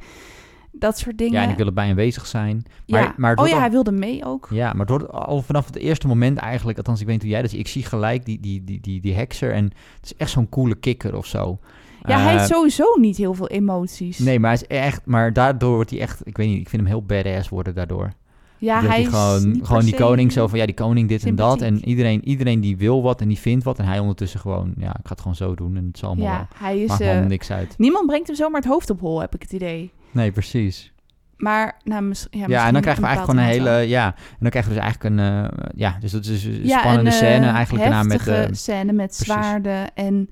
Dat 0.71 0.97
soort 0.97 1.17
dingen. 1.17 1.33
Ja, 1.33 1.43
en 1.43 1.49
ik 1.49 1.57
wil 1.57 1.65
erbij 1.65 1.89
aanwezig 1.89 2.25
zijn. 2.27 2.63
Maar, 2.87 3.01
Ja. 3.01 3.13
maar 3.17 3.35
oh 3.35 3.47
ja, 3.47 3.53
al- 3.53 3.59
hij 3.59 3.71
wilde 3.71 3.91
mee 3.91 4.25
ook. 4.25 4.47
Ja, 4.51 4.71
maar 4.71 4.79
het 4.87 4.89
wordt 4.89 5.09
al 5.11 5.41
vanaf 5.41 5.65
het 5.65 5.75
eerste 5.75 6.07
moment 6.07 6.37
eigenlijk, 6.37 6.77
althans 6.77 6.99
ik 6.99 7.05
weet 7.05 7.13
niet 7.15 7.23
hoe 7.23 7.31
jij 7.33 7.41
dat 7.41 7.51
ziet, 7.51 7.59
ik 7.59 7.67
zie 7.67 7.83
gelijk 7.83 8.25
die, 8.25 8.39
die, 8.39 8.63
die, 8.63 8.81
die, 8.81 9.01
die 9.01 9.13
hekser 9.13 9.53
en 9.53 9.63
het 9.63 10.03
is 10.03 10.15
echt 10.15 10.29
zo'n 10.31 10.49
coole 10.49 10.75
kikker 10.75 11.15
of 11.15 11.25
zo. 11.25 11.59
Ja, 12.07 12.19
hij 12.19 12.31
Eh, 12.33 12.37
heeft 12.37 12.49
sowieso 12.51 12.83
niet 12.99 13.17
heel 13.17 13.33
veel 13.33 13.47
emoties. 13.47 14.19
Nee, 14.19 14.39
maar 14.39 14.51
hij 14.51 14.61
is 14.61 14.67
echt, 14.77 15.01
maar 15.05 15.33
daardoor 15.33 15.73
wordt 15.75 15.89
hij 15.89 15.99
echt, 15.99 16.21
ik 16.27 16.37
weet 16.37 16.47
niet, 16.47 16.59
ik 16.59 16.69
vind 16.69 16.81
hem 16.81 16.91
heel 16.91 17.03
badass 17.03 17.49
worden 17.49 17.75
daardoor. 17.75 18.11
ja, 18.57 18.79
hij 18.79 18.87
hij 18.89 19.01
is 19.01 19.07
gewoon, 19.07 19.59
gewoon 19.63 19.83
die 19.85 19.95
koning 19.95 20.31
zo 20.31 20.47
van, 20.47 20.59
ja, 20.59 20.65
die 20.65 20.75
koning 20.75 21.07
dit 21.09 21.23
en 21.25 21.35
dat. 21.35 21.61
En 21.61 21.85
iedereen, 21.87 22.25
iedereen 22.27 22.59
die 22.61 22.77
wil 22.77 23.01
wat 23.03 23.21
en 23.21 23.27
die 23.27 23.39
vindt 23.39 23.63
wat. 23.63 23.79
En 23.79 23.85
hij 23.85 23.99
ondertussen 23.99 24.39
gewoon, 24.39 24.73
ja, 24.77 24.89
ik 24.89 24.99
ga 25.03 25.09
het 25.09 25.19
gewoon 25.19 25.35
zo 25.35 25.55
doen 25.55 25.75
en 25.77 25.85
het 25.87 25.97
zal 25.97 26.09
allemaal 26.09 26.27
Ja, 26.27 26.47
hij 26.55 26.79
is... 26.81 26.99
Eh, 26.99 27.07
allemaal 27.09 27.27
niks 27.27 27.51
uit. 27.51 27.73
niemand 27.77 28.05
brengt 28.07 28.27
hem 28.27 28.35
zomaar 28.35 28.61
het 28.61 28.69
hoofd 28.69 28.89
op 28.89 28.99
hol, 28.99 29.19
heb 29.21 29.35
ik 29.35 29.41
het 29.41 29.51
idee. 29.53 29.91
Nee, 30.11 30.31
precies. 30.31 30.93
Maar, 31.37 31.77
nou, 31.83 32.01
mis, 32.03 32.27
ja, 32.31 32.45
Ja, 32.47 32.67
en 32.67 32.73
dan 32.73 32.81
krijgen 32.81 33.03
we 33.03 33.07
eigenlijk 33.09 33.39
gewoon 33.39 33.55
een 33.65 33.65
hele, 33.75 33.87
ja, 33.87 34.05
en 34.15 34.35
dan 34.39 34.49
krijgen 34.49 34.71
we 34.71 34.77
dus 34.77 34.83
eigenlijk 34.85 35.15
een, 35.15 35.49
eh, 35.49 35.69
ja, 35.75 35.97
dus 35.99 36.11
dat 36.11 36.25
is 36.25 36.45
een 36.45 36.65
Ja, 36.65 36.79
spannende 36.79 37.09
een, 37.09 37.15
eh, 37.15 37.27
scène 37.29 37.45
eigenlijk 37.45 37.83
daarna 37.83 38.03
met, 38.03 38.27
eh, 38.27 38.43
scène 38.51 38.91
met 38.93 39.05
precies. 39.07 39.25
zwaarden. 39.25 39.93
En 39.95 40.29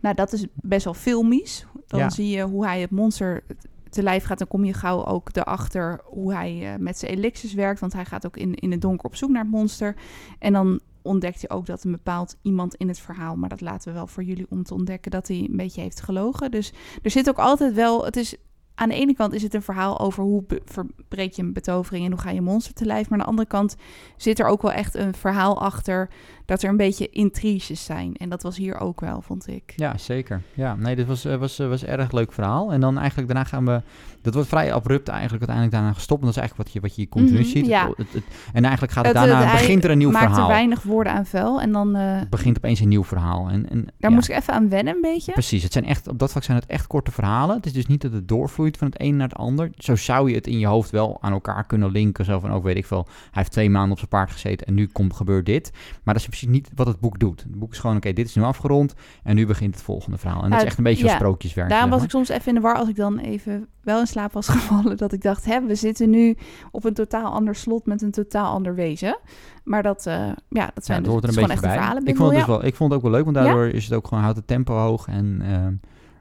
nou, 0.00 0.14
dat 0.14 0.32
is 0.32 0.46
best 0.54 0.84
wel 0.84 0.94
filmisch. 0.94 1.66
Dan 1.86 2.00
Ja. 2.00 2.10
zie 2.10 2.28
je 2.28 2.42
hoe 2.42 2.64
hij 2.66 2.80
het 2.80 2.90
monster 2.90 3.42
te 3.90 4.02
lijf 4.02 4.24
gaat. 4.24 4.38
Dan 4.38 4.48
kom 4.48 4.64
je 4.64 4.72
gauw 4.72 5.04
ook 5.04 5.28
erachter 5.32 6.00
hoe 6.04 6.34
hij 6.34 6.72
eh, 6.72 6.78
met 6.78 6.98
zijn 6.98 7.12
elixirs 7.12 7.54
werkt. 7.54 7.80
Want 7.80 7.92
hij 7.92 8.04
gaat 8.04 8.26
ook 8.26 8.36
in, 8.36 8.54
in 8.54 8.70
het 8.70 8.80
donker 8.80 9.06
op 9.06 9.16
zoek 9.16 9.30
naar 9.30 9.42
het 9.42 9.50
monster. 9.50 9.96
En 10.38 10.52
dan 10.52 10.80
ontdekt 11.02 11.40
hij 11.46 11.56
ook 11.56 11.66
dat 11.66 11.84
een 11.84 11.90
bepaald 11.90 12.36
iemand 12.42 12.74
in 12.74 12.88
het 12.88 12.98
verhaal... 12.98 13.36
maar 13.36 13.48
dat 13.48 13.60
laten 13.60 13.88
we 13.88 13.94
wel 13.94 14.06
voor 14.06 14.22
jullie 14.22 14.46
om 14.48 14.62
te 14.62 14.74
ontdekken... 14.74 15.10
dat 15.10 15.28
hij 15.28 15.36
een 15.36 15.56
beetje 15.56 15.80
heeft 15.80 16.00
gelogen. 16.00 16.50
Dus 16.50 16.72
er 17.02 17.10
zit 17.10 17.28
ook 17.28 17.38
altijd 17.38 17.74
wel... 17.74 18.04
Het 18.04 18.16
is, 18.16 18.36
aan 18.74 18.88
de 18.88 18.94
ene 18.94 19.14
kant 19.14 19.32
is 19.32 19.42
het 19.42 19.54
een 19.54 19.62
verhaal 19.62 19.98
over 20.00 20.22
hoe 20.22 20.44
verbreek 20.64 21.32
je 21.32 21.42
een 21.42 21.52
betovering... 21.52 22.04
en 22.04 22.10
hoe 22.12 22.20
ga 22.20 22.30
je 22.30 22.40
monster 22.40 22.74
te 22.74 22.84
lijf. 22.86 23.08
Maar 23.08 23.18
aan 23.18 23.24
de 23.24 23.30
andere 23.30 23.48
kant 23.48 23.76
zit 24.16 24.38
er 24.38 24.46
ook 24.46 24.62
wel 24.62 24.72
echt 24.72 24.94
een 24.94 25.14
verhaal 25.14 25.60
achter... 25.60 26.08
dat 26.48 26.62
er 26.62 26.68
een 26.68 26.76
beetje 26.76 27.08
intriges 27.08 27.84
zijn. 27.84 28.14
En 28.16 28.28
dat 28.28 28.42
was 28.42 28.56
hier 28.56 28.80
ook 28.80 29.00
wel, 29.00 29.20
vond 29.22 29.46
ik. 29.48 29.72
Ja, 29.76 29.98
zeker. 29.98 30.42
Ja, 30.54 30.74
nee, 30.74 30.96
dit 30.96 31.06
was, 31.06 31.24
eh, 31.24 31.36
was, 31.36 31.58
eh, 31.58 31.68
was 31.68 31.82
een 31.82 31.88
erg 31.88 32.12
leuk 32.12 32.32
verhaal. 32.32 32.72
En 32.72 32.80
dan 32.80 32.98
eigenlijk 32.98 33.28
daarna 33.28 33.44
gaan 33.48 33.64
we... 33.64 33.82
Dat 34.22 34.34
wordt 34.34 34.48
vrij 34.48 34.72
abrupt 34.72 35.08
eigenlijk 35.08 35.38
uiteindelijk 35.38 35.76
daarna 35.76 35.92
gestopt. 35.92 36.20
En 36.20 36.26
dat 36.26 36.34
is 36.36 36.40
eigenlijk 36.40 36.68
wat 36.70 36.74
je, 36.76 36.88
wat 36.88 36.96
je 36.96 37.08
continu 37.08 37.38
Mhm, 37.40 37.48
ziet. 37.48 37.66
ja. 37.66 37.86
Het- 37.88 37.96
het- 37.96 38.12
het- 38.12 38.24
en 38.52 38.62
eigenlijk 38.62 38.92
gaat 38.92 39.06
het, 39.06 39.14
eh, 39.14 39.22
daarna... 39.22 39.52
begint 39.52 39.84
er 39.84 39.90
een 39.90 39.98
nieuw 39.98 40.10
verhaal. 40.10 40.48
weinig 40.48 40.82
woorden 40.82 41.12
aan 41.12 41.26
vuil. 41.26 41.60
En 41.60 41.72
dan... 41.72 41.94
Het 41.94 42.30
begint 42.30 42.56
opeens 42.56 42.80
een 42.80 42.88
nieuw 42.88 43.04
verhaal. 43.04 43.48
En, 43.48 43.68
en, 43.70 43.82
daar 43.82 44.10
ja, 44.10 44.16
moest 44.16 44.28
ik 44.28 44.36
even 44.36 44.54
aan 44.54 44.68
wennen 44.68 44.94
een 44.94 45.00
beetje. 45.00 45.32
Precies, 45.32 45.62
het 45.62 45.72
zijn 45.72 45.84
echt, 45.84 46.08
op 46.08 46.18
dat 46.18 46.30
vlak 46.30 46.44
zijn 46.44 46.58
het 46.58 46.66
echt 46.66 46.86
korte 46.86 47.10
verhalen. 47.12 47.56
Het 47.56 47.66
is 47.66 47.72
dus 47.72 47.86
niet 47.86 48.00
dat 48.00 48.12
het 48.12 48.28
doorvloeit 48.28 48.76
van 48.76 48.86
het 48.86 49.00
een 49.00 49.16
naar 49.16 49.28
het 49.28 49.36
ander. 49.38 49.70
Zo 49.76 49.96
zou 49.96 50.28
je 50.28 50.34
het 50.34 50.46
in 50.46 50.58
je 50.58 50.66
hoofd 50.66 50.90
wel 50.90 51.18
aan 51.20 51.32
elkaar 51.32 51.66
kunnen 51.66 51.90
linken. 51.90 52.24
Zo 52.24 52.38
van, 52.38 52.50
ook 52.52 52.62
weet 52.64 52.76
ik 52.76 52.86
veel, 52.86 53.04
hij 53.06 53.28
heeft 53.30 53.52
twee 53.52 53.70
maanden 53.70 53.90
op 53.92 53.98
zijn 53.98 54.10
paard 54.10 54.30
gezeten 54.30 54.66
en 54.66 54.74
nu 54.74 54.86
komt, 54.86 55.14
gebeurt 55.14 55.46
dit. 55.46 55.70
Maar 56.04 56.14
dat 56.14 56.22
is 56.22 56.28
precies 56.38 56.60
niet 56.60 56.70
wat 56.74 56.86
het 56.86 57.00
boek 57.00 57.18
doet. 57.18 57.42
Het 57.42 57.58
boek 57.58 57.72
is 57.72 57.78
gewoon, 57.78 57.96
oké, 57.96 58.12
dit 58.12 58.26
is 58.26 58.34
nu 58.34 58.42
afgerond 58.42 58.94
en 59.22 59.34
nu 59.34 59.46
begint 59.46 59.74
het 59.74 59.84
volgende 59.84 60.18
verhaal. 60.18 60.42
En 60.42 60.50
dat 60.50 60.52
Ja, 60.52 60.58
is 60.58 60.64
echt 60.64 60.78
een 60.78 60.84
beetje 60.84 61.04
ja. 61.04 61.10
als 61.10 61.18
sprookjeswerk. 61.18 61.68
Daarom 61.68 61.90
was 61.90 62.02
ik 62.02 62.10
soms 62.10 62.28
even 62.28 62.48
in 62.48 62.54
de 62.54 62.60
war 62.60 62.74
als 62.76 62.88
ik 62.88 62.96
dan 62.96 63.18
even 63.18 63.66
wel 63.82 64.00
in 64.00 64.06
slaap 64.06 64.32
was 64.32 64.48
gevallen. 64.58 64.96
Dat 64.96 65.12
ik 65.12 65.22
dacht, 65.22 65.44
hè, 65.44 65.60
we 65.66 65.74
zitten 65.74 66.10
nu 66.10 66.36
op 66.70 66.84
een 66.84 66.94
totaal 66.94 67.32
ander 67.32 67.54
slot 67.54 67.86
met 67.86 68.02
een 68.02 68.10
totaal 68.10 68.52
ander 68.52 68.74
wezen. 68.74 69.18
Maar 69.64 69.82
dat, 69.82 70.06
eh, 70.06 70.14
ja, 70.14 70.34
dat 70.48 70.72
Ja, 70.74 70.82
zijn 70.82 71.02
dus, 71.02 71.12
hoort 71.12 71.22
er 71.24 71.28
een 71.28 71.34
beetje 71.46 71.60
bij. 71.60 71.72
verhalen. 71.72 72.06
ik, 72.06 72.16
vond 72.16 72.28
het 72.28 72.38
dus 72.38 72.46
wel, 72.46 72.64
ik 72.64 72.74
vond 72.74 72.90
het 72.92 72.98
ook 72.98 73.04
wel 73.06 73.14
leuk, 73.16 73.24
want 73.24 73.36
daardoor 73.36 73.66
is 73.66 73.84
het 73.84 73.94
ook 73.94 74.06
gewoon, 74.06 74.22
houdt 74.22 74.38
het 74.38 74.46
tempo 74.46 74.74
hoog. 74.74 75.06
En 75.06 75.38
ehm, 75.42 75.72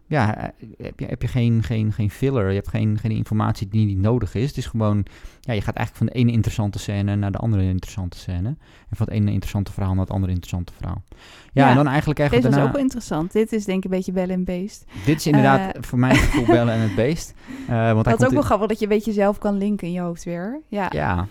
ja, 0.08 0.38
eh, 0.38 0.50
heb 0.78 1.00
je, 1.00 1.06
heb 1.06 1.22
je 1.22 1.28
geen, 1.28 1.64
geen, 1.64 1.92
geen 1.94 2.10
filler, 2.10 2.48
je 2.50 2.56
hebt 2.56 2.68
geen, 2.68 2.98
geen 2.98 3.12
informatie 3.12 3.68
die 3.68 3.86
niet 3.86 3.98
nodig 3.98 4.36
is. 4.36 4.48
Het 4.48 4.58
is 4.58 4.66
gewoon, 4.66 5.06
ja, 5.42 5.54
je 5.54 5.62
gaat 5.62 5.76
eigenlijk 5.76 5.98
van 5.98 6.06
de 6.06 6.14
ene 6.14 6.32
interessante 6.32 6.80
scène 6.80 7.16
naar 7.16 7.32
de 7.32 7.38
andere 7.38 7.64
interessante 7.64 8.18
scène. 8.18 8.48
En 8.90 8.96
van 8.98 9.06
het 9.06 9.16
ene 9.16 9.32
interessante 9.32 9.72
verhaal 9.72 9.92
naar 9.94 10.04
het 10.04 10.12
andere 10.14 10.32
interessante 10.32 10.74
verhaal. 10.74 11.04
Ja, 11.10 11.64
Ja, 11.64 11.70
en 11.70 11.76
dan 11.76 11.88
eigenlijk 11.88 12.20
echt 12.20 12.34
was 12.34 12.42
daarna, 12.42 12.64
ook 12.64 12.72
wel 12.72 12.82
interessant. 12.82 13.32
Dit 13.32 13.52
is 13.54 13.66
denk 13.66 13.78
ik 13.78 13.84
een 13.84 13.98
beetje 13.98 14.12
bel 14.12 14.30
en 14.30 14.44
beest. 14.44 14.86
dit 15.06 15.18
is 15.18 15.26
inderdaad 15.28 15.76
Eh, 15.76 15.82
voor 15.82 16.00
mijn 16.00 16.16
gevoel 16.16 16.46
bellen 16.56 16.74
en 16.74 16.80
het 16.80 16.96
beest. 16.96 17.34
Eh, 17.68 17.92
want 17.94 18.06
Dat 18.06 18.20
is 18.20 18.24
ook 18.24 18.30
in- 18.30 18.36
wel 18.36 18.44
grappig 18.46 18.68
dat 18.68 18.80
je 18.80 18.84
een 18.86 18.92
beetje 18.92 19.12
zelf 19.14 19.38
kan 19.38 19.58
linken 19.58 19.88
in 19.88 19.94
je 19.94 20.00
hoofd 20.02 20.24
weer. 20.24 20.62
Ja, 20.68 20.88
Ja, 20.90 21.28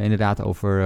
inderdaad 0.00 0.42
over... 0.42 0.78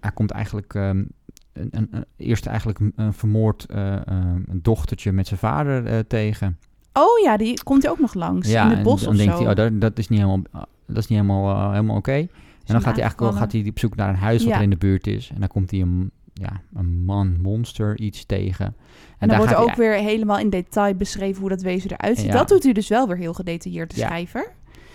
hij 0.00 0.10
komt 0.14 0.30
eigenlijk... 0.30 0.74
ehm, 0.74 1.04
een, 1.52 1.68
een, 1.70 1.88
een- 1.90 2.04
eerst 2.16 2.46
eigenlijk 2.46 2.78
een, 2.96 3.12
vermoord 3.14 3.66
een 3.68 4.58
dochtertje 4.62 5.12
met 5.12 5.26
zijn 5.26 5.40
vader 5.40 6.06
tegen. 6.06 6.58
Oh 6.92 7.18
ja, 7.24 7.36
die 7.36 7.62
komt 7.62 7.82
hij 7.82 7.92
ook 7.92 7.98
nog 8.00 8.14
langs 8.14 8.48
ja, 8.48 8.62
in 8.62 8.68
het 8.68 8.78
en 8.78 8.84
bos 8.84 9.00
dan 9.00 9.10
of 9.10 9.16
denkt 9.16 9.32
zo. 9.32 9.38
hij, 9.42 9.50
oh, 9.50 9.56
dat, 9.56 9.80
dat 9.80 9.98
is 9.98 10.08
niet 10.08 10.18
helemaal, 10.18 10.42
dat 10.86 10.96
is 10.96 11.06
niet 11.06 11.18
helemaal, 11.20 11.50
eh, 11.50 11.70
helemaal 11.70 11.96
oké. 11.96 12.12
En 12.12 12.28
dan 12.76 12.80
gaat 12.84 12.94
hij 12.94 13.02
eigenlijk 13.02 13.32
wel 13.32 13.40
gaat 13.42 13.52
hij 13.52 13.66
op 13.68 13.78
zoek 13.78 13.96
naar 13.96 14.08
een 14.08 14.14
huis 14.14 14.42
wat 14.42 14.48
Ja. 14.52 14.56
er 14.56 14.62
in 14.62 14.70
de 14.70 14.76
buurt 14.76 15.06
is. 15.06 15.30
En 15.34 15.40
dan 15.40 15.48
komt 15.48 15.70
hij 15.70 15.80
een, 15.80 16.10
ja, 16.34 16.60
een 16.74 17.04
man, 17.04 17.36
monster, 17.42 17.98
iets 17.98 18.26
tegen. 18.26 18.64
En, 18.66 18.74
En 19.18 19.28
dan 19.28 19.28
daar 19.28 19.38
wordt 19.38 19.70
ook 19.70 19.76
weer 19.76 19.92
helemaal 19.94 20.38
in 20.38 20.50
detail 20.50 20.94
beschreven 20.94 21.40
hoe 21.40 21.48
dat 21.50 21.62
wezen 21.62 21.90
eruit 21.90 22.16
ziet. 22.18 22.26
Ja. 22.26 22.32
Dat 22.32 22.48
doet 22.48 22.64
u 22.64 22.72
dus 22.72 22.88
wel 22.88 23.06
weer 23.08 23.16
heel 23.16 23.32
gedetailleerd, 23.34 23.94
de 23.94 24.00
Ja. 24.00 24.06
schrijver. 24.06 24.52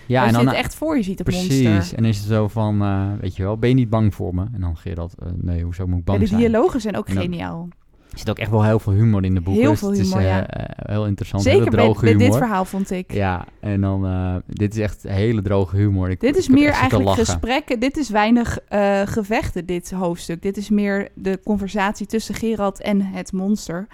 Ja, 0.07 0.23
Als 0.23 0.31
en 0.31 0.39
je 0.39 0.45
dan, 0.45 0.53
het 0.53 0.63
echt 0.63 0.75
voor 0.75 0.97
je 0.97 1.03
ziet 1.03 1.19
op 1.19 1.25
precies. 1.25 1.63
monster. 1.67 1.97
En 1.97 2.01
dan 2.03 2.11
is 2.11 2.17
het 2.17 2.27
zo 2.27 2.47
van, 2.47 2.81
eh, 2.81 3.07
weet 3.19 3.35
je 3.35 3.43
wel, 3.43 3.57
ben 3.57 3.69
je 3.69 3.75
niet 3.75 3.89
bang 3.89 4.13
voor 4.15 4.35
me? 4.35 4.45
En 4.53 4.61
dan 4.61 4.77
Gerard, 4.77 5.13
eh 5.19 5.27
nee, 5.35 5.63
hoezo 5.63 5.83
moet 5.87 5.99
ik 5.99 6.05
Ja, 6.05 6.11
bang 6.11 6.19
de 6.19 6.25
zijn? 6.27 6.39
dialogen 6.39 6.81
zijn 6.81 6.97
ook 6.97 7.07
En 7.07 7.13
dan- 7.15 7.23
geniaal. 7.23 7.67
Er 8.15 8.21
zit 8.21 8.29
ook 8.29 8.39
echt 8.39 8.51
wel 8.51 8.63
heel 8.63 8.79
veel 8.79 8.93
humor 8.93 9.23
in 9.23 9.33
de 9.33 9.41
boeken. 9.41 9.61
Heel 9.63 9.71
dus 9.71 9.79
veel 9.79 9.89
het 9.89 9.97
is, 9.97 10.05
humor, 10.05 10.19
eh, 10.21 10.27
ja. 10.27 10.47
eh, 10.47 10.91
heel 10.93 11.05
interessant. 11.07 11.43
Zeker 11.43 11.71
droge 11.71 12.05
humor. 12.05 12.19
dit 12.19 12.35
verhaal 12.35 12.65
vond 12.65 12.91
ik. 12.91 13.13
Ja, 13.13 13.45
en 13.59 13.81
dan, 13.81 14.05
eh, 14.05 14.35
dit 14.47 14.73
is 14.73 14.79
echt 14.79 15.03
hele 15.03 15.41
droge 15.41 15.75
humor. 15.75 16.09
Ik, 16.09 16.19
Dit 16.19 16.37
is 16.37 16.47
meer 16.49 16.69
eigenlijk 16.71 17.09
gesprekken. 17.09 17.79
Dit 17.79 17.97
is 17.97 18.09
weinig 18.09 18.57
gevechten, 19.05 19.65
dit 19.65 19.91
hoofdstuk. 19.91 20.41
Dit 20.41 20.57
is 20.57 20.69
meer 20.69 21.09
de 21.15 21.39
conversatie 21.43 22.05
tussen 22.05 22.35
Gerald 22.35 22.81
en 22.81 23.01
het 23.01 23.31
monster. 23.31 23.87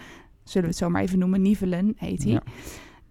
Zullen 0.43 0.61
we 0.61 0.73
het 0.73 0.77
zo 0.83 0.89
maar 0.89 1.01
even 1.01 1.19
noemen. 1.19 1.41
Nivelen 1.41 1.93
heet 1.97 2.23
hij. 2.23 2.31
Ja. 2.31 2.41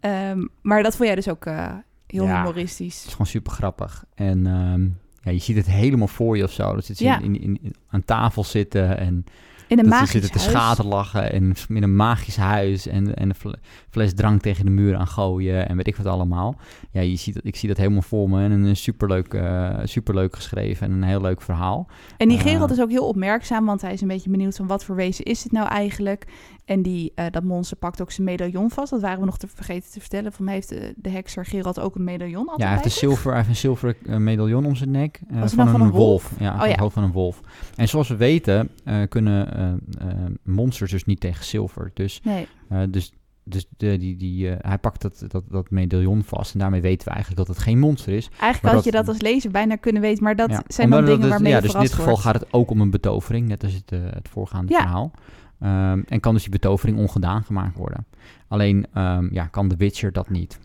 Ehm, 0.01 0.47
maar 0.63 0.83
dat 0.83 0.97
vond 0.97 1.07
jij 1.07 1.17
dus 1.17 1.29
ook 1.29 1.45
heel 1.45 2.25
Ja. 2.25 2.29
Het 2.29 2.37
humoristisch. 2.37 3.05
is 3.07 3.11
gewoon 3.13 3.27
super 3.27 3.53
grappig. 3.53 4.05
En 4.15 4.47
ehm, 4.47 4.83
ja, 5.23 5.31
je 5.31 5.39
ziet 5.39 5.57
het 5.57 5.67
helemaal 5.71 6.09
voor 6.09 6.37
je 6.37 6.45
of 6.45 6.53
zo. 6.53 6.75
Dat 6.75 6.85
zit 6.85 6.97
ze 6.97 7.05
Ja. 7.05 7.21
in, 7.21 7.41
in, 7.43 7.59
in- 7.63 7.75
aan 7.89 8.05
tafel 8.05 8.45
zitten 8.45 8.99
en 8.99 9.25
In 9.71 9.79
een 9.79 9.89
magisch 9.89 10.11
zitten 10.11 10.31
te 10.31 10.39
schaterlachen. 10.39 11.33
En 11.33 11.53
in 11.69 11.83
een 11.83 11.97
magisch 11.97 12.37
huis 12.37 12.87
en, 12.87 13.15
en 13.15 13.29
een 13.29 13.35
fle- 13.35 13.59
fles 13.91 14.15
drank 14.15 14.41
tegen 14.41 14.65
de 14.65 14.71
muur 14.71 14.97
aan 14.97 15.07
gooien. 15.07 15.69
En 15.69 15.77
weet 15.77 15.87
ik 15.87 15.97
wat 15.97 16.07
allemaal. 16.07 16.57
Ja, 16.91 17.01
je 17.01 17.17
ziet, 17.17 17.35
dat- 17.35 17.45
ik 17.47 17.57
zie 17.57 17.69
dat 17.69 17.77
helemaal 17.77 18.03
voor 18.03 18.31
me. 18.31 18.43
En 18.45 18.51
een 18.51 18.77
superleuk, 18.77 19.35
eh 19.35 19.79
superleuk 19.85 20.35
geschreven 20.37 20.87
en 20.87 20.93
een 20.93 21.03
heel 21.03 21.21
leuk 21.21 21.43
verhaal. 21.43 21.87
En 22.17 22.29
die 22.29 22.39
Eh, 22.39 22.45
Gerald 22.45 22.71
is 22.71 22.81
ook 22.81 22.91
heel 22.91 23.09
opmerkzaam, 23.09 23.67
want 23.67 23.81
hij 23.81 23.93
is 23.93 24.01
een 24.01 24.09
beetje 24.09 24.31
benieuwd 24.31 24.57
van 24.57 24.67
wat 24.67 24.85
voor 24.85 24.95
wezen 24.97 25.25
is 25.25 25.43
dit 25.43 25.53
nou 25.53 25.69
eigenlijk. 25.69 26.27
En 26.71 26.83
die, 26.83 27.13
eh, 27.15 27.27
dat 27.31 27.43
monster 27.45 27.77
pakt 27.77 28.01
ook 28.03 28.11
zijn 28.11 28.27
medaillon 28.27 28.71
vast. 28.71 28.91
Dat 28.91 29.01
waren 29.01 29.19
we 29.19 29.25
nog 29.25 29.39
te 29.39 29.47
vergeten 29.49 29.91
te 29.91 30.01
vertellen. 30.01 30.33
Van 30.33 30.45
mij 30.45 30.55
heeft 30.55 30.69
de, 30.69 30.95
de 30.97 31.09
hekser 31.11 31.45
Gerald 31.47 31.81
ook 31.81 31.95
een 31.95 32.05
medaillon 32.05 32.41
altijd 32.49 32.59
Ja, 32.59 32.65
hij 32.65 32.75
heeft 32.75 32.85
een, 32.85 32.91
zilver, 33.09 33.35
heeft 33.35 33.49
een 33.49 33.57
zilveren 33.57 33.95
eh, 34.07 34.17
medaillon 34.17 34.65
om 34.67 34.75
zijn 34.77 34.91
nek. 34.91 35.21
eh, 35.29 35.41
het 35.41 35.49
van, 35.53 35.57
nou 35.65 35.69
een 35.71 35.79
van 35.79 35.87
een 35.87 35.93
wolf? 35.93 36.33
Ja, 36.39 36.53
Oh, 36.53 36.57
van 36.59 36.67
ja. 36.67 36.73
het 36.73 36.81
hoofd 36.81 36.95
van 36.95 37.03
een 37.03 37.13
wolf. 37.13 37.41
En 37.77 37.89
zoals 37.89 38.09
we 38.09 38.17
weten 38.17 38.69
eh, 38.85 39.03
kunnen 39.09 39.55
eh, 39.55 39.69
eh, 40.09 40.17
monsters 40.45 40.91
dus 40.91 41.05
niet 41.05 41.21
tegen 41.21 41.45
zilver. 41.45 41.91
Dus, 41.95 42.21
Nee, 42.23 42.47
eh, 42.69 42.83
dus, 42.91 43.13
dus 43.45 43.67
de, 43.77 43.97
die, 43.99 44.17
die, 44.17 44.51
eh, 44.51 44.57
hij 44.71 44.79
pakt 44.79 45.03
dat, 45.03 45.25
dat, 45.29 45.45
dat 45.49 45.71
medaillon 45.71 46.23
vast. 46.25 46.53
En 46.53 46.59
daarmee 46.59 46.81
weten 46.81 47.05
we 47.09 47.15
eigenlijk 47.15 47.47
dat 47.47 47.57
het 47.57 47.65
geen 47.65 47.79
monster 47.79 48.13
is. 48.13 48.29
eigenlijk 48.29 48.63
had 48.63 48.73
dat- 48.75 48.85
je 48.85 48.91
dat 48.91 49.09
als 49.09 49.21
lezer 49.21 49.51
bijna 49.51 49.77
kunnen 49.77 50.03
weten. 50.03 50.23
Maar 50.25 50.37
dat 50.37 50.51
Ja, 50.51 50.63
zijn 50.67 50.91
dan 50.91 50.99
dingen 50.99 51.13
dat 51.15 51.21
dus- 51.23 51.31
waarmee 51.31 51.53
Ja, 51.53 51.61
dus 51.61 51.75
in 51.75 51.81
dit 51.81 51.91
geval 51.91 52.07
wordt. 52.07 52.21
gaat 52.23 52.35
het 52.35 52.53
ook 52.53 52.71
om 52.71 52.81
een 52.81 52.91
betovering. 52.91 53.49
Net 53.49 53.65
als 53.65 53.73
het, 53.73 53.93
eh, 53.93 53.99
het 54.03 54.29
voorgaande 54.29 54.73
verhaal. 54.75 55.11
Ehm, 55.61 56.01
en 56.09 56.21
kan 56.21 56.33
dus 56.35 56.43
die 56.43 56.53
betovering 56.53 56.99
ongedaan 56.99 57.43
gemaakt 57.43 57.77
worden. 57.77 58.07
Alleen 58.49 58.87
ehm, 58.95 59.29
ja, 59.33 59.47
kan 59.47 59.69
de 59.69 59.77
Witcher 59.77 60.13
dat 60.13 60.31
niet. 60.31 60.59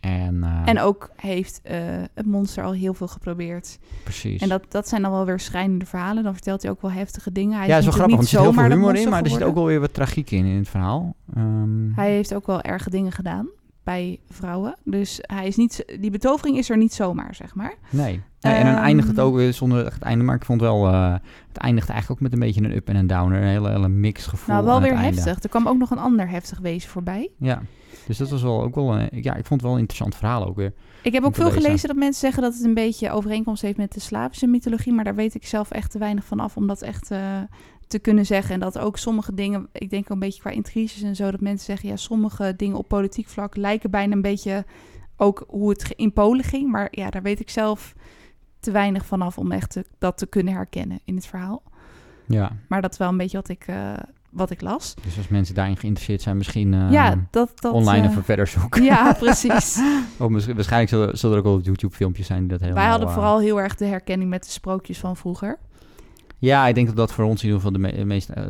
En, 0.00 0.44
eh, 0.44 0.62
En 0.68 0.80
ook 0.80 1.10
heeft 1.16 1.60
eh, 1.62 1.78
het 2.14 2.26
monster 2.26 2.64
al 2.64 2.72
heel 2.72 2.94
veel 2.94 3.08
geprobeerd. 3.08 3.78
precies. 4.02 4.42
En 4.42 4.48
dat, 4.48 4.64
dat 4.68 4.88
zijn 4.88 5.02
dan 5.02 5.10
wel 5.10 5.24
weer 5.24 5.40
schrijnende 5.40 5.86
verhalen. 5.86 6.22
Dan 6.22 6.32
vertelt 6.32 6.62
hij 6.62 6.70
ook 6.70 6.82
wel 6.82 6.90
heftige 6.90 7.32
dingen. 7.32 7.58
Hij 7.58 7.68
ja, 7.68 7.76
is 7.76 7.84
wel 7.84 7.92
grappig, 7.92 8.14
want 8.16 8.28
er 8.28 8.30
zit 8.34 8.40
heel 8.40 8.52
veel 8.52 8.62
humor 8.70 8.94
in, 8.96 9.08
maar 9.08 9.22
er 9.22 9.30
zit 9.30 9.42
ook 9.42 9.54
wel 9.54 9.66
weer 9.66 9.80
wat 9.80 9.94
tragiek 9.94 10.30
in 10.30 10.44
in 10.44 10.56
het 10.56 10.68
verhaal. 10.68 11.16
Ehm, 11.34 11.92
Hij 11.94 12.10
heeft 12.10 12.34
ook 12.34 12.46
wel 12.46 12.62
erge 12.62 12.90
dingen 12.90 13.12
gedaan 13.12 13.48
bij 13.84 14.20
vrouwen. 14.28 14.76
Dus 14.84 15.18
hij 15.22 15.46
is 15.46 15.56
niet, 15.56 15.96
die 16.00 16.10
betovering 16.10 16.56
is 16.58 16.70
er 16.70 16.76
niet 16.76 16.94
zomaar, 16.94 17.34
zeg 17.34 17.54
maar. 17.54 17.74
nee. 17.90 18.22
Nee. 18.50 18.58
En 18.58 18.64
dan 18.66 18.74
Ehm, 18.74 18.84
eindigt 18.84 19.08
het 19.08 19.20
ook 19.20 19.34
weer 19.34 19.52
zonder 19.52 19.84
het 19.84 20.02
einde, 20.02 20.24
maar 20.24 20.34
ik 20.36 20.44
vond 20.44 20.60
wel, 20.60 20.86
eh, 20.86 21.14
het 21.48 21.56
eindigt 21.56 21.88
eigenlijk 21.88 22.20
ook 22.20 22.28
met 22.30 22.32
een 22.40 22.46
beetje 22.46 22.62
een 22.64 22.76
up 22.76 22.88
en 22.88 22.96
een 22.96 23.06
downer, 23.06 23.42
een 23.42 23.48
hele, 23.48 23.70
hele 23.70 23.88
mix 23.88 24.26
gevoel 24.26 24.54
nou, 24.54 24.66
wel 24.66 24.80
weer 24.80 24.92
einde. 24.92 25.20
heftig. 25.20 25.42
Er 25.42 25.48
kwam 25.48 25.68
ook 25.68 25.78
nog 25.78 25.90
een 25.90 25.98
ander 25.98 26.28
heftig 26.28 26.58
wezen 26.58 26.90
voorbij. 26.90 27.30
Ja, 27.38 27.62
Dus 28.06 28.18
dat 28.18 28.30
was 28.30 28.42
wel 28.42 28.62
ook 28.62 28.74
wel, 28.74 28.98
een- 28.98 29.08
ja, 29.10 29.34
ik 29.34 29.46
vond 29.46 29.50
het 29.50 29.62
wel 29.62 29.72
een 29.72 29.78
interessant 29.78 30.14
verhaal 30.16 30.46
ook 30.46 30.56
weer. 30.56 30.72
Ik 31.02 31.12
heb 31.12 31.24
ook 31.24 31.34
veel 31.34 31.44
lezen. 31.44 31.62
gelezen 31.62 31.88
dat 31.88 31.96
mensen 31.96 32.20
zeggen 32.20 32.42
dat 32.42 32.54
het 32.54 32.64
een 32.64 32.74
beetje 32.74 33.10
overeenkomst 33.10 33.62
heeft 33.62 33.76
met 33.76 33.92
de 33.92 34.00
Slavische 34.00 34.46
mythologie, 34.46 34.92
maar 34.92 35.04
daar 35.04 35.14
weet 35.14 35.34
ik 35.34 35.46
zelf 35.46 35.70
echt 35.70 35.90
te 35.90 35.98
weinig 35.98 36.24
van 36.24 36.40
af 36.40 36.56
om 36.56 36.66
dat 36.66 36.82
echt 36.82 37.10
eh, 37.10 37.18
te 37.86 37.98
kunnen 37.98 38.26
zeggen. 38.26 38.54
En 38.54 38.60
dat 38.60 38.78
ook 38.78 38.98
sommige 38.98 39.34
dingen, 39.34 39.68
ik 39.72 39.90
denk 39.90 40.02
ook 40.04 40.10
een 40.10 40.18
beetje 40.18 40.40
qua 40.40 40.50
intriges 40.50 41.02
en 41.02 41.16
zo, 41.16 41.30
dat 41.30 41.40
mensen 41.40 41.66
zeggen, 41.66 41.88
ja, 41.88 41.96
sommige 41.96 42.54
dingen 42.56 42.76
op 42.76 42.88
politiek 42.88 43.28
vlak 43.28 43.56
lijken 43.56 43.90
bijna 43.90 44.12
een 44.14 44.22
beetje 44.22 44.64
ook 45.16 45.44
hoe 45.48 45.68
het 45.70 45.92
in 45.96 46.12
Polen 46.12 46.44
ging, 46.44 46.70
maar 46.70 46.88
ja, 46.90 47.10
daar 47.10 47.22
weet 47.22 47.40
ik 47.40 47.50
zelf 47.50 47.94
te 48.60 48.70
weinig 48.70 49.06
van 49.06 49.22
af 49.22 49.38
om 49.38 49.52
echt 49.52 49.70
te- 49.70 49.84
dat 49.98 50.18
te 50.18 50.26
kunnen 50.26 50.54
herkennen 50.54 51.00
in 51.04 51.14
het 51.14 51.26
verhaal. 51.26 51.62
Ja, 52.26 52.52
Maar 52.68 52.82
dat 52.82 52.92
is 52.92 52.98
wel 52.98 53.08
een 53.08 53.16
beetje 53.16 53.36
wat 53.36 53.48
ik, 53.48 53.64
eh, 53.66 53.92
wat 54.30 54.50
ik 54.50 54.60
las. 54.60 54.94
dus 55.02 55.16
als 55.16 55.28
mensen 55.28 55.54
daarin 55.54 55.76
geïnteresseerd 55.76 56.22
zijn, 56.22 56.36
misschien 56.36 56.74
eh, 56.74 56.90
ja, 56.90 57.14
dat... 57.30 57.52
dat 57.60 57.72
online 57.72 58.04
eh, 58.06 58.10
even 58.10 58.24
verder 58.24 58.46
zoeken. 58.46 58.82
Ja, 58.82 59.12
precies. 59.12 59.80
Of 60.18 60.28
misschien, 60.28 60.54
waarschijnlijk 60.54 60.90
zullen, 60.92 61.18
zullen 61.18 61.36
er 61.36 61.42
ook 61.42 61.48
wel 61.48 61.60
YouTube-filmpjes 61.60 62.26
zijn 62.26 62.38
die 62.40 62.48
dat 62.48 62.60
helemaal... 62.60 62.82
Wij 62.82 62.90
hadden 62.90 63.10
vooral 63.10 63.38
heel 63.40 63.60
erg 63.60 63.74
de 63.74 63.84
herkenning 63.84 64.30
met 64.30 64.44
de 64.44 64.50
sprookjes 64.50 64.98
van 64.98 65.16
vroeger. 65.16 65.58
Ja, 66.38 66.66
ik 66.66 66.74
denk 66.74 66.86
dat 66.86 66.96
dat 66.96 67.12
voor 67.12 67.24
ons 67.24 67.42
in 67.42 67.48
ieder 67.48 67.62
geval 67.62 67.80
de 67.80 67.88
me- 67.96 68.04
meest 68.04 68.28
eh, 68.28 68.42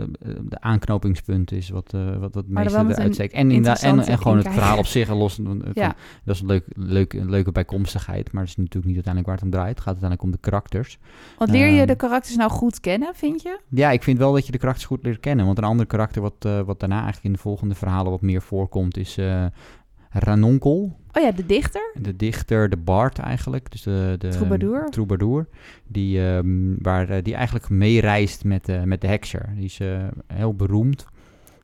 de 0.49 0.61
aanknopingspunt 0.61 1.53
is 1.53 1.69
wat, 1.69 1.93
eh 1.95 2.07
wat, 2.11 2.21
wat 2.21 2.35
het 2.35 2.49
meeste 2.49 2.79
eruit 2.79 3.15
steekt. 3.15 3.33
En, 3.33 3.41
inderdaad- 3.51 3.83
en, 3.83 3.89
interessante 3.89 4.11
en 4.11 4.19
gewoon 4.19 4.37
het 4.37 4.49
verhaal 4.49 4.79
op 4.79 4.87
zich, 4.87 5.09
los, 5.09 5.41
Ja. 5.75 5.95
dat 6.25 6.35
is 6.35 6.41
een, 6.41 6.47
leuk, 6.47 6.65
leuk, 6.75 7.13
een 7.13 7.31
leuke 7.31 7.53
bijkomstigheid, 7.53 8.33
maar 8.33 8.43
dat 8.43 8.51
is 8.51 8.57
natuurlijk 8.57 8.85
niet 8.87 9.05
uiteindelijk 9.05 9.27
waar 9.27 9.35
het 9.35 9.45
om 9.45 9.51
draait. 9.51 9.69
Het 9.77 9.79
gaat 9.79 9.87
uiteindelijk 10.03 10.23
om 10.23 10.31
de 10.31 10.39
karakters. 10.51 10.99
Want 11.39 11.51
leer 11.51 11.67
je 11.69 11.79
Ehm, 11.79 11.87
de 11.87 11.97
karakters 11.97 12.37
nou 12.37 12.51
goed 12.51 12.81
kennen, 12.81 13.15
vind 13.15 13.43
je? 13.43 13.61
Ja, 13.69 13.91
ik 13.91 14.03
vind 14.03 14.19
wel 14.19 14.33
dat 14.33 14.47
je 14.47 14.53
de 14.53 14.59
karakters 14.59 14.87
goed 14.87 15.03
leert 15.03 15.21
kennen. 15.21 15.47
Want 15.47 15.59
een 15.59 15.65
ander 15.65 15.87
karakter 15.87 16.23
wat, 16.23 16.35
eh, 16.39 16.61
wat 16.61 16.81
daarna 16.81 16.95
eigenlijk 16.97 17.25
in 17.25 17.33
de 17.33 17.39
volgende 17.39 17.75
verhalen 17.75 18.11
wat 18.11 18.21
meer 18.23 18.43
voorkomt 18.43 18.97
is 18.97 19.17
eh, 19.19 19.45
Ranonkel. 20.11 20.97
Oh 21.17 21.23
ja, 21.23 21.33
de 21.33 21.47
dichter. 21.47 21.93
De 22.01 22.17
dichter, 22.17 22.69
de 22.69 22.77
bard 22.77 23.19
eigenlijk. 23.19 23.71
Dus 23.71 23.83
de, 23.83 24.15
de 24.19 24.29
Troubadour. 24.29 24.91
troubadour, 24.91 25.49
die, 25.87 26.27
ehm, 26.27 26.75
waar, 26.79 27.09
eh, 27.09 27.23
die 27.23 27.35
eigenlijk 27.35 27.69
meereist 27.69 28.45
met, 28.45 28.69
eh, 28.69 28.83
met 28.83 29.01
de 29.01 29.07
hekser. 29.07 29.53
Die 29.55 29.65
is 29.65 29.81
eh, 29.81 30.05
heel 30.27 30.55
beroemd. 30.55 31.07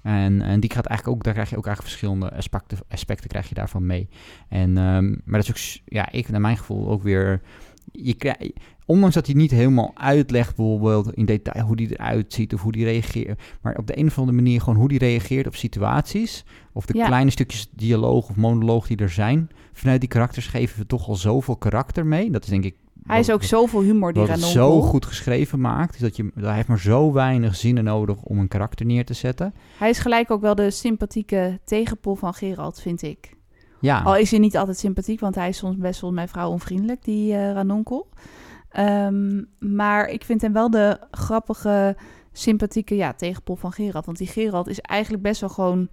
En, 0.02 0.42
en 0.42 0.60
die 0.60 0.72
gaat 0.72 0.86
eigenlijk 0.86 1.18
ook, 1.18 1.24
daar 1.24 1.32
krijg 1.32 1.50
je 1.50 1.56
ook 1.56 1.66
eigenlijk 1.66 1.96
verschillende 1.96 2.36
aspecten, 2.36 2.78
aspecten 2.88 3.28
krijg 3.28 3.48
je 3.48 3.54
daarvan 3.54 3.86
mee. 3.86 4.08
En, 4.48 4.76
ehm, 4.76 5.08
maar 5.24 5.40
dat 5.40 5.48
is 5.48 5.50
ook, 5.50 5.82
ja, 5.84 6.12
ik 6.12 6.28
naar 6.28 6.40
mijn 6.40 6.56
gevoel 6.56 6.88
ook 6.88 7.02
weer. 7.02 7.40
Je 7.92 8.52
ondanks 8.86 9.14
dat 9.14 9.26
hij 9.26 9.34
niet 9.34 9.50
helemaal 9.50 9.90
uitlegt, 9.94 10.56
bijvoorbeeld 10.56 11.12
in 11.14 11.24
detail 11.24 11.64
hoe 11.66 11.76
die 11.76 11.92
eruit 11.92 12.32
ziet 12.32 12.54
of 12.54 12.62
hoe 12.62 12.72
die 12.72 12.84
reageert. 12.84 13.40
Maar 13.62 13.76
op 13.76 13.86
de 13.86 13.98
een 13.98 14.06
of 14.06 14.18
andere 14.18 14.36
manier 14.36 14.60
gewoon 14.60 14.78
hoe 14.78 14.88
die 14.88 14.98
reageert 14.98 15.46
op 15.46 15.54
situaties. 15.56 16.44
Of 16.72 16.86
de 16.86 16.96
Ja. 16.98 17.06
kleine 17.06 17.30
stukjes 17.30 17.68
dialoog 17.70 18.28
of 18.28 18.36
monoloog 18.36 18.86
die 18.86 18.96
er 18.96 19.10
zijn. 19.10 19.48
Vanuit 19.72 20.00
die 20.00 20.08
karakters 20.08 20.46
geven 20.46 20.78
we 20.78 20.86
toch 20.86 21.08
al 21.08 21.14
zoveel 21.14 21.56
karakter 21.56 22.06
mee. 22.06 22.30
Dat 22.30 22.42
is 22.44 22.48
denk 22.50 22.64
ik. 22.64 22.74
Hij 23.06 23.18
is 23.20 23.30
ook 23.30 23.42
zoveel 23.42 23.82
humor, 23.82 24.12
die 24.12 24.22
wat 24.22 24.30
het 24.30 24.40
Ranonkel. 24.40 24.82
zo 24.82 24.88
goed 24.88 25.06
geschreven 25.06 25.60
maakt. 25.60 26.00
Dat 26.00 26.16
je, 26.16 26.30
hij 26.34 26.54
heeft 26.54 26.68
maar 26.68 26.80
zo 26.80 27.12
weinig 27.12 27.56
zinnen 27.56 27.84
nodig 27.84 28.22
om 28.22 28.38
een 28.38 28.48
karakter 28.48 28.86
neer 28.86 29.04
te 29.04 29.14
zetten. 29.14 29.54
Hij 29.78 29.90
is 29.90 29.98
gelijk 29.98 30.30
ook 30.30 30.40
wel 30.40 30.54
de 30.54 30.70
sympathieke 30.70 31.60
tegenpol 31.64 32.14
van 32.14 32.34
Gerald, 32.34 32.80
vind 32.80 33.02
ik. 33.02 33.36
Ja, 33.82 34.02
Al 34.02 34.16
is 34.16 34.30
hij 34.30 34.40
niet 34.40 34.56
altijd 34.56 34.78
sympathiek, 34.78 35.20
want 35.20 35.34
hij 35.34 35.48
is 35.48 35.56
soms 35.56 35.76
best 35.76 36.00
wel 36.00 36.12
mijn 36.12 36.28
vrouw 36.28 36.50
onvriendelijk, 36.50 37.04
die 37.04 37.34
eh, 37.34 37.52
Ranonkel. 37.52 38.08
Ehm, 38.68 39.42
maar 39.58 40.08
ik 40.08 40.24
vind 40.24 40.40
hem 40.42 40.52
wel 40.52 40.70
de 40.70 40.98
grappige, 41.10 41.96
sympathieke 42.32 42.96
ja, 42.96 43.12
tegenpol 43.12 43.56
van 43.56 43.72
Gerald. 43.72 44.06
Want 44.06 44.18
die 44.18 44.26
Gerald 44.26 44.68
is 44.68 44.80
eigenlijk 44.80 45.22
best 45.22 45.40
wel 45.40 45.50
gewoon... 45.50 45.88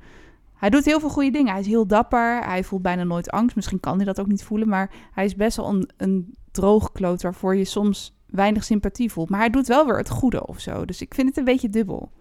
Hij 0.53 0.69
doet 0.69 0.85
heel 0.85 0.99
veel 0.99 1.09
goede 1.09 1.31
dingen. 1.31 1.51
Hij 1.51 1.61
is 1.61 1.67
heel 1.67 1.87
dapper. 1.87 2.43
Hij 2.43 2.63
voelt 2.63 2.81
bijna 2.81 3.03
nooit 3.03 3.29
angst. 3.29 3.55
Misschien 3.55 3.79
kan 3.79 3.95
hij 3.95 4.05
dat 4.05 4.19
ook 4.19 4.27
niet 4.27 4.43
voelen. 4.43 4.67
Maar 4.67 4.91
hij 5.11 5.25
is 5.25 5.35
best 5.35 5.57
wel 5.57 5.69
een, 5.69 5.89
een 5.97 6.35
droogkloot 6.51 7.21
waarvoor 7.21 7.55
je 7.55 7.65
soms 7.65 8.17
weinig 8.25 8.63
sympathie 8.63 9.11
voelt. 9.11 9.29
Maar 9.29 9.39
hij 9.39 9.49
doet 9.49 9.67
wel 9.67 9.85
weer 9.85 9.97
het 9.97 10.09
goede 10.09 10.47
of 10.47 10.59
zo. 10.59 10.85
Dus 10.85 11.01
ik 11.01 11.13
vind 11.13 11.27
het 11.27 11.37
een 11.37 11.43
beetje 11.43 11.69
dubbel. 11.69 12.11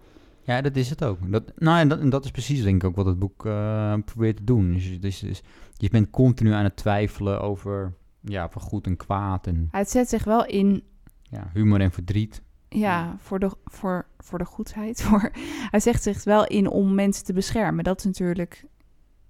Ja, 0.49 0.61
dat 0.61 0.75
is 0.75 0.89
het 0.89 1.03
ook. 1.03 1.31
Dat, 1.31 1.43
nou, 1.57 1.79
en 1.79 1.87
dat, 1.87 1.99
en 1.99 2.09
dat 2.09 2.25
is 2.25 2.31
precies 2.31 2.61
denk 2.63 2.81
ik 2.83 2.89
ook 2.89 2.95
wat 2.95 3.05
het 3.05 3.19
boek 3.19 3.45
eh, 3.45 3.93
probeert 4.05 4.37
te 4.37 4.43
doen. 4.43 4.73
Dus, 4.73 4.89
je- 4.89 4.99
dus, 4.99 5.19
dus 5.19 5.41
je 5.73 5.89
bent 5.89 6.09
continu 6.09 6.51
aan 6.51 6.63
het 6.63 6.75
twijfelen 6.75 7.41
over 7.41 7.93
ja, 8.21 8.49
van 8.49 8.61
goed 8.61 8.85
en 8.85 8.97
kwaad. 8.97 9.47
En 9.47 9.67
Hij 9.71 9.85
zet 9.85 10.09
zich 10.09 10.23
wel 10.23 10.45
in 10.45 10.83
ja, 11.23 11.49
humor 11.53 11.81
en 11.81 11.91
verdriet. 11.91 12.41
Ja, 12.69 13.15
voor 13.19 13.39
de, 13.39 13.51
voor, 13.65 14.05
voor 14.17 14.37
de 14.37 14.45
goedheid. 14.45 15.01
Voor, 15.03 15.31
hij 15.71 15.79
zegt 15.79 16.03
zich 16.03 16.23
wel 16.23 16.45
in 16.47 16.67
om 16.67 16.95
mensen 16.95 17.25
te 17.25 17.33
beschermen. 17.33 17.83
Dat 17.83 17.97
is 17.99 18.03
natuurlijk 18.05 18.65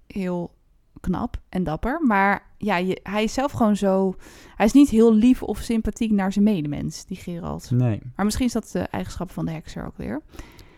heel 0.06 0.54
knap 1.00 1.40
en 1.48 1.64
dapper. 1.64 2.00
Maar 2.06 2.42
ja, 2.58 2.76
je, 2.76 3.00
hij 3.02 3.22
is 3.22 3.32
zelf 3.34 3.52
gewoon 3.52 3.76
zo... 3.76 4.14
Hij 4.54 4.66
is 4.66 4.72
niet 4.72 4.88
heel 4.88 5.14
lief 5.14 5.42
of 5.42 5.58
sympathiek 5.58 6.10
naar 6.10 6.32
zijn 6.32 6.44
medemens, 6.44 7.04
die 7.04 7.16
Gerald. 7.16 7.70
Nee. 7.70 8.00
Maar 8.16 8.24
misschien 8.24 8.46
is 8.46 8.52
dat 8.52 8.70
de 8.72 8.78
eigenschap 8.80 9.30
van 9.30 9.44
de 9.46 9.52
hekser 9.52 9.86
ook 9.86 9.96
weer. 9.96 10.22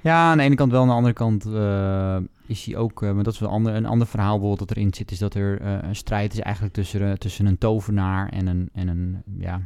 Ja, 0.03 0.31
aan 0.31 0.37
de 0.37 0.43
ene 0.43 0.55
kant 0.55 0.71
wel. 0.71 0.81
Aan 0.81 0.89
de 0.89 0.95
andere 0.95 1.15
kant 1.15 1.45
eh, 1.47 2.17
is 2.47 2.65
hij 2.65 2.77
ook... 2.77 3.03
eh, 3.03 3.13
maar 3.13 3.25
dat 3.25 3.33
is 3.33 3.39
wel 3.39 3.49
een 3.49 3.55
ander, 3.55 3.75
een 3.75 3.87
ander 3.87 4.07
verhaal 4.07 4.39
bijvoorbeeld 4.39 4.69
dat 4.69 4.77
erin 4.77 4.95
zit... 4.95 5.11
is 5.11 5.19
dat 5.19 5.35
er 5.35 5.61
eh, 5.61 5.79
een 5.83 5.97
strijd 5.97 6.33
is 6.33 6.39
eigenlijk 6.41 6.75
tussen, 6.75 7.19
tussen 7.19 7.47
een 7.47 7.59
tovenaar 7.59 8.29
en 8.29 8.47
een... 8.47 8.69
En 8.73 8.89
een 8.89 9.23
ja, 9.39 9.61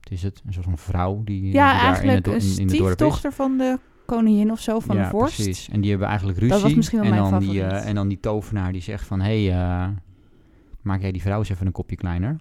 wat 0.00 0.10
is 0.12 0.22
het? 0.22 0.42
Een 0.46 0.52
soort 0.52 0.64
van 0.64 0.78
vrouw 0.78 1.22
die, 1.24 1.42
die 1.42 1.52
Ja, 1.52 1.72
in 1.72 1.86
eigenlijk 1.86 2.26
het, 2.26 2.42
in, 2.42 2.56
in 2.56 2.66
het 2.66 2.70
stiefdochter 2.70 3.32
van 3.32 3.58
de 3.58 3.78
koningin 4.06 4.50
of 4.50 4.60
zo, 4.60 4.80
van 4.80 4.96
ja, 4.96 5.02
de 5.02 5.08
vorst. 5.08 5.34
precies. 5.34 5.68
En 5.68 5.80
die 5.80 5.90
hebben 5.90 6.08
eigenlijk 6.08 6.38
ruzie. 6.38 6.54
Dat 6.54 6.62
was 6.62 6.74
misschien 6.74 6.98
wel 6.98 7.08
en 7.08 7.14
mijn 7.14 7.30
dan 7.30 7.40
die, 7.40 7.62
En 7.62 7.94
dan 7.94 8.08
die 8.08 8.20
tovenaar 8.20 8.72
die 8.72 8.82
zegt 8.82 9.06
van... 9.06 9.20
Hé, 9.20 9.46
hey, 9.46 9.94
maak 10.82 11.00
jij 11.00 11.12
die 11.12 11.22
vrouw 11.22 11.38
eens 11.38 11.48
even 11.48 11.66
een 11.66 11.72
kopje 11.72 11.96
kleiner. 11.96 12.36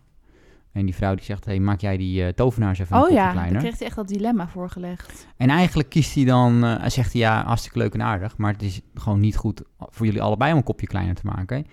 En 0.77 0.85
die 0.85 0.95
vrouw 0.95 1.15
die 1.15 1.23
zegt... 1.23 1.45
Hé, 1.45 1.51
hey, 1.51 1.59
maak 1.59 1.81
jij 1.81 1.97
die 1.97 2.23
eh, 2.23 2.33
tovenaar 2.33 2.69
eens 2.69 2.79
even 2.79 2.95
een 2.95 3.01
Oh 3.01 3.07
kopje 3.07 3.19
ja, 3.19 3.25
dan 3.25 3.33
kleiner. 3.33 3.61
kreeg 3.61 3.77
hij 3.77 3.87
echt 3.87 3.95
dat 3.95 4.07
dilemma 4.07 4.47
voorgelegd. 4.47 5.27
En 5.37 5.49
eigenlijk 5.49 5.89
kiest 5.89 6.15
hij 6.15 6.25
dan... 6.25 6.61
hij 6.61 6.89
zegt 6.89 7.11
hij, 7.11 7.21
ja, 7.21 7.45
hartstikke 7.45 7.77
leuk 7.77 7.93
en 7.93 8.01
aardig... 8.01 8.37
maar 8.37 8.51
het 8.51 8.61
is 8.61 8.81
gewoon 8.93 9.19
niet 9.19 9.35
goed 9.35 9.61
voor 9.79 10.05
jullie 10.05 10.21
allebei 10.21 10.51
om 10.51 10.57
een 10.57 10.63
kopje 10.63 10.87
kleiner 10.87 11.15
te 11.15 11.25
maken. 11.25 11.65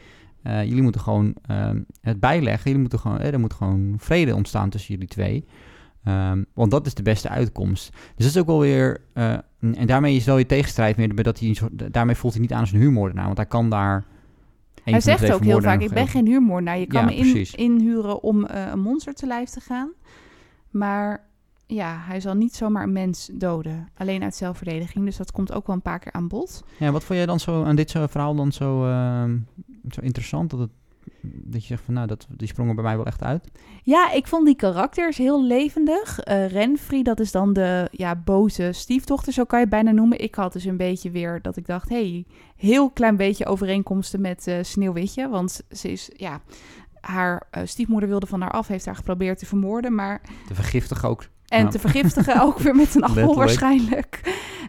Eh, 0.42 0.64
jullie 0.64 0.82
moeten 0.82 1.00
gewoon 1.00 1.34
ehm, 1.46 1.80
het 2.00 2.20
bijleggen. 2.20 2.62
Jullie 2.64 2.80
moeten 2.80 2.98
gewoon, 2.98 3.20
er 3.20 3.40
moet 3.40 3.52
gewoon 3.52 3.94
vrede 3.98 4.34
ontstaan 4.34 4.70
tussen 4.70 4.94
jullie 4.94 5.08
twee. 5.08 5.44
Ehm, 6.04 6.42
want 6.54 6.70
dat 6.70 6.86
is 6.86 6.94
de 6.94 7.02
beste 7.02 7.28
uitkomst. 7.28 7.90
Dus 7.92 8.24
dat 8.24 8.34
is 8.34 8.38
ook 8.38 8.46
wel 8.46 8.60
weer... 8.60 9.00
en 9.14 9.86
daarmee 9.86 10.16
is 10.16 10.24
wel 10.24 10.38
je 10.38 10.46
tegenstrijd 10.46 10.96
meer... 10.96 11.22
dat 11.22 11.38
hij 11.38 11.48
een 11.48 11.54
soort, 11.54 11.92
daarmee 11.92 12.14
voelt 12.14 12.32
hij 12.32 12.42
niet 12.42 12.52
aan 12.52 12.66
zijn 12.66 12.80
huurmoordenaar. 12.80 13.24
Want 13.24 13.36
hij 13.36 13.46
kan 13.46 13.70
daar... 13.70 14.04
Hij 14.84 15.00
zegt 15.00 15.32
ook 15.32 15.44
heel 15.44 15.60
vaak, 15.60 15.80
ik 15.80 15.90
ben 15.90 16.08
geen 16.08 16.26
huurmoordenaar. 16.26 16.78
Je 16.78 16.86
kan 16.86 17.00
Ja, 17.00 17.06
me 17.06 17.14
in, 17.14 17.46
inhuren 17.52 18.22
om 18.22 18.44
eh, 18.44 18.66
een 18.66 18.80
monster 18.80 19.14
te 19.14 19.26
lijf 19.26 19.48
te 19.48 19.60
gaan. 19.60 19.90
Maar 20.70 21.26
ja, 21.66 21.98
hij 22.00 22.20
zal 22.20 22.34
niet 22.34 22.54
zomaar 22.54 22.82
een 22.82 22.92
mens 22.92 23.30
doden. 23.32 23.88
Alleen 23.96 24.22
uit 24.22 24.34
zelfverdediging. 24.34 25.04
Dus 25.04 25.16
dat 25.16 25.32
komt 25.32 25.52
ook 25.52 25.66
wel 25.66 25.76
een 25.76 25.82
paar 25.82 25.98
keer 25.98 26.12
aan 26.12 26.28
bod. 26.28 26.64
Ja, 26.78 26.90
wat 26.90 27.04
vond 27.04 27.18
jij 27.18 27.26
dan 27.26 27.40
zo 27.40 27.64
aan 27.64 27.76
dit 27.76 27.90
zo 27.90 28.06
verhaal 28.06 28.34
dan 28.34 28.52
zo, 28.52 28.86
ehm, 28.86 29.38
zo 29.90 30.00
interessant? 30.00 30.50
Dat, 30.50 30.60
het, 30.60 30.70
dat 31.22 31.60
je 31.60 31.66
zegt 31.66 31.82
van, 31.84 31.94
nou, 31.94 32.06
dat, 32.06 32.26
die 32.30 32.48
sprong 32.48 32.68
er 32.68 32.74
bij 32.74 32.84
mij 32.84 32.96
wel 32.96 33.06
echt 33.06 33.22
uit. 33.22 33.50
Ja, 33.82 34.12
ik 34.12 34.26
vond 34.26 34.46
die 34.46 34.56
karakters 34.56 35.16
heel 35.16 35.44
levendig. 35.44 36.20
Eh 36.20 36.46
Renfri, 36.48 37.02
dat 37.02 37.20
is 37.20 37.32
dan 37.32 37.52
de 37.52 37.88
ja, 37.90 38.14
boze 38.16 38.68
stiefdochter, 38.72 39.32
zo 39.32 39.44
kan 39.44 39.58
je 39.58 39.64
het 39.64 39.74
bijna 39.74 39.90
noemen. 39.90 40.20
Ik 40.20 40.34
had 40.34 40.52
dus 40.52 40.64
een 40.64 40.76
beetje 40.76 41.10
weer 41.10 41.42
dat 41.42 41.56
ik 41.56 41.66
dacht, 41.66 41.88
hey, 41.88 42.24
heel 42.56 42.90
klein 42.90 43.16
beetje 43.16 43.46
overeenkomsten 43.46 44.20
met 44.20 44.46
eh 44.46 44.56
Sneeuwwitje. 44.62 45.28
Want 45.28 45.60
ze 45.70 45.90
is, 45.92 46.10
ja, 46.16 46.40
haar 47.00 47.46
eh, 47.50 47.62
stiefmoeder 47.64 48.08
wilde 48.08 48.26
van 48.26 48.40
haar 48.40 48.50
af, 48.50 48.66
heeft 48.68 48.86
haar 48.86 48.96
geprobeerd 48.96 49.38
te 49.38 49.46
vermoorden. 49.46 49.94
Maar 49.94 50.20
Te 50.46 50.54
vergiftigen 50.54 51.08
ook. 51.08 51.26
En 51.48 51.64
Ja. 51.64 51.68
te 51.70 51.78
vergiftigen 51.78 52.42
ook 52.42 52.58
weer 52.58 52.74
met 52.76 52.94
een 52.94 53.02
appel 53.10 53.34
waarschijnlijk. 53.34 54.20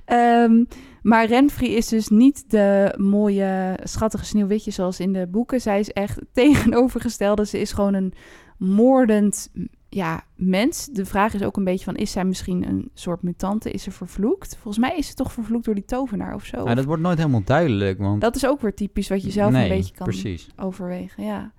Ehm, 0.06 0.64
maar 1.06 1.26
Renfri 1.26 1.76
is 1.76 1.88
dus 1.88 2.08
niet 2.08 2.50
de 2.50 2.94
mooie, 2.98 3.78
schattige 3.84 4.26
sneeuwwitje 4.26 4.72
zoals 4.72 5.00
in 5.00 5.14
de 5.14 5.28
boeken. 5.28 5.62
Zij 5.62 5.80
is 5.80 5.92
echt 5.92 6.20
tegenovergestelde. 6.34 7.46
Ze 7.46 7.60
is 7.60 7.72
gewoon 7.72 7.94
een 7.94 8.14
moordend 8.58 9.52
ja, 9.90 10.24
mens. 10.36 10.86
De 10.86 11.06
vraag 11.06 11.34
is 11.34 11.44
ook 11.44 11.58
een 11.58 11.64
beetje 11.64 11.86
van, 11.86 11.96
is 11.96 12.12
zij 12.12 12.26
misschien 12.26 12.68
een 12.68 12.90
soort 12.94 13.22
mutante? 13.22 13.72
Is 13.72 13.84
ze 13.84 13.92
vervloekt? 13.92 14.58
Volgens 14.62 14.88
mij 14.88 14.98
is 14.98 15.08
ze 15.08 15.14
toch 15.14 15.32
vervloekt 15.32 15.66
door 15.66 15.76
die 15.76 15.86
tovenaar 15.86 16.34
of 16.36 16.46
zo. 16.46 16.64
Nou, 16.64 16.76
dat 16.76 16.86
wordt 16.86 17.02
nooit 17.02 17.18
helemaal 17.18 17.44
duidelijk, 17.46 18.00
want... 18.00 18.22
Dat 18.22 18.36
is 18.36 18.46
ook 18.46 18.62
weer 18.62 18.74
typisch 18.74 19.10
wat 19.10 19.24
je 19.24 19.32
zelf 19.32 19.52
nee, 19.52 19.70
een 19.70 19.78
beetje 19.78 19.96
kan 19.96 20.08
precies. 20.08 20.48
overwegen, 20.56 21.24
ja. 21.24 21.52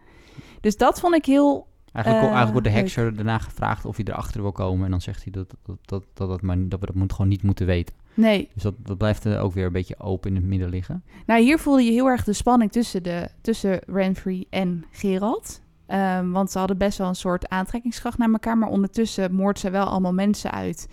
Dus 0.60 0.76
dat 0.76 1.00
vond 1.00 1.14
ik 1.14 1.24
heel 1.24 1.66
Eigenlijk, 1.92 2.24
Eh, 2.26 2.36
eigenlijk 2.36 2.52
wordt 2.52 2.66
de 2.66 2.72
leuk. 2.72 2.82
hekser 2.82 3.16
daarna 3.16 3.38
gevraagd 3.38 3.84
of 3.84 3.96
hij 3.96 4.04
erachter 4.04 4.42
wil 4.42 4.52
komen. 4.52 4.84
En 4.84 4.90
dan 4.90 5.00
zegt 5.00 5.22
hij 5.22 5.32
dat, 5.32 5.54
dat, 5.64 5.78
dat, 5.84 6.04
dat, 6.14 6.28
dat, 6.28 6.42
maar, 6.42 6.68
dat 6.68 6.80
we 6.80 6.86
dat 6.86 6.94
moet 6.94 7.12
gewoon 7.12 7.28
niet 7.28 7.42
moeten 7.42 7.66
weten. 7.66 7.94
Nee, 8.16 8.48
Dus 8.54 8.62
dat, 8.62 8.74
dat 8.78 8.98
blijft 8.98 9.24
er 9.24 9.40
ook 9.40 9.52
weer 9.52 9.66
een 9.66 9.72
beetje 9.72 9.98
open 10.00 10.30
in 10.30 10.36
het 10.36 10.44
midden 10.44 10.68
liggen. 10.68 11.04
Nou, 11.26 11.42
hier 11.42 11.58
voelde 11.58 11.82
je 11.82 11.90
heel 11.90 12.06
erg 12.06 12.24
de 12.24 12.32
spanning 12.32 12.72
tussen, 12.72 13.02
de, 13.02 13.28
tussen 13.40 13.80
Renfrey 13.86 14.46
en 14.50 14.84
Gerald. 14.90 15.60
Ehm, 15.86 16.30
want 16.30 16.50
ze 16.50 16.58
hadden 16.58 16.78
best 16.78 16.98
wel 16.98 17.08
een 17.08 17.14
soort 17.14 17.48
aantrekkingskracht 17.48 18.18
naar 18.18 18.32
elkaar. 18.32 18.58
Maar 18.58 18.68
ondertussen 18.68 19.34
moordt 19.34 19.58
ze 19.58 19.70
wel 19.70 19.86
allemaal 19.86 20.12
mensen 20.12 20.50
uit. 20.50 20.88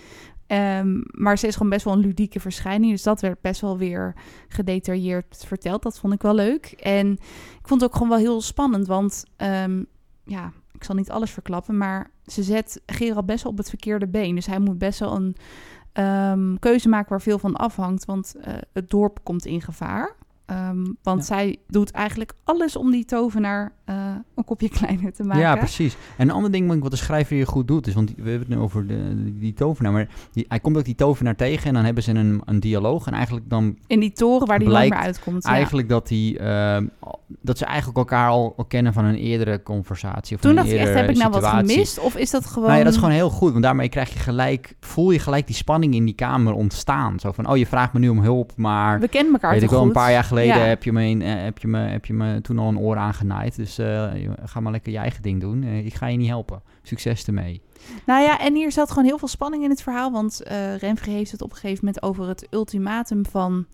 Ehm, 0.48 1.02
maar 1.12 1.38
ze 1.38 1.48
is 1.48 1.54
gewoon 1.54 1.70
best 1.70 1.86
wel 1.86 1.94
een 1.94 2.00
ludieke 2.00 2.40
verschijning. 2.40 2.92
Dus 2.92 3.04
dat 3.04 3.22
werd 3.22 3.42
best 3.42 3.62
wel 3.62 3.78
weer 3.78 4.14
gedetailleerd 4.48 5.44
verteld. 5.48 5.84
Dat 5.84 6.00
vond 6.00 6.14
ik 6.14 6.22
wel 6.22 6.36
leuk. 6.36 6.66
En 6.66 7.12
ik 7.60 7.68
vond 7.68 7.82
het 7.82 7.90
ook 7.90 7.96
gewoon 7.96 8.10
wel 8.10 8.18
heel 8.18 8.42
spannend. 8.42 8.88
Want 8.88 9.26
ehm, 9.36 9.84
ja, 10.24 10.52
ik 10.72 10.84
zal 10.84 10.96
niet 10.96 11.12
alles 11.12 11.32
verklappen. 11.32 11.78
Maar 11.78 12.12
ze 12.26 12.44
zet 12.44 12.82
Gerald 12.86 13.26
best 13.26 13.44
wel 13.44 13.52
op 13.52 13.58
het 13.58 13.70
verkeerde 13.70 14.08
been. 14.08 14.36
Dus 14.36 14.46
hij 14.46 14.60
moet 14.60 14.78
best 14.78 15.00
wel 15.00 15.16
een 15.16 15.36
ehm, 15.94 16.56
keuze 16.56 16.90
maken 16.90 17.10
waar 17.10 17.22
veel 17.22 17.40
van 17.40 17.56
afhangt. 17.56 18.06
Want 18.06 18.36
eh, 18.36 18.54
het 18.74 18.90
dorp 18.90 19.20
komt 19.24 19.46
in 19.46 19.62
gevaar. 19.62 20.16
Ehm, 20.46 20.84
want 21.04 21.20
Ja. 21.20 21.26
zij 21.26 21.58
doet 21.68 21.92
eigenlijk 21.92 22.34
alles 22.44 22.76
om 22.76 22.92
die 22.92 23.06
tovenaar 23.06 23.72
eh, 23.86 23.96
een 24.36 24.44
kopje 24.44 24.70
kleiner 24.80 25.14
te 25.14 25.24
maken. 25.24 25.42
Ja, 25.42 25.56
precies. 25.56 25.96
En 26.18 26.30
een 26.30 26.36
ander 26.36 26.52
ding 26.52 26.82
wat 26.82 26.92
de 26.92 26.98
schrijver 26.98 27.36
hier 27.36 27.48
goed 27.48 27.68
doet, 27.68 27.88
is, 27.88 27.94
want 27.94 28.10
we 28.10 28.30
hebben 28.30 28.40
het 28.40 28.48
nu 28.50 28.58
over 28.58 28.88
de, 28.88 29.34
die, 29.40 29.54
tovenaar, 29.54 29.92
maar 29.92 30.08
die, 30.32 30.46
hij 30.48 30.60
komt 30.60 30.78
ook 30.78 30.86
die 30.86 30.96
tovenaar 30.96 31.36
tegen 31.36 31.68
en 31.68 31.74
dan 31.74 31.84
hebben 31.86 32.04
ze 32.04 32.12
een, 32.12 32.42
een 32.46 32.60
dialoog. 32.60 33.08
En 33.08 33.14
eigenlijk 33.14 33.50
dan 33.50 33.78
In 33.88 34.00
die 34.00 34.12
toren 34.12 34.48
waar 34.48 34.60
die 34.60 34.68
Blijkt 34.68 34.90
lang 34.90 35.02
meer 35.04 35.12
uitkomt. 35.14 35.44
ja. 35.44 35.52
eigenlijk 35.52 35.90
dat, 35.90 36.08
die, 36.08 36.40
ehm, 36.40 36.88
dat 37.42 37.58
ze 37.58 37.66
eigenlijk 37.66 37.98
elkaar 37.98 38.30
al, 38.30 38.54
al 38.58 38.66
kennen 38.66 38.94
van 38.94 39.06
een 39.06 39.16
eerdere 39.16 39.64
conversatie. 39.64 40.36
Of 40.36 40.42
Toen 40.42 40.50
een 40.50 40.56
dacht 40.58 40.70
ik 40.72 40.78
echt, 40.78 40.94
heb 40.94 41.10
ik 41.10 41.18
nou 41.18 41.32
wat 41.32 41.46
gemist? 41.46 42.00
Of 42.00 42.16
is 42.16 42.32
dat 42.32 42.46
gewoon... 42.46 42.68
Nou 42.68 42.78
ja, 42.78 42.84
dat 42.84 42.94
is 42.94 43.00
gewoon 43.00 43.14
heel 43.14 43.30
goed, 43.30 43.52
want 43.52 43.64
daarmee 43.64 43.90
krijg 43.90 44.14
je 44.14 44.20
gelijk, 44.20 44.76
voel 44.80 45.12
je 45.12 45.20
gelijk 45.20 45.48
die 45.48 45.56
spanning 45.56 45.94
in 45.94 46.06
die 46.06 46.16
kamer 46.16 46.54
ontstaan. 46.54 47.20
Zo 47.20 47.32
van, 47.32 47.48
oh, 47.50 47.58
je 47.58 47.66
vraagt 47.68 47.94
me 47.94 48.00
nu 48.00 48.10
om 48.10 48.20
hulp, 48.20 48.52
maar 48.56 49.00
We 49.00 49.08
kennen 49.08 49.34
elkaar 49.34 49.52
weet 49.52 49.60
toch 49.60 49.70
ik 49.70 49.76
wel, 49.76 49.86
goed? 49.86 49.96
een 49.96 50.02
paar 50.02 50.12
jaar 50.12 50.24
geleden 50.34 50.56
Ja. 50.62 50.68
heb, 50.68 50.84
je 50.84 50.92
me 50.92 51.04
een- 51.04 51.22
eh, 51.22 51.44
heb, 51.44 51.58
je 51.58 51.68
me, 51.68 51.78
heb 51.80 52.06
je 52.06 52.14
me 52.14 52.42
toen 52.42 52.60
al 52.60 52.68
een 52.70 52.80
oor 52.80 52.98
aangenaaid. 52.98 53.56
Dus 53.56 53.78
eh, 53.78 54.12
ga 54.44 54.60
maar 54.60 54.72
lekker 54.72 54.92
je 54.92 54.98
eigen 54.98 55.22
ding 55.22 55.42
doen. 55.42 55.64
Eh, 55.64 55.86
ik 55.86 55.94
ga 55.94 56.08
je 56.08 56.18
niet 56.18 56.28
helpen. 56.28 56.62
Succes 56.84 57.26
ermee. 57.26 57.62
Nou 58.06 58.24
ja, 58.24 58.40
en 58.40 58.56
hier 58.56 58.72
zat 58.72 58.90
gewoon 58.90 59.06
heel 59.06 59.18
veel 59.18 59.28
spanning 59.28 59.64
in 59.64 59.70
het 59.70 59.82
verhaal. 59.82 60.12
Want 60.12 60.44
eh 60.44 60.76
Renfrey 60.76 61.14
heeft 61.14 61.32
het 61.32 61.42
op 61.42 61.50
een 61.52 61.56
gegeven 61.58 61.86
moment 61.86 62.04
over 62.04 62.28
het 62.28 62.48
ultimatum 62.50 63.26
van, 63.26 63.66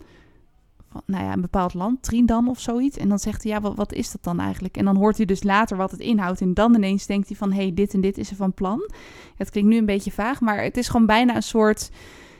van 0.91 1.01
nou 1.05 1.23
ja, 1.23 1.33
een 1.33 1.41
bepaald 1.41 1.73
land, 1.73 2.03
Trindam 2.03 2.49
of 2.49 2.59
zoiets. 2.59 2.97
En 2.97 3.09
dan 3.09 3.19
zegt 3.19 3.43
hij, 3.43 3.51
ja, 3.51 3.61
wat, 3.61 3.75
wat 3.75 3.93
is 3.93 4.11
dat 4.11 4.23
dan 4.23 4.39
eigenlijk? 4.39 4.77
En 4.77 4.85
dan 4.85 4.95
hoort 4.97 5.17
hij 5.17 5.25
dus 5.25 5.43
later 5.43 5.77
wat 5.77 5.91
het 5.91 5.99
inhoudt. 5.99 6.41
En 6.41 6.53
dan 6.53 6.75
ineens 6.75 7.05
denkt 7.05 7.27
hij 7.27 7.37
van, 7.37 7.51
hé, 7.51 7.61
hey, 7.61 7.73
dit 7.73 7.93
en 7.93 8.01
dit 8.01 8.17
is 8.17 8.29
er 8.29 8.35
van 8.35 8.53
plan. 8.53 8.89
Het 9.35 9.49
klinkt 9.49 9.69
nu 9.69 9.77
een 9.77 9.85
beetje 9.85 10.11
vaag, 10.11 10.41
maar 10.41 10.63
het 10.63 10.77
is 10.77 10.87
gewoon 10.89 11.05
bijna 11.05 11.35
een 11.35 11.43
soort, 11.43 11.89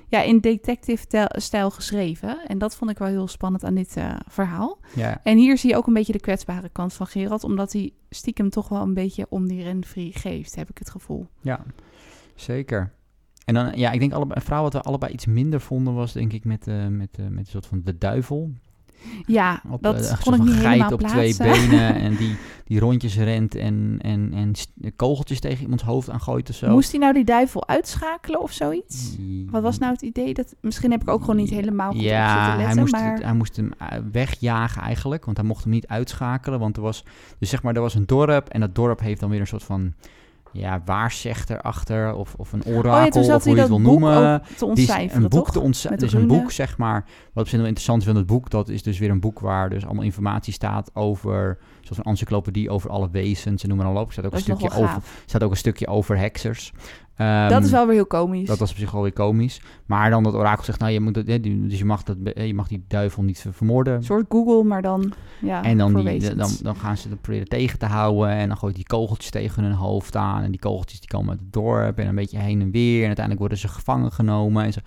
ja, 0.10 0.22
in 0.22 0.40
detective-stijl 0.40 1.70
geschreven. 1.70 2.48
En 2.48 2.58
dat 2.58 2.76
vond 2.76 2.92
ik 2.92 2.98
wel 2.98 3.08
heel 3.08 3.28
spannend 3.28 3.64
aan 3.64 3.76
dit 3.76 3.98
eh, 3.98 4.16
verhaal. 4.28 4.80
Ja, 4.96 5.20
En 5.24 5.38
hier 5.38 5.58
zie 5.58 5.70
je 5.70 5.76
ook 5.76 5.88
een 5.88 5.94
beetje 5.94 6.14
de 6.14 6.20
kwetsbare 6.20 6.70
kant 6.70 6.94
van 6.94 7.08
Gerald, 7.08 7.44
omdat 7.44 7.74
hij 7.74 7.92
stiekem 8.10 8.50
toch 8.50 8.70
wel 8.70 8.82
een 8.82 8.94
beetje 8.94 9.26
om 9.30 9.48
die 9.48 9.64
Renfrey 9.64 10.12
geeft, 10.14 10.56
heb 10.56 10.70
ik 10.70 10.78
het 10.78 10.90
gevoel. 10.90 11.28
ja, 11.42 11.64
zeker. 12.36 12.92
En 13.46 13.54
dan, 13.54 13.72
ja, 13.76 13.92
ik 13.92 14.00
denk 14.00 14.14
allebei, 14.14 14.40
een 14.40 14.46
vrouw 14.46 14.62
wat 14.62 14.74
we 14.74 14.82
allebei 14.82 15.14
iets 15.14 15.26
minder 15.26 15.62
vonden 15.62 15.94
was, 15.94 16.14
denk 16.14 16.34
ik, 16.34 16.46
met, 16.46 16.68
eh 16.68 16.88
met, 16.88 17.18
eh 17.18 17.28
met 17.28 17.40
een 17.40 17.46
soort 17.46 17.66
van 17.66 17.82
de 17.84 17.98
duivel. 17.98 18.52
Ja, 19.26 19.62
Op, 19.70 19.82
dat 19.84 20.10
eh, 20.10 20.20
kon 20.22 20.34
ik 20.34 20.42
niet 20.42 20.50
geit 20.54 20.66
helemaal 20.66 20.92
op 20.92 20.98
plaatsen. 21.00 21.34
twee 21.34 21.52
benen 21.52 21.96
en 22.06 22.16
die, 22.16 22.36
die 22.66 22.80
rondjes 22.80 23.18
rent 23.18 23.56
en, 23.56 23.98
en, 24.02 24.32
en 24.34 24.52
kogeltjes 24.96 25.40
tegen 25.40 25.62
iemands 25.64 25.84
hoofd 25.84 26.10
aangooit 26.10 26.50
of 26.50 26.56
zo. 26.56 26.70
Moest 26.72 26.92
hij 26.92 27.00
nou 27.00 27.14
die 27.14 27.24
duivel 27.24 27.68
uitschakelen 27.68 28.42
of 28.42 28.52
zoiets? 28.52 29.16
Wat 29.50 29.62
was 29.62 29.78
nou 29.78 29.92
het 29.92 30.02
idee? 30.02 30.34
Dat, 30.34 30.56
misschien 30.62 30.92
heb 30.92 31.02
ik 31.02 31.10
ook 31.10 31.20
gewoon 31.22 31.36
niet 31.36 31.50
helemaal 31.50 31.92
goed 31.92 32.00
op 32.00 32.06
ja, 32.06 32.28
zitten 32.36 32.58
letten, 32.58 32.66
hij 32.74 32.76
moest, 32.82 32.92
maar... 32.94 33.14
het- 33.14 33.24
hij 33.24 33.34
moest 33.34 33.56
hem 33.56 33.72
eh, 33.78 33.98
wegjagen 34.12 34.82
eigenlijk, 34.82 35.26
want 35.26 35.38
hij 35.38 35.46
mocht 35.46 35.64
hem 35.64 35.74
niet 35.74 35.88
uitschakelen. 35.88 36.60
Want 36.60 36.76
er 36.78 36.82
was, 36.84 37.04
dus 37.40 37.50
zeg 37.50 37.64
maar, 37.64 37.76
er 37.76 37.82
was 37.82 37.96
een 37.96 38.06
dorp 38.06 38.48
en 38.48 38.60
dat 38.60 38.76
dorp 38.76 39.00
heeft 39.00 39.20
dan 39.20 39.30
weer 39.30 39.40
een 39.40 39.48
soort 39.48 39.64
van, 39.64 39.94
ja, 40.52 40.82
waarzegter 40.86 41.62
achter 41.62 42.14
of, 42.14 42.34
of 42.38 42.54
een 42.54 42.64
oh 42.66 42.78
orakel, 42.78 43.24
ja, 43.24 43.36
of 43.36 43.44
hoe 43.44 43.54
je 43.54 43.60
het 43.60 43.70
wil 43.70 43.82
noemen. 43.82 44.42
te 44.58 44.74
Die 44.74 45.14
een 45.14 45.22
boek 45.22 45.32
toch? 45.32 45.52
te 45.52 45.60
ontcijferen. 45.60 46.12
Dus 46.12 46.22
een 46.22 46.28
boek, 46.28 46.52
zeg 46.52 46.78
maar. 46.78 47.06
Wat 47.34 47.44
op 47.44 47.50
zich 47.50 47.58
wel 47.58 47.68
interessant 47.68 48.02
is 48.02 48.08
van 48.08 48.16
het 48.16 48.26
boek, 48.26 48.50
dat 48.50 48.70
is 48.70 48.84
dus 48.84 49.00
weer 49.00 49.10
een 49.10 49.20
boek 49.20 49.40
waar 49.40 49.70
dus 49.70 49.86
allemaal 49.86 50.04
informatie 50.04 50.54
staat 50.54 50.96
over, 50.96 51.58
zoals 51.82 51.98
een 51.98 52.04
encyclopedie 52.04 52.70
over 52.70 52.90
alle 52.90 53.10
wezens 53.12 53.64
en 53.64 53.70
noem 53.70 53.78
maar 53.78 53.88
op. 53.96 54.08
Er 54.08 54.12
staat 54.12 54.26
ook, 54.26 54.32
Dat 54.32 54.40
een 54.40 54.56
stukje 54.56 54.78
over, 54.78 55.02
staat 55.26 55.44
ook 55.44 55.52
een 55.52 55.58
stukje 55.58 55.88
over 55.88 56.18
heksers. 56.18 56.74
Ehm, 57.20 57.50
dat 57.50 57.64
is 57.64 57.72
wel 57.72 57.86
weer 57.86 57.96
heel 57.96 58.06
komisch. 58.06 58.48
dat 58.48 58.58
was 58.60 58.72
op 58.72 58.78
zich 58.78 58.92
wel 58.92 59.02
weer 59.02 59.14
komisch. 59.14 59.62
Maar 59.86 60.10
dan 60.10 60.24
dat 60.24 60.34
orakel 60.34 60.64
zegt, 60.64 60.80
nou, 60.80 60.92
je 60.92 61.00
moet 61.00 61.14
dat, 61.14 61.26
dus 61.26 61.78
je 61.78 61.86
mag, 61.86 62.04
dat, 62.04 62.18
je 62.36 62.54
mag 62.54 62.68
die 62.68 62.84
duivel 62.88 63.24
niet 63.24 63.40
ver- 63.40 63.54
vermoorden. 63.54 63.94
Een 63.96 64.04
soort 64.04 64.26
Google, 64.30 64.64
maar 64.64 64.82
dan 64.82 65.14
ja, 65.42 65.64
en 65.64 65.78
dan, 65.78 65.94
die, 66.06 66.36
dan, 66.36 66.52
dan 66.62 66.76
gaan 66.76 66.98
ze 66.98 67.10
dat 67.10 67.22
proberen 67.22 67.48
tegen 67.48 67.80
te 67.80 67.86
houden. 67.86 68.30
En 68.30 68.48
dan 68.48 68.58
gooit 68.58 68.76
die 68.76 68.86
kogeltjes 68.86 69.32
tegen 69.32 69.64
hun 69.64 69.72
hoofd 69.74 70.16
aan. 70.16 70.44
En 70.44 70.52
die 70.52 70.60
kogeltjes 70.60 71.00
die 71.00 71.10
komen 71.10 71.30
uit 71.30 71.40
het 71.40 71.54
dorp. 71.54 71.98
En 71.98 72.08
een 72.08 72.16
beetje 72.16 72.40
heen 72.40 72.62
en 72.62 72.72
weer. 72.72 73.00
En 73.00 73.06
uiteindelijk 73.06 73.40
worden 73.40 73.58
ze 73.58 73.68
gevangen 73.68 74.12
genomen. 74.12 74.64
En 74.64 74.74
zo. 74.74 74.80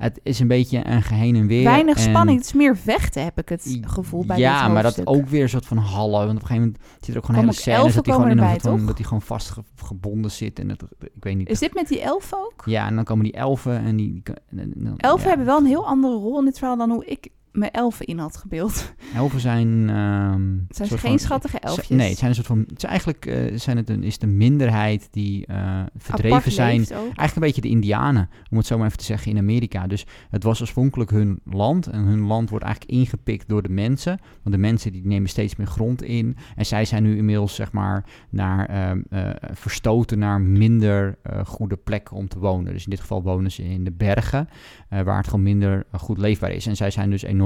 Het 0.00 0.20
is 0.22 0.38
een 0.38 0.48
beetje 0.48 0.86
een 0.86 1.02
geheen 1.02 1.36
en 1.36 1.46
weer. 1.46 1.64
Weinig 1.64 1.96
en- 1.96 2.02
spanning. 2.02 2.38
Het 2.38 2.46
is 2.46 2.52
meer 2.52 2.76
vechten, 2.76 3.24
heb 3.24 3.38
ik 3.38 3.48
het 3.48 3.78
gevoel 3.80 4.24
bij 4.24 4.38
ja, 4.38 4.64
dit 4.64 4.72
maar 4.72 4.82
dat 4.82 5.06
ook 5.06 5.28
weer 5.28 5.42
een 5.42 5.48
soort 5.48 5.66
van 5.66 5.76
hallen. 5.76 6.26
Want 6.26 6.30
op 6.30 6.34
een 6.34 6.46
gegeven 6.46 6.62
moment 6.62 6.78
zit 7.00 7.08
er 7.14 7.16
ook 7.16 7.24
gewoon 7.26 7.40
Komen 7.40 7.56
hele 7.64 7.76
elfen 7.76 7.94
dat 7.94 8.04
hij 8.06 8.14
gewoon, 8.14 8.30
in 8.30 8.38
een 8.38 8.44
erbij, 8.44 8.60
van, 8.60 8.86
dat 8.86 8.96
hij 8.96 9.04
gewoon 9.04 9.22
vastgebonden 9.22 10.30
zit. 10.30 10.58
En 10.58 10.68
dat, 10.68 10.82
ik 11.00 11.10
weet 11.20 11.36
niet. 11.36 11.48
Is 11.48 11.58
dit 11.58 11.74
met 11.74 11.88
die 11.88 12.00
elfen 12.00 12.38
ook? 12.38 12.62
Ja, 12.64 12.86
en 12.86 12.94
dan 12.94 13.04
komen 13.04 13.24
die 13.24 13.32
elfen 13.32 13.78
en 13.78 13.96
die... 13.96 14.12
die 14.12 14.22
en- 14.50 14.58
en- 14.58 14.72
en- 14.86 14.96
Elfen 14.96 15.22
ja. 15.22 15.28
hebben 15.28 15.46
wel 15.46 15.58
een 15.58 15.66
heel 15.66 15.86
andere 15.86 16.14
rol 16.14 16.38
in 16.38 16.44
dit 16.44 16.58
verhaal 16.58 16.76
dan 16.76 16.90
hoe 16.90 17.04
ik 17.04 17.28
mijn 17.52 17.70
elfen 17.70 18.06
in 18.06 18.18
had 18.18 18.36
gebeeld. 18.36 18.94
Elfen 19.14 19.40
zijn... 19.40 19.88
Het 19.88 20.76
zijn 20.76 20.88
geen 20.88 20.98
van- 20.98 21.18
schattige 21.18 21.58
elfjes. 21.58 21.88
Nee, 21.88 22.08
het 22.08 22.18
zijn 22.18 22.30
een 22.30 22.36
soort 22.36 22.46
van... 22.46 22.58
Het 22.58 22.76
is 22.76 22.84
eigenlijk 22.84 23.26
eh, 23.26 23.58
zijn 23.58 23.76
het 23.76 23.90
een, 23.90 24.02
is 24.02 24.16
een 24.20 24.36
minderheid 24.36 25.08
die 25.10 25.46
eh, 25.46 25.82
verdreven 25.96 26.36
Apart 26.36 26.52
zijn. 26.52 26.86
Eigenlijk 26.86 27.34
een 27.34 27.42
beetje 27.42 27.60
de 27.60 27.68
Indianen, 27.68 28.28
om 28.50 28.56
het 28.56 28.66
zo 28.66 28.76
maar 28.76 28.86
even 28.86 28.98
te 28.98 29.04
zeggen, 29.04 29.30
in 29.30 29.38
Amerika. 29.38 29.86
Dus 29.86 30.06
het 30.30 30.42
was 30.42 30.60
oorspronkelijk 30.60 31.10
hun 31.10 31.40
land. 31.44 31.86
En 31.86 32.00
hun 32.00 32.20
land 32.20 32.50
wordt 32.50 32.64
eigenlijk 32.64 32.94
ingepikt 32.94 33.48
door 33.48 33.62
de 33.62 33.68
mensen. 33.68 34.18
Want 34.42 34.54
de 34.54 34.60
mensen 34.60 34.92
die 34.92 35.06
nemen 35.06 35.28
steeds 35.28 35.56
meer 35.56 35.66
grond 35.66 36.02
in. 36.02 36.36
En 36.56 36.66
zij 36.66 36.84
zijn 36.84 37.02
nu 37.02 37.16
inmiddels, 37.16 37.54
zeg 37.54 37.72
maar, 37.72 38.04
naar, 38.30 38.66
ehm, 38.66 39.00
eh, 39.10 39.30
verstoten 39.52 40.18
naar 40.18 40.40
minder 40.40 41.18
goede 41.44 41.76
plekken 41.76 42.16
om 42.16 42.28
te 42.28 42.38
wonen. 42.38 42.72
Dus 42.72 42.84
in 42.84 42.90
dit 42.90 43.00
geval 43.00 43.22
wonen 43.22 43.50
ze 43.50 43.64
in 43.64 43.84
de 43.84 43.90
bergen, 43.90 44.48
waar 44.88 45.16
het 45.16 45.28
gewoon 45.28 45.42
minder 45.42 45.86
goed 45.92 46.18
leefbaar 46.18 46.50
is. 46.50 46.66
En 46.66 46.76
zij 46.76 46.90
zijn 46.90 47.10
dus 47.10 47.22
enorm 47.22 47.39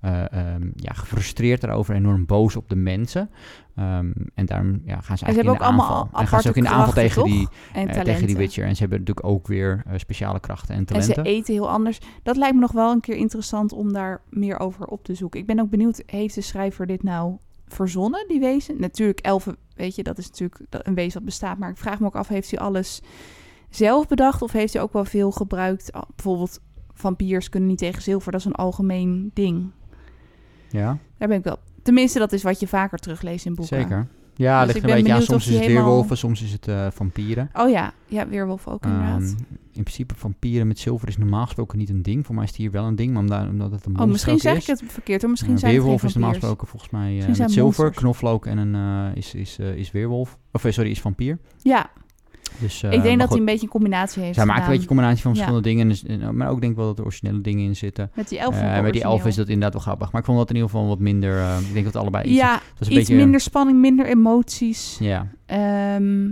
eh, 0.00 0.32
ehm, 0.32 0.70
ja, 0.74 0.92
gefrustreerd 0.92 1.60
daarover, 1.60 1.94
enorm 1.94 2.26
boos 2.26 2.56
op 2.56 2.68
de 2.68 2.76
mensen. 2.76 3.30
Ehm, 3.76 4.10
en 4.34 4.46
daarom 4.46 4.82
ja, 4.84 5.00
gaan 5.00 5.18
ze 5.18 5.24
En 5.24 5.34
eigenlijk 5.34 5.34
ze 5.34 5.34
hebben 5.34 5.38
in 5.38 5.44
de 5.44 5.50
ook 5.50 5.62
aanval. 5.62 6.20
En 6.20 6.26
gaan 6.26 6.40
ze 6.40 6.48
ook 6.48 6.56
in 6.56 6.62
de 6.62 6.68
aanval 6.68 6.92
tegen 6.92 7.24
die, 7.24 7.42
toch? 7.42 7.52
En 7.72 7.88
eh, 7.88 8.00
tegen 8.00 8.26
die. 8.26 8.36
Witcher. 8.36 8.64
En 8.64 8.74
ze 8.74 8.80
hebben 8.80 8.98
natuurlijk 8.98 9.26
ook 9.26 9.46
weer 9.46 9.82
eh, 9.86 9.98
speciale 9.98 10.40
krachten 10.40 10.74
en 10.74 10.80
En 10.80 10.86
talenten. 10.86 11.14
ze 11.14 11.30
eten 11.30 11.54
heel 11.54 11.70
anders. 11.70 11.98
Dat 12.22 12.36
lijkt 12.36 12.54
me 12.54 12.60
nog 12.60 12.72
wel 12.72 12.92
een 12.92 13.00
keer 13.00 13.16
interessant 13.16 13.72
om 13.72 13.92
daar 13.92 14.20
meer 14.30 14.58
over 14.58 14.86
op 14.86 15.04
te 15.04 15.14
zoeken. 15.14 15.40
Ik 15.40 15.46
ben 15.46 15.60
ook 15.60 15.70
benieuwd, 15.70 16.02
heeft 16.06 16.34
de 16.34 16.40
schrijver 16.40 16.86
dit 16.86 17.02
nou 17.02 17.36
verzonnen, 17.66 18.28
die 18.28 18.40
wezen? 18.40 18.80
Natuurlijk, 18.80 19.20
elfen, 19.20 19.56
weet 19.74 19.94
je, 19.94 20.02
dat 20.02 20.18
is 20.18 20.26
natuurlijk 20.26 20.60
een 20.70 20.94
wezen 20.94 21.12
dat 21.12 21.24
bestaat. 21.24 21.58
Maar 21.58 21.70
ik 21.70 21.76
vraag 21.76 22.00
me 22.00 22.06
ook 22.06 22.16
af, 22.16 22.28
heeft 22.28 22.50
hij 22.50 22.60
alles 22.60 23.02
zelf 23.70 24.08
bedacht? 24.08 24.42
Of 24.42 24.52
heeft 24.52 24.72
hij 24.72 24.82
ook 24.82 24.92
wel 24.92 25.04
veel 25.04 25.30
gebruikt? 25.30 25.92
Ah, 25.92 26.02
Bijvoorbeeld, 26.16 26.60
vampiers 27.00 27.48
kunnen 27.48 27.68
niet 27.68 27.78
tegen 27.78 28.02
zilver. 28.02 28.32
Dat 28.32 28.40
is 28.40 28.46
een 28.46 28.54
algemeen 28.54 29.30
ding. 29.34 29.70
Ja, 30.70 30.98
Daar 31.18 31.28
ben 31.28 31.38
ik 31.38 31.44
wel... 31.44 31.58
Tenminste, 31.82 32.18
dat 32.18 32.32
is 32.32 32.42
wat 32.42 32.60
je 32.60 32.66
vaker 32.68 32.98
terugleest 32.98 33.46
in 33.46 33.54
boeken. 33.54 33.80
zeker. 33.80 34.06
Ja, 34.34 34.64
Dus 34.64 34.72
ligt 34.74 34.86
een 34.86 34.94
beetje 34.94 35.12
aan. 35.12 35.22
Soms 35.22 35.46
is 35.46 35.52
het 35.54 35.60
helemaal- 35.62 35.84
weerwolven, 35.84 36.16
soms 36.16 36.42
is 36.42 36.52
het 36.52 36.68
eh, 36.68 36.86
vampieren. 36.90 37.50
Oh 37.52 37.70
ja, 37.70 37.92
ja, 38.06 38.28
weerwolf 38.28 38.66
ook 38.68 38.84
inderdaad. 38.84 39.20
Ehm, 39.22 39.34
in 39.72 39.82
principe 39.82 40.14
vampieren 40.14 40.66
met 40.66 40.78
zilver 40.78 41.08
is 41.08 41.16
normaal 41.16 41.44
gesproken 41.44 41.78
niet 41.78 41.88
een 41.88 42.02
ding. 42.02 42.26
Voor 42.26 42.34
mij 42.34 42.44
is 42.44 42.50
het 42.50 42.58
hier 42.58 42.70
wel 42.70 42.84
een 42.84 42.96
ding, 42.96 43.12
maar 43.12 43.22
omdat, 43.22 43.48
omdat 43.48 43.70
het 43.70 43.86
een 43.86 43.92
oh, 43.92 43.98
monster 44.06 44.10
misschien 44.12 44.32
ook 44.32 44.40
zeg 44.40 44.56
is. 44.56 44.62
ik 44.62 44.80
het 44.84 44.92
verkeerd 44.92 45.20
hoor. 45.20 45.30
Misschien 45.30 45.58
zijn 45.58 45.72
weerwolf 45.72 46.02
is 46.02 46.14
normaal 46.14 46.32
gesproken 46.32 46.66
volgens 46.66 46.90
mij 46.90 47.08
eh, 47.08 47.14
Misschien 47.14 47.36
met 47.38 47.50
zilver, 47.52 47.82
monsters. 47.84 47.96
knoflook 48.04 48.46
en 48.46 48.58
een 48.58 48.74
eh, 49.10 49.16
is, 49.16 49.34
is, 49.34 49.58
is 49.58 49.90
weerwolf. 49.90 50.38
Of 50.52 50.64
sorry, 50.68 50.90
is 50.90 51.00
vampier. 51.00 51.38
Ja, 51.62 51.90
Dus, 52.60 52.82
eh, 52.82 52.92
ik 52.92 53.02
denk 53.02 53.18
dat 53.18 53.28
hij 53.28 53.38
een 53.38 53.44
beetje 53.44 53.62
een 53.62 53.72
combinatie 53.72 54.22
heeft 54.22 54.34
Zij 54.34 54.46
maken 54.46 54.62
een 54.62 54.68
beetje 54.68 54.82
een 54.82 54.88
combinatie 54.88 55.22
van 55.22 55.30
Ja. 55.30 55.36
verschillende 55.36 55.68
dingen. 55.68 55.88
Dus, 55.88 56.04
eh, 56.04 56.28
maar 56.28 56.48
ook 56.48 56.60
denk 56.60 56.72
ik 56.72 56.78
wel 56.78 56.86
dat 56.86 56.98
er 56.98 57.04
originele 57.04 57.40
dingen 57.40 57.64
in 57.64 57.76
zitten. 57.76 58.10
Met 58.14 58.28
die 58.28 58.38
elf 58.38 58.54
Eh 58.54 58.80
bij 58.80 58.90
die 58.90 59.02
elf 59.02 59.26
is 59.26 59.34
dat 59.34 59.46
inderdaad 59.46 59.72
wel 59.72 59.82
grappig. 59.82 60.12
Maar 60.12 60.20
ik 60.20 60.26
vond 60.26 60.38
dat 60.38 60.48
in 60.48 60.54
ieder 60.54 60.70
geval 60.70 60.86
wat 60.86 60.98
minder... 60.98 61.58
ik 61.58 61.72
denk 61.72 61.84
dat 61.84 61.96
allebei 61.96 62.24
iets... 62.24 62.36
Ja, 62.36 62.54
een 62.54 62.60
iets 62.78 62.88
beetje, 62.88 63.16
minder 63.16 63.40
spanning, 63.40 63.78
minder 63.78 64.06
emoties. 64.06 64.96
Ja, 65.00 65.26
Ehm, 65.46 66.28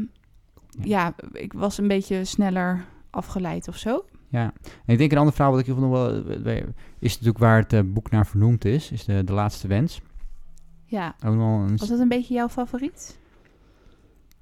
ja, 0.83 1.14
ik 1.33 1.53
was 1.53 1.79
een 1.79 1.89
beetje 1.89 2.24
sneller 2.24 2.85
afgeleid 3.11 3.68
of 3.68 3.76
zo. 3.76 4.05
Ja, 4.29 4.53
en 4.87 4.93
ik 4.93 4.99
denk 4.99 5.12
een 5.12 5.18
ander 5.18 5.35
verhaal 5.35 5.53
wat 5.53 5.61
ik 5.61 5.66
nog 5.66 5.91
wel 5.91 6.22
is 6.99 7.12
natuurlijk 7.12 7.39
waar 7.39 7.64
het 7.68 7.93
boek 7.93 8.11
naar 8.11 8.26
vernoemd 8.26 8.64
is, 8.64 8.91
is 8.91 9.05
de, 9.05 9.24
de 9.24 9.33
laatste 9.33 9.68
wens. 9.68 10.01
Ja, 10.85 11.14
Ook 11.26 11.35
nog 11.35 11.68
een, 11.68 11.76
was 11.76 11.89
dat 11.89 11.99
een 11.99 12.09
beetje 12.09 12.35
jouw 12.35 12.49
favoriet? 12.49 13.18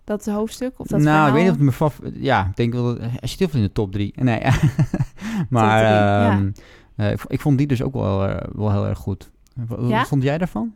Dat 0.07 0.26
hoofdstuk 0.26 0.72
of 0.76 0.86
dat 0.86 1.00
nou, 1.00 1.02
verhaal? 1.02 1.26
ik 1.26 1.32
weet 1.32 1.42
niet 1.42 1.50
of 1.50 1.57
het 1.57 1.64
mijn 1.64 1.76
favoriet. 1.76 2.14
Ja, 2.18 2.46
ik 2.46 2.57
denk 2.57 2.72
wel. 2.72 2.84
dat- 2.84 2.98
Hij 3.00 3.28
zit 3.28 3.38
heel 3.38 3.48
veel 3.48 3.61
in 3.61 3.66
de 3.66 3.72
top 3.72 3.92
drie. 3.92 4.12
Nee, 4.16 4.40
maar 5.50 5.78
drie, 5.78 5.90
ja. 5.92 6.30
ehm, 6.30 6.50
eh, 6.96 7.11
ik, 7.11 7.18
vo- 7.18 7.26
ik 7.32 7.40
vond 7.40 7.59
die 7.59 7.66
dus 7.66 7.82
ook 7.82 7.92
wel, 7.92 8.26
eh, 8.26 8.48
wel 8.54 8.70
heel 8.72 8.86
erg 8.86 8.98
goed. 8.98 9.30
Wat 9.66 9.88
Ja? 9.88 10.04
vond 10.04 10.22
jij 10.22 10.38
daarvan? 10.38 10.74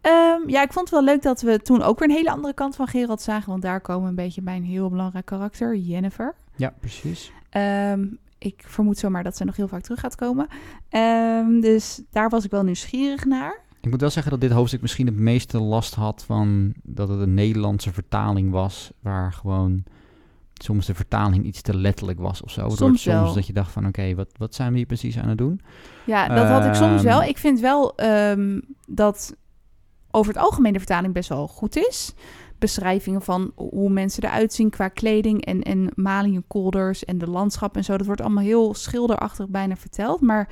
Ehm, 0.00 0.40
ja, 0.48 0.62
ik 0.62 0.72
vond 0.72 0.90
het 0.90 0.98
wel 0.98 1.04
leuk 1.04 1.22
dat 1.22 1.40
we 1.40 1.58
toen 1.62 1.82
ook 1.82 1.98
weer 1.98 2.08
een 2.08 2.14
hele 2.14 2.30
andere 2.30 2.54
kant 2.54 2.76
van 2.76 2.86
Gerald 2.86 3.22
zagen. 3.22 3.50
Want 3.50 3.62
daar 3.62 3.80
komen 3.80 4.08
een 4.08 4.14
beetje 4.14 4.42
bij 4.42 4.56
een 4.56 4.64
heel 4.64 4.90
belangrijk 4.90 5.24
karakter, 5.24 5.76
Jennifer. 5.76 6.34
Ja, 6.56 6.72
precies. 6.80 7.32
Ehm, 7.50 8.04
ik 8.38 8.62
vermoed 8.66 8.98
zomaar 8.98 9.22
dat 9.22 9.36
ze 9.36 9.44
nog 9.44 9.56
heel 9.56 9.68
vaak 9.68 9.82
terug 9.82 10.00
gaat 10.00 10.14
komen. 10.14 10.46
Dus 11.60 12.02
daar 12.10 12.28
was 12.28 12.44
ik 12.44 12.50
wel 12.50 12.62
nieuwsgierig 12.62 13.24
naar. 13.24 13.60
Ik 13.86 13.92
moet 13.92 14.00
wel 14.00 14.10
zeggen 14.10 14.32
dat 14.32 14.40
dit 14.40 14.50
hoofdstuk 14.50 14.80
misschien 14.80 15.06
het 15.06 15.16
meeste 15.16 15.60
last 15.60 15.94
had 15.94 16.24
van 16.24 16.74
dat 16.82 17.08
het 17.08 17.20
een 17.20 17.34
Nederlandse 17.34 17.92
vertaling 17.92 18.50
was, 18.50 18.90
waar 19.00 19.32
gewoon 19.32 19.84
soms 20.54 20.86
de 20.86 20.94
vertaling 20.94 21.44
iets 21.44 21.62
te 21.62 21.76
letterlijk 21.76 22.18
was 22.18 22.42
of 22.42 22.50
zo. 22.50 22.60
Soms 22.68 22.78
soms 22.78 23.04
wel. 23.04 23.34
dat 23.34 23.46
je 23.46 23.52
dacht 23.52 23.72
van 23.72 23.86
oké, 23.86 24.14
wat, 24.14 24.28
wat 24.36 24.54
zijn 24.54 24.70
we 24.70 24.76
hier 24.76 24.86
precies 24.86 25.18
aan 25.18 25.28
het 25.28 25.38
doen? 25.38 25.60
Ja, 26.06 26.28
dat 26.28 26.46
had 26.46 26.64
ik 26.64 26.74
soms 26.74 27.02
wel. 27.02 27.20
Ehm. 27.20 27.28
Ik 27.28 27.38
vind 27.38 27.60
wel 27.60 27.96
ehm, 27.96 28.60
dat 28.86 29.36
over 30.10 30.32
het 30.32 30.42
algemeen 30.42 30.72
de 30.72 30.78
vertaling 30.78 31.12
best 31.12 31.28
wel 31.28 31.48
goed 31.48 31.76
is. 31.76 32.14
Beschrijvingen 32.58 33.22
van 33.22 33.52
hoe 33.54 33.90
mensen 33.90 34.24
eruit 34.24 34.52
zien 34.52 34.70
qua 34.70 34.88
kleding 34.88 35.44
en, 35.44 35.62
en 35.62 35.90
malingen, 35.94 36.44
kolders 36.46 37.04
en 37.04 37.18
de 37.18 37.30
landschap 37.30 37.76
en 37.76 37.84
zo. 37.84 37.96
Dat 37.96 38.06
wordt 38.06 38.20
allemaal 38.20 38.44
heel 38.44 38.74
schilderachtig 38.74 39.48
bijna 39.48 39.76
verteld. 39.76 40.20
Maar 40.20 40.48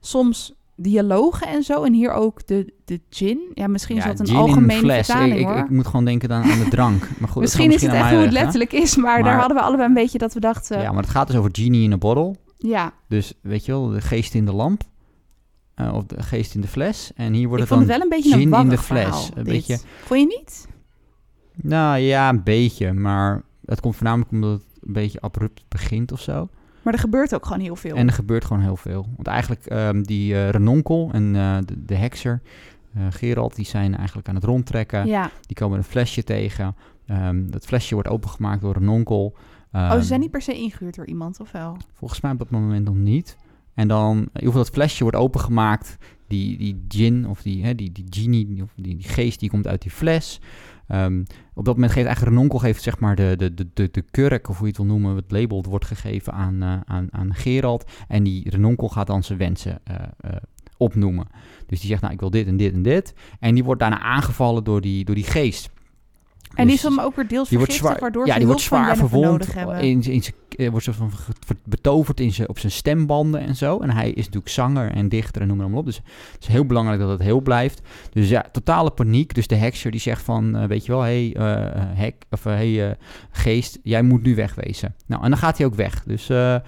soms 0.00 0.54
dialogen 0.76 1.46
en 1.46 1.62
zo. 1.62 1.82
En 1.82 1.92
hier 1.92 2.12
ook 2.12 2.46
de, 2.46 2.72
de 2.84 3.00
gin. 3.10 3.40
Ja, 3.54 3.66
misschien 3.66 3.96
is 3.96 4.04
Ja, 4.04 4.12
dat 4.12 4.28
een 4.28 4.36
algemene 4.36 4.78
fles. 4.80 5.06
vertaling 5.06 5.38
ik, 5.38 5.44
hoor. 5.46 5.56
ik, 5.56 5.64
ik 5.64 5.70
moet 5.70 5.86
gewoon 5.86 6.04
denken 6.04 6.30
aan, 6.32 6.42
aan 6.50 6.58
de 6.58 6.68
drank. 6.68 7.08
Maar 7.18 7.28
goed, 7.28 7.42
misschien 7.42 7.70
dat 7.70 7.74
is 7.80 7.82
het 7.86 7.92
echt 7.92 8.10
hoe 8.10 8.18
het 8.18 8.32
letterlijk 8.32 8.72
is. 8.72 8.96
Maar, 8.96 9.22
daar 9.22 9.38
hadden 9.38 9.56
we 9.56 9.62
allebei 9.62 9.88
een 9.88 9.94
beetje 9.94 10.18
dat 10.18 10.34
we 10.34 10.40
dachten... 10.40 10.76
Ja, 10.76 10.82
Ja, 10.82 10.92
maar 10.92 11.02
het 11.02 11.10
gaat 11.10 11.26
dus 11.26 11.36
over 11.36 11.50
genie 11.52 11.82
in 11.84 11.92
a 11.92 11.98
bottle. 11.98 12.34
Dus 13.08 13.32
weet 13.42 13.64
je 13.64 13.72
wel, 13.72 13.88
de 13.88 14.00
geest 14.00 14.34
in 14.34 14.44
de 14.44 14.52
lamp. 14.52 14.82
Eh, 15.74 15.94
of 15.94 16.04
de 16.04 16.22
geest 16.22 16.54
in 16.54 16.60
de 16.60 16.68
fles. 16.68 17.12
En 17.14 17.32
hier 17.32 17.48
wordt 17.48 17.62
ik 17.62 17.68
het 17.68 17.78
vond 17.78 17.88
dan 17.88 18.00
het 18.00 18.08
wel 18.08 18.18
een 18.18 18.22
beetje 18.22 18.38
gin 18.38 18.52
een 18.54 18.60
in 18.62 18.68
de 18.68 18.78
fles. 18.78 19.02
verhaal, 19.02 19.24
Een 19.34 19.44
dit. 19.44 19.52
beetje- 19.52 19.78
Vond 20.04 20.20
je 20.20 20.26
niet? 20.38 20.66
Nou 21.56 21.98
ja, 21.98 22.28
een 22.28 22.42
beetje. 22.42 22.92
Maar 22.92 23.42
het 23.64 23.80
komt 23.80 23.96
voornamelijk 23.96 24.30
omdat 24.30 24.50
het 24.52 24.62
een 24.86 24.92
beetje 24.92 25.20
abrupt 25.20 25.64
begint 25.68 26.12
of 26.12 26.20
zo. 26.20 26.48
Maar 26.82 26.92
er 26.92 26.98
gebeurt 26.98 27.34
ook 27.34 27.46
gewoon 27.46 27.62
heel 27.62 27.76
veel. 27.76 27.96
En 27.96 28.06
er 28.06 28.12
gebeurt 28.12 28.44
gewoon 28.44 28.62
heel 28.62 28.76
veel. 28.76 29.06
Want 29.16 29.26
eigenlijk 29.26 29.66
ehm, 29.66 30.02
die 30.02 30.34
eh, 30.34 30.48
Renonkel 30.48 31.10
en 31.12 31.36
eh, 31.36 31.56
de, 31.64 31.84
de 31.84 31.94
hekser, 31.94 32.40
eh, 32.94 33.02
Gerald, 33.10 33.54
die 33.56 33.64
zijn 33.66 33.96
eigenlijk 33.96 34.28
aan 34.28 34.34
het 34.34 34.44
rondtrekken. 34.44 35.06
ja. 35.06 35.30
Die 35.46 35.56
komen 35.56 35.78
een 35.78 35.84
flesje 35.84 36.24
tegen. 36.24 36.76
Ehm, 37.06 37.50
dat 37.50 37.64
flesje 37.66 37.94
wordt 37.94 38.08
opengemaakt 38.08 38.60
door 38.60 38.72
Renonkel. 38.72 39.24
Oh, 39.72 39.80
Ehm, 39.80 39.98
ze 40.00 40.06
zijn 40.06 40.20
niet 40.20 40.30
per 40.30 40.42
se 40.42 40.54
ingehuurd 40.54 40.94
door 40.94 41.06
iemand, 41.06 41.40
of 41.40 41.52
wel? 41.52 41.76
Volgens 41.92 42.20
mij 42.20 42.32
op 42.32 42.38
dat 42.38 42.50
moment 42.50 42.84
nog 42.84 42.94
niet. 42.94 43.36
En 43.74 43.88
dan, 43.88 44.16
in 44.16 44.22
ieder 44.22 44.40
geval 44.42 44.62
dat 44.62 44.70
flesje 44.70 45.02
wordt 45.02 45.16
opengemaakt. 45.16 45.96
Die, 46.28 46.58
die 46.58 46.84
gin, 46.88 47.28
of 47.28 47.42
die, 47.42 47.64
hè, 47.64 47.74
die, 47.74 47.92
die 47.92 48.04
genie, 48.10 48.62
of 48.62 48.72
die, 48.76 48.96
die 48.96 49.08
geest, 49.08 49.40
die 49.40 49.50
komt 49.50 49.66
uit 49.66 49.82
die 49.82 49.90
fles. 49.90 50.40
Ehm, 50.86 51.22
op 51.54 51.64
dat 51.64 51.74
moment 51.74 51.92
geeft 51.92 52.06
eigenlijk 52.06 52.36
Renonkel 52.36 52.58
geeft, 52.58 52.82
zeg 52.82 52.98
maar 52.98 53.16
de, 53.16 53.34
de, 53.36 53.54
de, 53.54 53.68
de, 53.74 53.88
de 53.92 54.02
kurk, 54.10 54.48
of 54.48 54.56
hoe 54.58 54.66
je 54.66 54.72
het 54.72 54.82
wil 54.82 54.86
noemen, 54.86 55.16
het 55.16 55.30
label 55.30 55.64
wordt 55.68 55.84
gegeven 55.84 56.32
aan, 56.32 56.62
eh, 56.62 56.80
aan, 56.84 57.08
aan 57.10 57.34
Gerald. 57.34 57.90
En 58.08 58.22
die 58.22 58.50
Renonkel 58.50 58.88
gaat 58.88 59.06
dan 59.06 59.22
zijn 59.22 59.38
wensen 59.38 59.80
eh, 59.84 59.96
eh, 60.20 60.36
opnoemen. 60.76 61.26
Dus 61.66 61.80
die 61.80 61.88
zegt, 61.88 62.00
nou, 62.02 62.12
ik 62.12 62.20
wil 62.20 62.30
dit 62.30 62.46
en 62.46 62.56
dit 62.56 62.72
en 62.72 62.82
dit. 62.82 63.14
En 63.40 63.54
die 63.54 63.64
wordt 63.64 63.80
daarna 63.80 64.00
aangevallen 64.00 64.64
door 64.64 64.80
die, 64.80 65.04
door 65.04 65.14
die 65.14 65.24
geest. 65.24 65.70
En 66.54 66.66
die 66.66 66.76
Dus- 66.76 66.84
is 66.84 66.96
dan 66.96 67.04
ook 67.04 67.16
weer 67.16 67.26
deels 67.28 67.48
die 67.48 67.58
wordt 67.58 67.72
zwaar, 67.72 67.98
waardoor 68.00 68.26
ja, 68.26 68.32
ze 68.32 68.38
die 68.38 68.46
wordt 68.46 68.62
zwaar 68.62 68.96
verwond. 68.96 69.52
hebben. 69.54 69.80
In, 69.80 70.02
in 70.02 70.22
zijn, 70.22 70.34
eh, 70.56 70.70
wordt 70.70 70.84
zo 70.84 70.92
van 70.92 71.10
betoverd 71.64 72.20
in 72.20 72.32
zijn, 72.32 72.48
op 72.48 72.58
zijn 72.58 72.72
stembanden 72.72 73.40
en 73.40 73.56
zo. 73.56 73.78
En 73.80 73.90
hij 73.90 74.08
is 74.10 74.24
natuurlijk 74.24 74.48
zanger 74.52 74.90
en 74.92 75.08
dichter 75.08 75.42
en 75.42 75.48
noem 75.48 75.56
maar 75.56 75.72
op. 75.72 75.84
Dus 75.84 75.96
het 76.32 76.40
is 76.42 76.46
heel 76.46 76.66
belangrijk 76.66 77.00
dat 77.00 77.08
het 77.10 77.22
heel 77.22 77.40
blijft. 77.40 77.82
Dus 78.12 78.28
ja, 78.28 78.44
totale 78.52 78.90
paniek. 78.90 79.34
Dus 79.34 79.46
de 79.46 79.54
hekser 79.54 79.90
die 79.90 80.00
zegt 80.00 80.22
van, 80.22 80.56
eh, 80.56 80.64
weet 80.66 80.84
je 80.86 80.92
wel, 80.92 81.00
hé 81.02 81.30
hey, 81.30 81.54
eh, 81.64 81.80
hek, 81.98 82.14
of 82.30 82.46
eh, 82.46 82.52
hey, 82.52 82.90
eh, 82.90 82.96
geest, 83.30 83.78
jij 83.82 84.02
moet 84.02 84.22
nu 84.22 84.34
wegwezen. 84.34 84.94
Nou, 85.06 85.22
en 85.24 85.30
dan 85.30 85.38
gaat 85.38 85.56
hij 85.56 85.66
ook 85.66 85.74
weg. 85.74 86.02
Dus, 86.04 86.28
eh, 86.28 86.54
eh, 86.54 86.60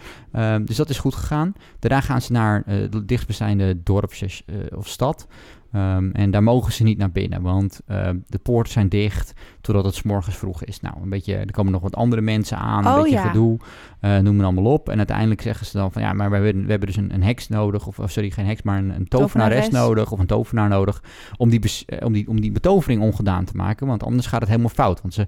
dus 0.64 0.76
dat 0.76 0.91
is 0.91 0.99
goed 0.99 1.14
gegaan. 1.14 1.53
Daarna 1.78 2.01
gaan 2.01 2.22
ze 2.22 2.32
naar 2.32 2.62
eh, 2.66 2.76
het 2.76 3.09
dichtstbijzijnde 3.09 3.82
dorpje 3.82 4.26
eh, 4.47 4.55
of 4.78 4.89
stad. 4.89 5.26
Ehm, 5.72 6.11
en 6.12 6.30
daar 6.30 6.43
mogen 6.43 6.72
ze 6.72 6.82
niet 6.82 6.99
naar 6.99 7.11
binnen, 7.12 7.43
want 7.43 7.80
eh, 7.87 8.11
de 8.26 8.39
poorten 8.39 8.72
zijn 8.72 8.89
dicht 8.89 9.32
totdat 9.65 9.85
het 9.85 9.95
's 9.95 10.03
morgens 10.03 10.37
vroeg 10.37 10.65
is. 10.65 10.81
Nou, 10.81 10.95
een 11.03 11.09
beetje, 11.09 11.35
er 11.37 11.51
komen 11.51 11.73
nog 11.73 11.83
wat 11.83 11.97
andere 11.97 12.23
mensen 12.23 12.59
aan, 12.59 12.87
een 12.87 12.93
Oh, 12.93 13.03
beetje 13.03 13.17
ja. 13.17 13.27
gedoe, 13.27 13.59
eh 14.01 14.19
noem 14.19 14.37
het 14.37 14.45
allemaal 14.45 14.73
op. 14.73 14.89
En 14.89 14.97
uiteindelijk 14.97 15.41
zeggen 15.41 15.67
ze 15.67 15.77
dan 15.77 15.93
van, 15.93 16.03
ja, 16.03 16.12
maar 16.12 16.31
we 16.31 16.37
hebben, 16.37 16.65
we 16.65 16.71
hebben 16.71 16.89
dus 16.89 16.97
een, 16.97 17.15
een 17.15 17.23
heks 17.23 17.49
nodig, 17.49 17.87
of, 17.87 17.99
sorry, 18.05 18.31
geen 18.31 18.47
heks, 18.47 18.62
maar 18.62 18.79
een, 18.79 18.91
een 18.95 19.09
tovenares 19.09 19.65
Tovenares. 19.65 19.87
nodig, 19.89 20.12
of 20.12 20.19
een 20.19 20.27
tovenaar 20.27 20.69
nodig, 20.69 21.03
om 21.37 21.49
die, 21.49 21.61
eh, 21.87 22.07
om, 22.07 22.12
die, 22.12 22.29
om 22.29 22.41
die 22.41 22.53
betovering 22.53 23.03
ongedaan 23.03 23.45
te 23.45 23.57
maken, 23.57 23.87
want 23.87 24.03
anders 24.03 24.27
gaat 24.27 24.41
het 24.41 24.49
helemaal 24.49 24.71
fout. 24.71 25.01
Want 25.01 25.15
ze, 25.15 25.27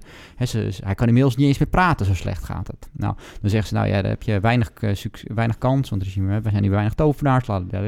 hij 0.83 0.95
kan 0.95 1.07
inmiddels 1.07 1.35
niet 1.35 1.47
eens 1.47 1.57
meer 1.57 1.67
praten, 1.67 2.05
zo 2.05 2.13
slecht 2.13 2.43
gaat 2.43 2.67
het. 2.67 2.89
Nou, 2.91 3.15
dan 3.41 3.49
zeggen 3.49 3.69
ze, 3.69 3.73
nou 3.75 3.87
ja, 3.87 4.01
daar 4.01 4.11
heb 4.11 4.23
je 4.23 4.39
weinig, 4.39 4.69
eh, 4.69 4.95
weinig 5.33 5.57
kans, 5.57 5.89
want 5.89 6.01
er 6.01 6.07
is 6.07 6.15
we 6.15 6.49
zijn 6.49 6.61
hier 6.63 6.71
weinig 6.71 6.93
tovenaars, 6.93 7.47
la, 7.47 7.59
la, 7.71 7.81
la, 7.81 7.87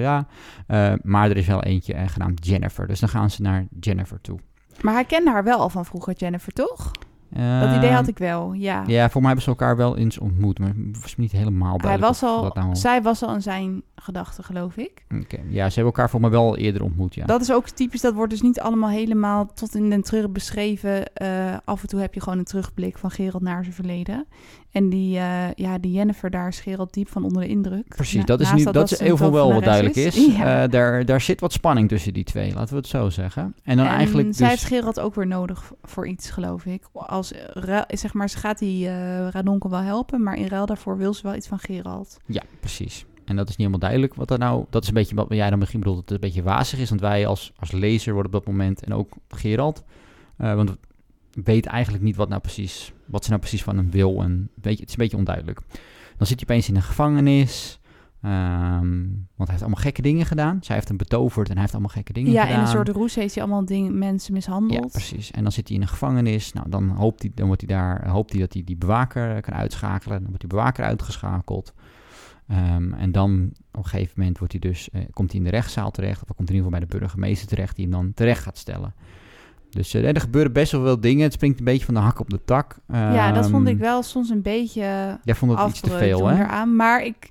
la. 0.67 0.97
Maar 1.03 1.29
er 1.29 1.37
is 1.37 1.47
wel 1.47 1.63
eentje 1.63 1.93
eh, 1.93 2.07
genaamd 2.07 2.45
Jennifer, 2.45 2.87
dus 2.87 2.99
dan 2.99 3.09
gaan 3.09 3.29
ze 3.29 3.41
naar 3.41 3.67
Jennifer 3.79 4.21
toe. 4.21 4.39
Maar 4.83 4.93
hij 4.93 5.05
kende 5.05 5.31
haar 5.31 5.43
wel 5.43 5.59
al 5.59 5.69
van 5.69 5.85
vroeger, 5.85 6.13
Jennifer, 6.17 6.53
toch? 6.53 6.91
Dat 7.59 7.75
idee 7.75 7.91
had 7.91 8.07
ik 8.07 8.17
wel, 8.17 8.53
ja. 8.53 8.81
Ehm, 8.81 8.89
Ja, 8.89 9.09
voor 9.09 9.21
mij 9.21 9.29
hebben 9.29 9.43
ze 9.43 9.49
elkaar 9.49 9.77
wel 9.77 9.97
eens 9.97 10.17
ontmoet, 10.17 10.59
maar 10.59 10.73
was 11.01 11.15
niet 11.17 11.31
helemaal 11.31 11.69
hij 11.71 11.77
duidelijk. 11.77 12.11
was 12.19 12.23
al, 12.29 12.51
nou- 12.53 12.75
Zij 12.75 13.01
was 13.01 13.23
al 13.23 13.33
in 13.33 13.41
zijn 13.41 13.81
gedachten, 13.95 14.43
geloof 14.43 14.77
ik. 14.77 15.05
Oké, 15.21 15.37
Ja, 15.47 15.67
ze 15.69 15.75
hebben 15.75 15.83
elkaar 15.93 16.09
voor 16.09 16.21
mij 16.21 16.29
wel 16.29 16.57
eerder 16.57 16.83
ontmoet, 16.83 17.15
ja. 17.15 17.25
Dat 17.25 17.41
is 17.41 17.51
ook 17.51 17.69
typisch, 17.69 18.01
dat 18.01 18.13
wordt 18.13 18.31
dus 18.31 18.41
niet 18.41 18.59
allemaal 18.59 18.89
helemaal 18.89 19.45
tot 19.53 19.75
in 19.75 19.89
den 19.89 20.01
terug 20.01 20.29
beschreven. 20.31 21.13
Eh, 21.13 21.57
af 21.65 21.81
en 21.81 21.87
toe 21.87 21.99
heb 21.99 22.13
je 22.13 22.21
gewoon 22.21 22.37
een 22.39 22.45
terugblik 22.45 22.97
van 22.97 23.11
Gerald 23.11 23.43
naar 23.43 23.63
zijn 23.63 23.75
verleden. 23.75 24.25
En 24.71 24.89
die, 24.89 25.17
eh, 25.17 25.53
ja, 25.55 25.77
die 25.77 25.91
Jennifer, 25.91 26.29
daar 26.29 26.53
Gerald 26.53 26.93
diep 26.93 27.09
van 27.09 27.23
onder 27.23 27.41
de 27.41 27.47
indruk. 27.47 27.87
Precies, 27.87 28.19
Na- 28.19 28.23
dat 28.23 28.39
is, 28.39 28.53
nu, 28.53 28.63
dat 28.63 28.91
is 28.91 28.97
ze 28.97 29.03
heel 29.03 29.17
veel 29.17 29.31
wel 29.31 29.53
wat 29.53 29.63
duidelijk 29.63 29.95
is. 29.95 30.15
Ja. 30.37 30.63
Eh, 30.63 30.69
daar, 30.69 31.05
daar 31.05 31.21
zit 31.21 31.39
wat 31.39 31.53
spanning 31.53 31.89
tussen 31.89 32.13
die 32.13 32.23
twee, 32.23 32.53
laten 32.53 32.69
we 32.73 32.75
het 32.79 32.87
zo 32.87 33.09
zeggen. 33.09 33.55
En 33.63 33.77
dan 33.77 33.85
en 33.85 33.91
eigenlijk 33.91 34.27
zij 34.35 34.49
dus... 34.49 34.59
heeft 34.59 34.73
Gerald 34.73 34.99
ook 34.99 35.15
weer 35.15 35.27
nodig 35.27 35.71
voor 35.83 36.07
iets, 36.07 36.29
geloof 36.29 36.65
ik. 36.65 36.83
Als, 36.93 37.31
ruil- 37.53 37.85
zeg 37.87 38.13
maar, 38.13 38.29
ze 38.29 38.37
gaat 38.37 38.59
die 38.59 38.87
eh 38.87 39.27
Radonkel 39.29 39.69
wel 39.69 39.79
helpen, 39.81 40.23
maar 40.23 40.37
in 40.37 40.47
ruil 40.47 40.65
daarvoor 40.65 40.97
wil 40.97 41.13
ze 41.13 41.23
wel 41.23 41.35
iets 41.35 41.47
van 41.47 41.59
Gerald. 41.59 42.17
Ja, 42.25 42.43
precies. 42.59 43.05
En 43.25 43.35
dat 43.35 43.43
is 43.49 43.55
niet 43.55 43.67
helemaal 43.67 43.79
duidelijk 43.79 44.15
wat 44.15 44.31
er 44.31 44.37
nou... 44.37 44.65
Dat 44.69 44.81
is 44.81 44.87
een 44.87 44.93
beetje 44.93 45.15
wat 45.15 45.27
jij 45.29 45.49
dan 45.49 45.59
misschien 45.59 45.79
bedoelt, 45.79 45.97
dat 45.99 46.09
het 46.09 46.23
een 46.23 46.29
beetje 46.29 46.43
wazig 46.43 46.79
is. 46.79 46.89
Want 46.89 47.01
wij 47.01 47.27
als, 47.27 47.53
als 47.59 47.71
lezer 47.71 48.13
worden 48.13 48.33
op 48.33 48.39
dat 48.43 48.53
moment, 48.53 48.83
en 48.83 48.93
ook 48.93 49.09
Gerald... 49.29 49.83
eh, 50.37 50.55
want 50.55 50.69
we 50.69 50.77
weten 51.43 51.71
eigenlijk 51.71 52.03
niet 52.03 52.15
wat, 52.15 52.29
nou 52.29 52.41
precies, 52.41 52.93
wat 53.09 53.23
ze 53.23 53.29
nou 53.29 53.41
precies 53.41 53.63
van 53.63 53.77
hem 53.77 53.91
wil. 53.91 54.21
En 54.21 54.31
een 54.31 54.49
beetje, 54.55 54.79
het 54.79 54.87
is 54.87 54.95
een 54.95 55.03
beetje 55.03 55.17
onduidelijk. 55.17 55.59
Dan 56.17 56.27
zit 56.27 56.39
hij 56.39 56.49
opeens 56.49 56.69
in 56.69 56.75
een 56.75 56.81
gevangenis... 56.81 57.79
ehm, 58.21 58.97
want 59.09 59.35
hij 59.35 59.47
heeft 59.47 59.61
allemaal 59.61 59.81
gekke 59.81 60.01
dingen 60.01 60.25
gedaan. 60.25 60.57
Zij 60.61 60.75
heeft 60.75 60.87
hem 60.87 60.97
betoverd 60.97 61.47
en 61.47 61.53
hij 61.53 61.61
heeft 61.61 61.73
allemaal 61.73 61.93
gekke 61.93 62.13
dingen 62.13 62.31
ja, 62.31 62.41
gedaan. 62.41 62.55
in 62.55 62.63
een 62.63 62.71
soort 62.71 62.89
roes 62.89 63.15
heeft 63.15 63.33
hij 63.33 63.43
allemaal 63.43 63.65
dingen, 63.65 63.97
mensen 63.97 64.33
mishandeld. 64.33 64.83
Ja, 64.83 64.87
precies. 64.87 65.31
En 65.31 65.43
dan 65.43 65.51
zit 65.51 65.67
hij 65.67 65.77
in 65.77 65.83
een 65.83 65.89
gevangenis. 65.89 66.53
Nou, 66.53 66.69
dan 66.69 66.89
hoopt 66.89 67.21
hij, 67.21 67.31
dan 67.35 67.47
wordt 67.47 67.61
hij 67.67 67.75
daar, 67.75 68.07
hoopt 68.07 68.31
hij 68.31 68.41
dat 68.41 68.53
hij 68.53 68.63
die 68.63 68.77
bewaker 68.77 69.41
kan 69.41 69.53
uitschakelen. 69.53 70.17
Dan 70.17 70.27
wordt 70.27 70.41
die 70.41 70.49
bewaker 70.49 70.83
uitgeschakeld. 70.85 71.73
Ehm, 72.47 72.93
en 72.93 73.11
dan 73.11 73.51
op 73.71 73.83
een 73.83 73.89
gegeven 73.89 74.13
moment 74.15 74.37
wordt 74.37 74.53
hij 74.53 74.61
dus, 74.61 74.89
eh, 74.89 75.01
komt 75.11 75.31
hij 75.31 75.39
in 75.39 75.45
de 75.45 75.51
rechtszaal 75.51 75.91
terecht. 75.91 76.21
Of 76.21 76.27
hij 76.27 76.35
komt 76.35 76.49
in 76.49 76.55
ieder 76.55 76.71
geval 76.71 76.87
bij 76.87 76.89
de 76.89 76.97
burgemeester 76.97 77.47
terecht, 77.47 77.75
die 77.75 77.85
hem 77.85 77.93
dan 77.93 78.13
terecht 78.13 78.43
gaat 78.43 78.57
stellen. 78.57 78.93
Dus 79.69 79.93
eh, 79.93 80.07
er 80.07 80.21
gebeuren 80.21 80.53
best 80.53 80.71
wel 80.71 80.81
veel 80.83 80.99
dingen. 80.99 81.23
Het 81.23 81.33
springt 81.33 81.59
een 81.59 81.65
beetje 81.65 81.85
van 81.85 81.93
de 81.93 81.99
hak 81.99 82.19
op 82.19 82.29
de 82.29 82.43
tak. 82.45 82.77
ja, 82.87 83.31
dat 83.31 83.49
vond 83.49 83.65
Ehm, 83.67 83.75
ik 83.75 83.81
wel 83.81 84.03
soms 84.03 84.29
een 84.29 84.41
beetje 84.41 85.19
Jij 85.23 85.35
vond 85.35 85.59
het 85.59 85.69
iets 85.69 85.79
te 85.79 85.89
veel, 85.89 86.27
hè? 86.27 86.39
eraan. 86.43 86.75
Maar 86.75 87.03
ik, 87.03 87.29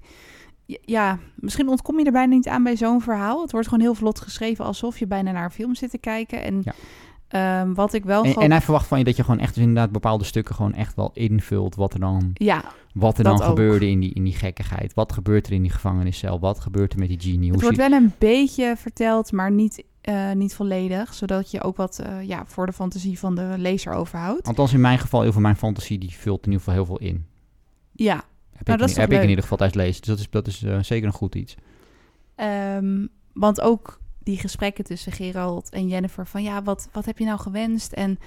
ja, 0.84 1.18
misschien 1.34 1.68
ontkom 1.68 1.98
je 1.98 2.04
er 2.04 2.12
bijna 2.12 2.34
niet 2.34 2.48
aan 2.48 2.62
bij 2.62 2.76
zo'n 2.76 3.00
verhaal. 3.02 3.42
Het 3.42 3.52
wordt 3.52 3.68
gewoon 3.68 3.82
heel 3.82 3.94
vlot 3.94 4.20
geschreven 4.20 4.64
alsof 4.64 4.98
je 4.98 5.06
bijna 5.06 5.32
naar 5.32 5.44
een 5.44 5.50
film 5.50 5.74
zit 5.74 5.90
te 5.90 5.98
kijken. 5.98 6.42
En 6.42 6.62
Ja. 6.64 6.72
ehm, 7.28 7.74
wat 7.74 7.92
ik 7.92 8.04
wel 8.04 8.22
En, 8.22 8.28
gewoon... 8.28 8.44
en 8.44 8.50
hij 8.50 8.60
verwacht 8.60 8.86
van 8.86 8.98
je 8.98 9.04
dat 9.04 9.16
je 9.16 9.24
gewoon 9.24 9.40
echt 9.40 9.54
dus 9.54 9.62
inderdaad 9.64 9.92
bepaalde 9.92 10.24
stukken 10.24 10.54
gewoon 10.54 10.74
echt 10.74 10.94
wel 10.94 11.10
invult 11.14 11.74
wat 11.74 11.94
er 11.94 12.00
dan, 12.00 12.30
ja, 12.34 12.64
wat 12.94 13.18
er 13.18 13.24
dan 13.24 13.34
ook. 13.40 13.42
gebeurde 13.42 13.88
in 13.88 14.00
die, 14.00 14.12
in 14.14 14.24
die 14.24 14.34
gekkigheid. 14.34 14.94
Wat 14.94 15.12
gebeurt 15.12 15.46
er 15.46 15.52
in 15.52 15.62
die 15.62 15.70
gevangeniscel? 15.70 16.40
Wat 16.40 16.60
gebeurt 16.60 16.92
er 16.92 16.98
met 16.98 17.08
die 17.08 17.20
genie? 17.20 17.50
het 17.50 17.50
Hoe 17.50 17.62
wordt 17.62 17.76
wel 17.76 17.92
een 17.92 18.12
beetje 18.18 18.74
verteld, 18.76 19.32
maar 19.32 19.50
niet, 19.50 19.84
eh, 20.08 20.32
niet 20.32 20.54
volledig. 20.54 21.14
Zodat 21.14 21.50
je 21.50 21.62
ook 21.62 21.76
wat 21.76 21.98
eh, 21.98 22.22
ja, 22.22 22.42
voor 22.46 22.66
de 22.66 22.72
fantasie 22.72 23.18
van 23.18 23.34
de 23.34 23.54
lezer 23.56 23.92
overhoudt. 23.92 24.46
Althans 24.46 24.72
in 24.72 24.80
mijn 24.80 24.98
geval, 24.98 25.22
heel 25.22 25.32
veel 25.32 25.40
mijn 25.40 25.56
fantasie, 25.56 25.98
die 25.98 26.10
vult 26.16 26.38
in 26.46 26.52
ieder 26.52 26.58
geval 26.58 26.74
heel 26.74 26.84
veel 26.86 26.98
in. 27.08 27.26
Ja, 27.92 28.14
Heb, 28.52 28.66
Nou, 28.66 28.78
ik, 28.80 28.86
dat 28.86 28.94
in- 28.96 29.00
heb 29.00 29.12
ik 29.12 29.22
in 29.22 29.28
ieder 29.28 29.42
geval 29.42 29.58
tijdens 29.58 29.78
lezen. 29.82 30.00
Dus 30.02 30.08
dat 30.10 30.18
is, 30.18 30.30
dat 30.30 30.46
is 30.46 30.62
eh, 30.62 30.78
zeker 30.82 31.06
een 31.06 31.12
goed 31.12 31.34
iets. 31.34 31.56
Ehm, 32.34 33.06
want 33.32 33.60
ook 33.60 34.00
die 34.18 34.38
gesprekken 34.38 34.84
tussen 34.84 35.12
Gerald 35.12 35.70
en 35.70 35.88
Jennifer 35.88 36.26
van 36.26 36.42
ja, 36.42 36.62
wat, 36.62 36.88
wat 36.92 37.04
heb 37.04 37.18
je 37.18 37.24
nou 37.24 37.38
gewenst? 37.38 37.92
En 37.92 38.18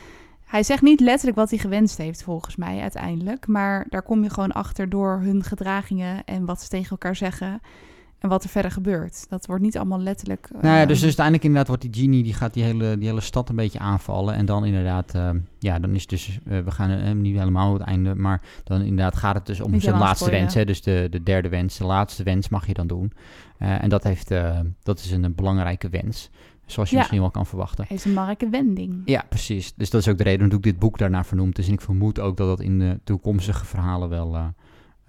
hij 0.45 0.63
zegt 0.63 0.81
niet 0.81 0.99
letterlijk 0.99 1.37
wat 1.37 1.49
hij 1.49 1.59
gewenst 1.59 1.97
heeft, 1.97 2.23
volgens 2.23 2.55
mij 2.55 2.79
uiteindelijk. 2.81 3.47
Maar 3.47 3.85
daar 3.89 4.01
kom 4.03 4.23
je 4.23 4.29
gewoon 4.29 4.51
achter 4.51 4.89
door 4.89 5.19
hun 5.21 5.43
gedragingen 5.43 6.23
en 6.25 6.45
wat 6.45 6.61
ze 6.61 6.67
tegen 6.67 6.89
elkaar 6.89 7.15
zeggen. 7.15 7.61
En 8.21 8.29
wat 8.29 8.43
er 8.43 8.49
verder 8.49 8.71
gebeurt. 8.71 9.25
Dat 9.29 9.45
wordt 9.45 9.61
niet 9.61 9.77
allemaal 9.77 9.99
letterlijk... 9.99 10.49
Nou 10.61 10.77
ja, 10.77 10.85
dus, 10.85 10.95
dus 10.95 11.03
uiteindelijk 11.03 11.43
inderdaad 11.43 11.67
wordt 11.67 11.81
die 11.93 12.03
genie, 12.03 12.23
die 12.23 12.33
gaat 12.33 12.53
die 12.53 12.63
hele, 12.63 12.97
die 12.97 13.07
hele 13.07 13.21
stad 13.21 13.49
een 13.49 13.55
beetje 13.55 13.79
aanvallen. 13.79 14.35
En 14.35 14.45
dan 14.45 14.65
inderdaad, 14.65 15.15
eh, 15.15 15.29
ja, 15.59 15.79
dan 15.79 15.95
is 15.95 16.07
dus, 16.07 16.39
eh, 16.45 16.59
we 16.59 16.71
gaan 16.71 16.89
eh, 16.89 17.11
niet 17.11 17.37
helemaal 17.37 17.73
het 17.73 17.81
einde, 17.81 18.15
maar 18.15 18.41
dan 18.63 18.81
inderdaad 18.81 19.15
gaat 19.15 19.35
het 19.35 19.45
dus 19.45 19.61
om 19.61 19.71
Niet 19.71 19.83
zijn 19.83 19.97
laatste 19.97 20.15
spoilen. 20.15 20.39
wens. 20.41 20.53
Hè, 20.53 20.65
dus 20.65 20.81
de, 20.81 21.07
de 21.11 21.23
derde 21.23 21.49
wens, 21.49 21.77
de 21.77 21.85
laatste 21.85 22.23
wens 22.23 22.49
mag 22.49 22.67
je 22.67 22.73
dan 22.73 22.87
doen. 22.87 23.11
En 23.57 23.89
dat, 23.89 24.03
heeft, 24.03 24.33
dat 24.83 24.99
is 24.99 25.11
een, 25.11 25.35
belangrijke 25.35 25.89
wens, 25.89 26.29
zoals 26.65 26.89
je 26.89 26.95
Ja. 26.95 27.01
misschien 27.01 27.21
wel 27.21 27.31
kan 27.31 27.45
verwachten. 27.45 27.85
heeft 27.87 28.05
een 28.05 28.13
marke 28.13 28.49
wending. 28.49 29.01
Ja, 29.05 29.23
precies. 29.29 29.73
Dus 29.75 29.89
dat 29.89 30.01
is 30.01 30.07
ook 30.07 30.17
de 30.17 30.23
reden 30.23 30.39
waarom 30.39 30.57
ik 30.57 30.63
dit 30.63 30.79
boek 30.79 30.97
daarnaar 30.97 31.25
vernoemd 31.25 31.57
is. 31.57 31.67
En 31.67 31.73
ik 31.73 31.81
vermoed 31.81 32.19
ook 32.19 32.37
dat 32.37 32.47
dat 32.47 32.59
in 32.59 32.79
de 32.79 32.99
toekomstige 33.03 33.65
verhalen 33.65 34.09
wel 34.09 34.37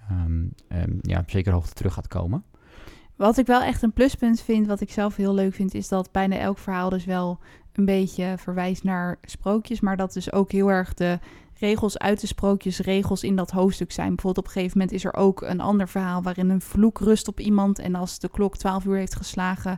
ehm, 0.09 0.91
ja, 1.01 1.23
zeker 1.27 1.53
hoogte 1.53 1.73
terug 1.73 1.93
gaat 1.93 2.07
komen. 2.07 2.43
Wat 3.15 3.37
ik 3.37 3.45
wel 3.45 3.61
echt 3.61 3.81
een 3.81 3.93
pluspunt 3.93 4.41
vind, 4.41 4.67
wat 4.67 4.81
ik 4.81 4.91
zelf 4.91 5.15
heel 5.15 5.33
leuk 5.33 5.53
vind, 5.53 5.73
is 5.73 5.87
dat 5.87 6.11
bijna 6.11 6.37
elk 6.37 6.57
verhaal 6.57 6.89
dus 6.89 7.05
wel 7.05 7.39
een 7.73 7.85
beetje 7.85 8.35
verwijst 8.37 8.83
naar 8.83 9.17
sprookjes, 9.21 9.79
maar 9.79 9.97
dat 9.97 10.13
dus 10.13 10.31
ook 10.31 10.51
heel 10.51 10.71
erg 10.71 10.93
de 10.93 11.19
regels 11.65 11.97
uit 11.97 12.21
de 12.21 12.27
sprookjes 12.27 12.79
regels 12.79 13.23
in 13.23 13.35
dat 13.35 13.51
hoofdstuk 13.51 13.91
zijn. 13.91 14.07
Bijvoorbeeld 14.07 14.37
op 14.37 14.45
een 14.45 14.51
gegeven 14.59 14.77
moment 14.77 14.95
is 14.95 15.05
er 15.05 15.13
ook 15.13 15.41
een 15.41 15.59
ander 15.61 15.87
verhaal 15.89 16.21
waarin 16.21 16.49
een 16.49 16.61
vloek 16.61 16.99
rust 16.99 17.27
op 17.27 17.39
iemand 17.39 17.79
en 17.79 17.95
als 17.95 18.19
de 18.19 18.29
klok 18.29 18.57
12 18.57 18.85
uur 18.85 18.95
heeft 18.95 19.15
geslagen, 19.15 19.77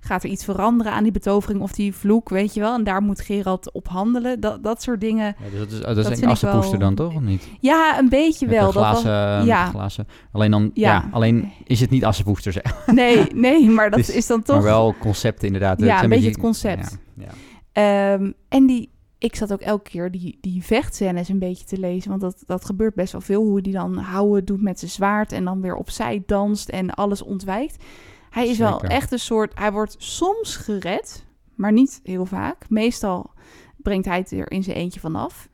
gaat 0.00 0.22
er 0.24 0.30
iets 0.30 0.44
veranderen 0.44 0.92
aan 0.92 1.02
die 1.02 1.12
betovering 1.12 1.60
of 1.60 1.72
die 1.72 1.94
vloek, 1.94 2.28
weet 2.28 2.54
je 2.54 2.60
wel. 2.60 2.74
En 2.74 2.84
daar 2.84 3.02
moet 3.02 3.20
Gerald 3.20 3.72
op 3.72 3.88
handelen. 3.88 4.40
Dat, 4.40 4.62
dat 4.62 4.82
soort 4.82 5.00
dingen. 5.00 5.36
Ja, 5.38 5.50
dus 5.50 5.58
dat 5.58 5.70
is, 5.72 5.78
dat 5.80 5.96
Dat 5.96 6.10
is 6.10 6.20
een 6.20 6.28
assenpoester 6.28 6.78
dan 6.78 6.94
toch, 6.94 7.14
of 7.14 7.20
niet? 7.20 7.48
Ja, 7.60 7.98
een 7.98 8.08
beetje 8.08 8.46
wel. 8.46 8.66
de 8.66 8.72
Dat 8.72 8.82
was- 8.82 9.00
glazen, 9.00 9.46
ja. 9.46 9.64
de 9.64 9.70
glazen. 9.70 10.06
Alleen 10.32 10.50
dan, 10.50 10.70
ja. 10.74 10.92
Ja. 10.92 11.08
alleen 11.12 11.52
is 11.64 11.80
het 11.80 11.90
niet 11.90 12.04
assenpoester, 12.04 12.52
zeg. 12.52 12.86
Nee, 12.94 13.26
nee, 13.34 13.68
maar 13.70 13.90
dat 13.90 13.98
Dus- 13.98 14.10
is 14.10 14.26
dan 14.26 14.42
toch 14.42 14.56
maar 14.56 14.64
wel 14.64 14.94
concepten 15.00 15.46
inderdaad. 15.46 15.80
Ja, 15.80 16.02
een 16.02 16.08
beetje 16.08 16.28
het 16.28 16.38
concept. 16.38 16.98
Ja, 17.16 17.24
ja. 17.24 17.32
Ehm, 17.72 18.30
en 18.48 18.66
die, 18.66 18.90
ik 19.24 19.36
zat 19.36 19.52
ook 19.52 19.60
elke 19.60 19.90
keer 19.90 20.10
die, 20.10 20.38
die 20.40 20.62
vechtscènes 20.62 21.28
een 21.28 21.38
beetje 21.38 21.64
te 21.64 21.78
lezen. 21.78 22.08
Want 22.10 22.20
dat, 22.20 22.42
dat 22.46 22.64
gebeurt 22.64 22.94
best 22.94 23.12
wel 23.12 23.20
veel. 23.20 23.42
Hoe 23.42 23.60
hij 23.62 23.72
dan 23.72 23.96
houden 23.96 24.44
doet 24.44 24.62
met 24.62 24.78
zijn 24.78 24.90
zwaard. 24.90 25.32
En 25.32 25.44
dan 25.44 25.60
weer 25.60 25.74
opzij 25.74 26.22
danst 26.26 26.68
en 26.68 26.90
alles 26.90 27.22
ontwijkt. 27.22 27.84
Hij 28.30 28.48
is 28.48 28.58
wel 28.58 28.82
echt 28.82 29.12
een 29.12 29.18
soort... 29.18 29.58
Hij 29.58 29.72
wordt 29.72 29.94
soms 29.98 30.56
gered, 30.56 31.24
maar 31.54 31.72
niet 31.72 32.00
heel 32.02 32.26
vaak. 32.26 32.68
Meestal 32.68 33.30
brengt 33.76 34.06
hij 34.06 34.18
het 34.18 34.30
er 34.30 34.50
in 34.50 34.62
zijn 34.62 34.76
eentje 34.76 35.00
vanaf. 35.00 35.48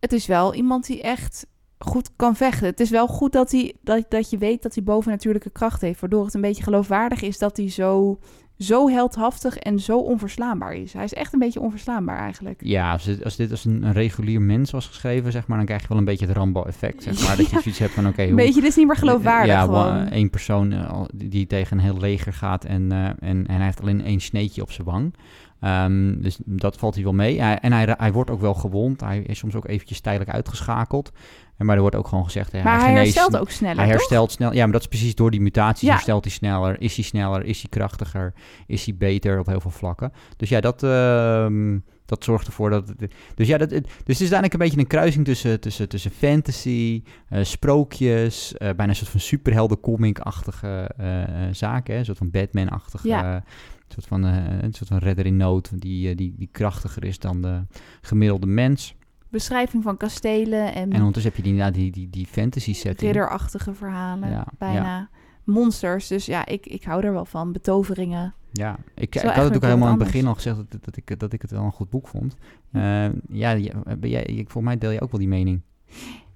Het 0.00 0.12
is 0.12 0.26
wel 0.26 0.54
iemand 0.54 0.86
die 0.86 1.02
echt 1.02 1.46
goed 1.78 2.10
kan 2.16 2.36
vechten. 2.36 2.66
Het 2.66 2.80
is 2.80 2.90
wel 2.90 3.06
goed 3.06 3.32
dat, 3.32 3.50
hij, 3.50 3.74
dat, 3.80 4.04
dat 4.08 4.30
je 4.30 4.38
weet 4.38 4.62
dat 4.62 4.74
hij 4.74 4.84
bovennatuurlijke 4.84 5.50
kracht 5.50 5.80
heeft. 5.80 6.00
Waardoor 6.00 6.24
het 6.24 6.34
een 6.34 6.40
beetje 6.40 6.62
geloofwaardig 6.62 7.22
is 7.22 7.38
dat 7.38 7.56
hij 7.56 7.70
zo, 7.70 8.18
zo 8.62 8.88
heldhaftig 8.88 9.56
en 9.56 9.78
zo 9.80 9.98
onverslaanbaar 9.98 10.74
is. 10.74 10.92
Hij 10.92 11.04
is 11.04 11.14
echt 11.14 11.32
een 11.32 11.38
beetje 11.38 11.60
onverslaanbaar 11.60 12.18
eigenlijk. 12.18 12.60
Ja, 12.64 12.92
als 12.92 13.04
dit, 13.04 13.24
als 13.24 13.36
dit 13.36 13.50
als 13.50 13.64
een, 13.64 13.82
een 13.82 13.92
regulier 13.92 14.42
mens 14.42 14.70
was 14.70 14.86
geschreven, 14.86 15.32
zeg 15.32 15.46
maar, 15.46 15.56
dan 15.56 15.66
krijg 15.66 15.82
je 15.82 15.88
wel 15.88 15.98
een 15.98 16.04
beetje 16.04 16.26
het 16.26 16.36
Rambo-effect, 16.36 17.02
zeg 17.02 17.26
maar. 17.26 17.36
Dat 17.36 17.50
je 17.50 17.60
zoiets 17.60 17.78
hebt 17.78 17.92
van, 17.92 18.06
oké, 18.06 18.22
Een 18.22 18.26
hoe... 18.28 18.36
beetje, 18.36 18.60
dit 18.60 18.70
is 18.70 18.76
niet 18.76 18.86
meer 18.86 18.96
geloofwaardig 18.96 19.52
Ja, 19.54 19.60
gewoon. 19.60 19.84
wa- 20.04 20.10
één 20.10 20.30
persoon 20.30 20.72
eh, 20.72 21.02
die 21.14 21.46
tegen 21.46 21.76
een 21.78 21.84
heel 21.84 21.98
leger 21.98 22.32
gaat 22.32 22.64
en, 22.64 22.92
eh, 22.92 23.04
en, 23.06 23.16
en 23.46 23.54
hij 23.56 23.64
heeft 23.64 23.80
alleen 23.80 24.04
één 24.04 24.20
sneetje 24.20 24.62
op 24.62 24.72
zijn 24.72 24.86
wang. 24.86 25.14
Ehm, 25.60 26.20
dus 26.20 26.38
dat 26.44 26.76
valt 26.76 26.94
hij 26.94 27.04
wel 27.04 27.12
mee. 27.12 27.40
Hij- 27.40 27.58
en 27.58 27.72
hij, 27.72 27.94
hij 27.98 28.12
wordt 28.12 28.30
ook 28.30 28.40
wel 28.40 28.54
gewond. 28.54 29.00
Hij 29.00 29.18
is 29.18 29.38
soms 29.38 29.54
ook 29.54 29.66
eventjes 29.68 30.00
tijdelijk 30.00 30.30
uitgeschakeld. 30.30 31.12
En 31.56 31.66
maar 31.66 31.74
er 31.76 31.80
wordt 31.82 31.96
ook 31.96 32.08
gewoon 32.08 32.24
gezegd... 32.24 32.52
ja, 32.52 32.62
maar 32.62 32.78
hij 32.80 32.88
geneest- 32.88 33.14
herstelt 33.14 33.42
ook 33.42 33.50
sneller, 33.50 33.76
Hij 33.76 33.84
toch? 33.86 33.94
herstelt 33.94 34.32
snel. 34.32 34.52
Ja, 34.52 34.62
maar 34.62 34.72
dat 34.72 34.80
is 34.80 34.86
precies 34.86 35.14
door 35.14 35.30
die 35.30 35.40
mutaties 35.40 35.88
Ja. 35.88 35.94
herstelt 35.94 36.24
hij 36.24 36.32
sneller. 36.32 36.80
Is 36.80 36.94
hij 36.94 37.04
sneller? 37.04 37.44
Is 37.44 37.60
hij 37.60 37.70
krachtiger? 37.70 38.32
Is 38.66 38.84
hij 38.84 38.94
beter 38.96 39.38
op 39.38 39.46
heel 39.46 39.60
veel 39.60 39.70
vlakken? 39.70 40.12
Dus 40.36 40.48
ja, 40.48 40.60
dat, 40.60 40.82
ehm, 40.82 41.78
dat 42.06 42.24
zorgt 42.24 42.46
ervoor 42.46 42.70
dat... 42.70 42.88
het- 42.88 43.12
dus 43.34 43.46
ja, 43.48 43.58
dat, 43.58 43.70
het- 43.70 43.84
dus 43.84 43.92
het 43.94 44.08
is 44.08 44.32
uiteindelijk 44.32 44.52
een 44.52 44.58
beetje 44.58 44.78
een 44.78 44.86
kruising 44.86 45.24
tussen, 45.24 45.60
tussen, 45.60 45.88
tussen 45.88 46.10
fantasy, 46.10 47.02
eh, 47.28 47.44
sprookjes, 47.44 48.52
eh, 48.56 48.58
bijna 48.66 48.88
een 48.88 48.96
soort 48.96 49.10
van 49.10 49.20
superhelden 49.20 49.80
comic-achtige 49.80 50.90
eh, 50.96 51.08
zaken. 51.52 51.92
Hè? 51.92 51.98
Een 51.98 52.04
soort 52.04 52.18
van 52.18 52.30
Batman-achtige... 52.30 53.08
Ja. 53.08 53.34
een 53.34 53.42
soort 53.88 54.06
van, 54.06 54.22
een 54.22 54.72
soort 54.72 54.88
van 54.88 54.98
redder 54.98 55.26
in 55.26 55.36
nood 55.36 55.80
die, 55.80 56.14
die, 56.14 56.34
die 56.38 56.48
krachtiger 56.52 57.04
is 57.04 57.18
dan 57.18 57.42
de 57.42 57.60
gemiddelde 58.00 58.46
mens. 58.46 58.94
Beschrijving 59.32 59.82
van 59.82 59.96
kastelen 59.96 60.74
en, 60.74 60.90
En 60.92 60.96
ondertussen 60.98 61.32
heb 61.32 61.36
je 61.36 61.42
die, 61.42 61.52
inderdaad 61.52 61.74
die, 61.74 61.90
die, 61.92 62.10
die 62.10 62.26
fantasy 62.26 62.74
setting. 62.74 63.12
ridderachtige 63.12 63.74
verhalen. 63.74 64.30
Ja, 64.30 64.46
bijna 64.58 65.08
monsters. 65.44 66.06
Dus 66.06 66.26
ja, 66.26 66.46
ik, 66.46 66.66
ik 66.66 66.84
hou 66.84 67.04
er 67.04 67.12
wel 67.12 67.24
van. 67.24 67.52
Betoveringen. 67.52 68.34
Ja, 68.52 68.78
ik, 68.94 69.14
ik 69.14 69.20
had 69.22 69.44
het 69.44 69.56
ook 69.56 69.62
helemaal 69.62 69.88
aan 69.88 69.98
het 69.98 70.04
begin 70.04 70.26
al 70.26 70.34
gezegd 70.34 70.56
dat, 70.56 70.84
dat, 70.84 70.96
ik, 70.96 71.18
dat 71.20 71.32
ik 71.32 71.42
het 71.42 71.50
wel 71.50 71.62
een 71.64 71.72
goed 71.72 71.90
boek 71.90 72.08
vond. 72.08 72.34
Eh, 72.72 72.82
ja, 73.28 73.50
ja, 73.50 73.72
ben 73.98 74.10
jij, 74.10 74.22
ik, 74.22 74.50
volgens 74.50 74.64
mij 74.64 74.78
deel 74.78 74.90
je 74.90 75.00
ook 75.00 75.10
wel 75.10 75.20
die 75.20 75.28
mening. 75.28 75.60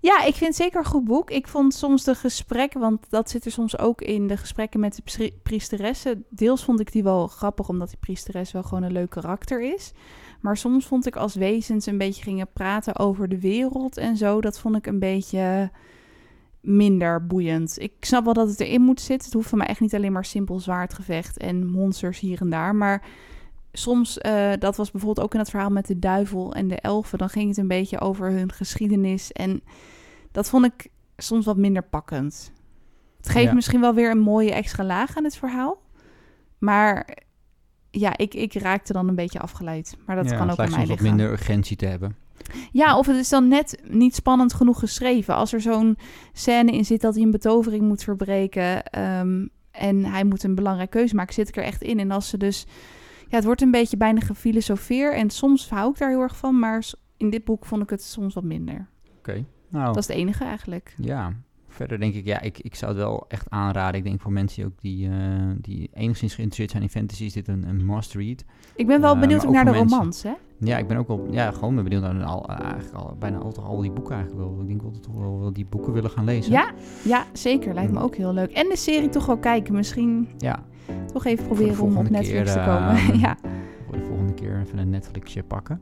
Ja, 0.00 0.18
ik 0.24 0.34
vind 0.34 0.46
het 0.46 0.56
zeker 0.56 0.78
een 0.78 0.84
goed 0.86 1.04
boek. 1.04 1.30
Ik 1.30 1.48
vond 1.48 1.74
soms 1.74 2.04
de 2.04 2.14
gesprekken, 2.14 2.80
want 2.80 3.06
dat 3.10 3.30
zit 3.30 3.44
er 3.44 3.50
soms 3.50 3.78
ook 3.78 4.00
in 4.00 4.26
de 4.26 4.36
gesprekken 4.36 4.80
met 4.80 4.96
de 4.96 5.02
pri- 5.02 5.32
priesteressen. 5.42 6.24
Deels 6.30 6.64
vond 6.64 6.80
ik 6.80 6.92
die 6.92 7.02
wel 7.02 7.26
grappig, 7.26 7.68
omdat 7.68 7.88
die 7.88 7.98
priesteres 8.00 8.52
wel 8.52 8.62
gewoon 8.62 8.82
een 8.82 8.92
leuk 8.92 9.10
karakter 9.10 9.74
is. 9.74 9.92
Maar 10.40 10.56
soms 10.56 10.86
vond 10.86 11.06
ik 11.06 11.16
als 11.16 11.34
wezens 11.34 11.86
een 11.86 11.98
beetje 11.98 12.22
gingen 12.22 12.52
praten 12.52 12.98
over 12.98 13.28
de 13.28 13.40
wereld 13.40 13.96
en 13.96 14.16
zo. 14.16 14.40
Dat 14.40 14.58
vond 14.58 14.76
ik 14.76 14.86
een 14.86 14.98
beetje 14.98 15.70
minder 16.60 17.26
boeiend. 17.26 17.80
Ik 17.80 17.92
snap 18.00 18.24
wel 18.24 18.32
dat 18.34 18.48
het 18.48 18.60
erin 18.60 18.82
moet 18.82 19.00
zitten. 19.00 19.24
Het 19.26 19.34
hoeft 19.34 19.48
van 19.48 19.58
mij 19.58 19.66
echt 19.66 19.80
niet 19.80 19.94
alleen 19.94 20.12
maar 20.12 20.24
simpel 20.24 20.58
zwaardgevecht 20.60 21.38
en 21.38 21.66
monsters 21.66 22.20
hier 22.20 22.40
en 22.40 22.50
daar. 22.50 22.74
Maar 22.74 23.02
soms, 23.72 24.18
eh, 24.18 24.52
dat 24.58 24.76
was 24.76 24.90
bijvoorbeeld 24.90 25.26
ook 25.26 25.32
in 25.34 25.40
het 25.40 25.50
verhaal 25.50 25.70
met 25.70 25.86
de 25.86 25.98
duivel 25.98 26.54
en 26.54 26.68
de 26.68 26.80
elfen. 26.80 27.18
Dan 27.18 27.28
ging 27.28 27.48
het 27.48 27.56
een 27.58 27.68
beetje 27.68 28.00
over 28.00 28.30
hun 28.30 28.52
geschiedenis. 28.52 29.32
En 29.32 29.62
dat 30.32 30.48
vond 30.48 30.64
ik 30.64 30.88
soms 31.16 31.44
wat 31.44 31.56
minder 31.56 31.82
pakkend. 31.82 32.52
Het 33.16 33.28
geeft 33.28 33.46
Ja. 33.46 33.54
misschien 33.54 33.80
wel 33.80 33.94
weer 33.94 34.10
een 34.10 34.18
mooie 34.18 34.52
extra 34.52 34.84
laag 34.84 35.16
aan 35.16 35.24
het 35.24 35.36
verhaal. 35.36 35.82
Maar 36.58 37.16
ja, 37.98 38.16
ik, 38.16 38.34
ik 38.34 38.52
raakte 38.54 38.92
dan 38.92 39.08
een 39.08 39.14
beetje 39.14 39.38
afgeleid. 39.40 39.96
Maar 40.06 40.16
dat 40.16 40.30
ja, 40.30 40.36
kan 40.36 40.48
het 40.48 40.60
ook 40.60 40.64
aan 40.64 40.70
lijkt 40.70 40.76
mij 40.76 40.86
wat 40.86 41.00
liggen. 41.00 41.16
minder 41.16 41.32
urgentie 41.32 41.76
te 41.76 41.86
hebben. 41.86 42.16
Ja, 42.72 42.98
of 42.98 43.06
het 43.06 43.16
is 43.16 43.28
dan 43.28 43.48
net 43.48 43.82
niet 43.88 44.14
spannend 44.14 44.52
genoeg 44.54 44.78
geschreven. 44.78 45.34
Als 45.34 45.52
er 45.52 45.60
zo'n 45.60 45.98
scène 46.32 46.72
in 46.72 46.84
zit 46.84 47.00
dat 47.00 47.14
hij 47.14 47.22
een 47.22 47.30
betovering 47.30 47.82
moet 47.82 48.02
verbreken... 48.02 48.84
ehm, 48.84 49.46
en 49.70 50.04
hij 50.04 50.24
moet 50.24 50.42
een 50.42 50.54
belangrijke 50.54 50.98
keuze 50.98 51.14
maken, 51.14 51.34
zit 51.34 51.48
ik 51.48 51.56
er 51.56 51.62
echt 51.62 51.82
in. 51.82 51.98
En 52.00 52.10
als 52.10 52.28
ze 52.28 52.36
dus... 52.38 52.66
Ja, 53.28 53.36
het 53.36 53.44
wordt 53.44 53.62
een 53.62 53.70
beetje 53.70 53.96
bijna 53.96 54.20
gefilosofeer. 54.20 55.14
En 55.14 55.30
soms 55.30 55.70
hou 55.70 55.90
ik 55.90 55.98
daar 55.98 56.08
heel 56.10 56.20
erg 56.20 56.36
van. 56.36 56.58
Maar 56.58 56.84
in 57.16 57.30
dit 57.30 57.44
boek 57.44 57.66
vond 57.66 57.82
ik 57.82 57.90
het 57.90 58.02
soms 58.02 58.34
wat 58.34 58.44
minder. 58.44 58.86
Oké. 59.18 59.44
Nou, 59.68 59.84
Dat 59.86 59.96
is 59.96 60.06
het 60.06 60.16
enige 60.16 60.44
eigenlijk. 60.44 60.94
ja. 60.98 61.32
Verder 61.76 61.98
denk 62.00 62.14
ik, 62.14 62.24
ja, 62.24 62.40
ik, 62.40 62.58
ik 62.58 62.74
zou 62.74 62.92
het 62.92 63.00
wel 63.00 63.24
echt 63.28 63.50
aanraden. 63.50 63.98
Ik 63.98 64.04
denk 64.04 64.20
voor 64.20 64.32
mensen 64.32 64.56
die 64.56 64.66
ook 64.66 64.80
die, 64.80 65.08
eh, 65.08 65.14
die 65.60 65.90
enigszins 65.94 66.34
geïnteresseerd 66.34 66.70
zijn 66.70 66.82
in 66.82 66.88
fantasy, 66.88 67.24
is 67.24 67.32
dit 67.32 67.48
een, 67.48 67.68
een 67.68 67.86
must 67.86 68.14
read. 68.14 68.44
Ik 68.74 68.86
ben 68.86 69.00
wel 69.00 69.14
Eh, 69.14 69.20
benieuwd 69.20 69.46
ook 69.46 69.52
naar 69.52 69.64
de 69.64 69.70
mensen. 69.70 69.96
romans, 69.96 70.22
hè? 70.22 70.32
Ja, 70.58 70.78
ik 70.78 70.86
ben 70.86 70.96
ook 70.96 71.08
wel, 71.08 71.26
ja, 71.30 71.50
gewoon 71.50 71.74
ben 71.74 71.84
benieuwd 71.84 72.02
naar 72.02 72.22
al, 72.24 72.48
eigenlijk 72.48 72.94
al, 72.94 73.16
bijna 73.18 73.38
al, 73.38 73.54
al 73.62 73.80
die 73.80 73.90
boeken 73.90 74.14
eigenlijk 74.14 74.44
wel. 74.48 74.60
Ik 74.60 74.66
denk 74.66 74.82
wel 74.82 74.90
dat 74.92 75.06
we 75.06 75.20
wel, 75.20 75.38
wel 75.40 75.52
die 75.52 75.66
boeken 75.66 75.92
willen 75.92 76.10
gaan 76.10 76.24
lezen. 76.24 76.52
Ja, 76.52 76.70
ja, 77.04 77.24
zeker. 77.32 77.74
Lijkt 77.74 77.92
me 77.92 78.00
ook 78.00 78.16
heel 78.16 78.32
leuk. 78.32 78.50
En 78.52 78.68
de 78.68 78.76
serie 78.76 79.08
toch 79.08 79.26
wel 79.26 79.38
kijken. 79.38 79.74
Misschien 79.74 80.28
Ja, 80.38 80.64
toch 81.12 81.24
even 81.24 81.46
proberen 81.46 81.84
om 81.84 81.96
op 81.96 82.08
Netflix 82.10 82.52
keer, 82.52 82.62
te 82.62 82.62
komen. 82.66 83.18
ja. 83.26 83.36
voor 83.86 83.96
de 83.96 84.04
volgende 84.04 84.34
keer 84.34 84.60
even 84.60 84.78
een 84.78 84.90
Netflixje 84.90 85.42
pakken. 85.42 85.80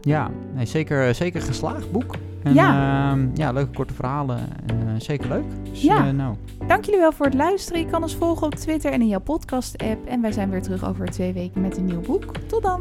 Ja, 0.00 0.30
nee, 0.54 0.66
zeker, 0.66 1.14
zeker 1.14 1.42
geslaagd 1.42 1.92
boek. 1.92 2.14
En, 2.42 2.54
Ja. 2.54 3.10
ehm, 3.12 3.28
ja, 3.34 3.52
leuke 3.52 3.74
korte 3.74 3.94
verhalen. 3.94 4.38
En 4.66 4.80
eh, 4.86 4.92
zeker 4.98 5.28
leuk. 5.28 5.44
Dus, 5.70 5.82
Ja. 5.82 6.06
eh, 6.06 6.12
nou, 6.12 6.34
Dank 6.66 6.84
jullie 6.84 7.00
wel 7.00 7.12
voor 7.12 7.26
het 7.26 7.34
luisteren. 7.34 7.80
Je 7.80 7.86
kan 7.86 8.02
ons 8.02 8.14
volgen 8.16 8.46
op 8.46 8.54
Twitter 8.54 8.92
en 8.92 9.00
in 9.00 9.08
jouw 9.08 9.20
podcast-app. 9.20 10.06
En 10.06 10.20
wij 10.20 10.32
zijn 10.32 10.50
weer 10.50 10.62
terug 10.62 10.88
over 10.88 11.06
twee 11.06 11.32
weken 11.32 11.60
met 11.60 11.76
een 11.76 11.84
nieuw 11.84 12.00
boek. 12.00 12.24
Tot 12.46 12.62
dan! 12.62 12.80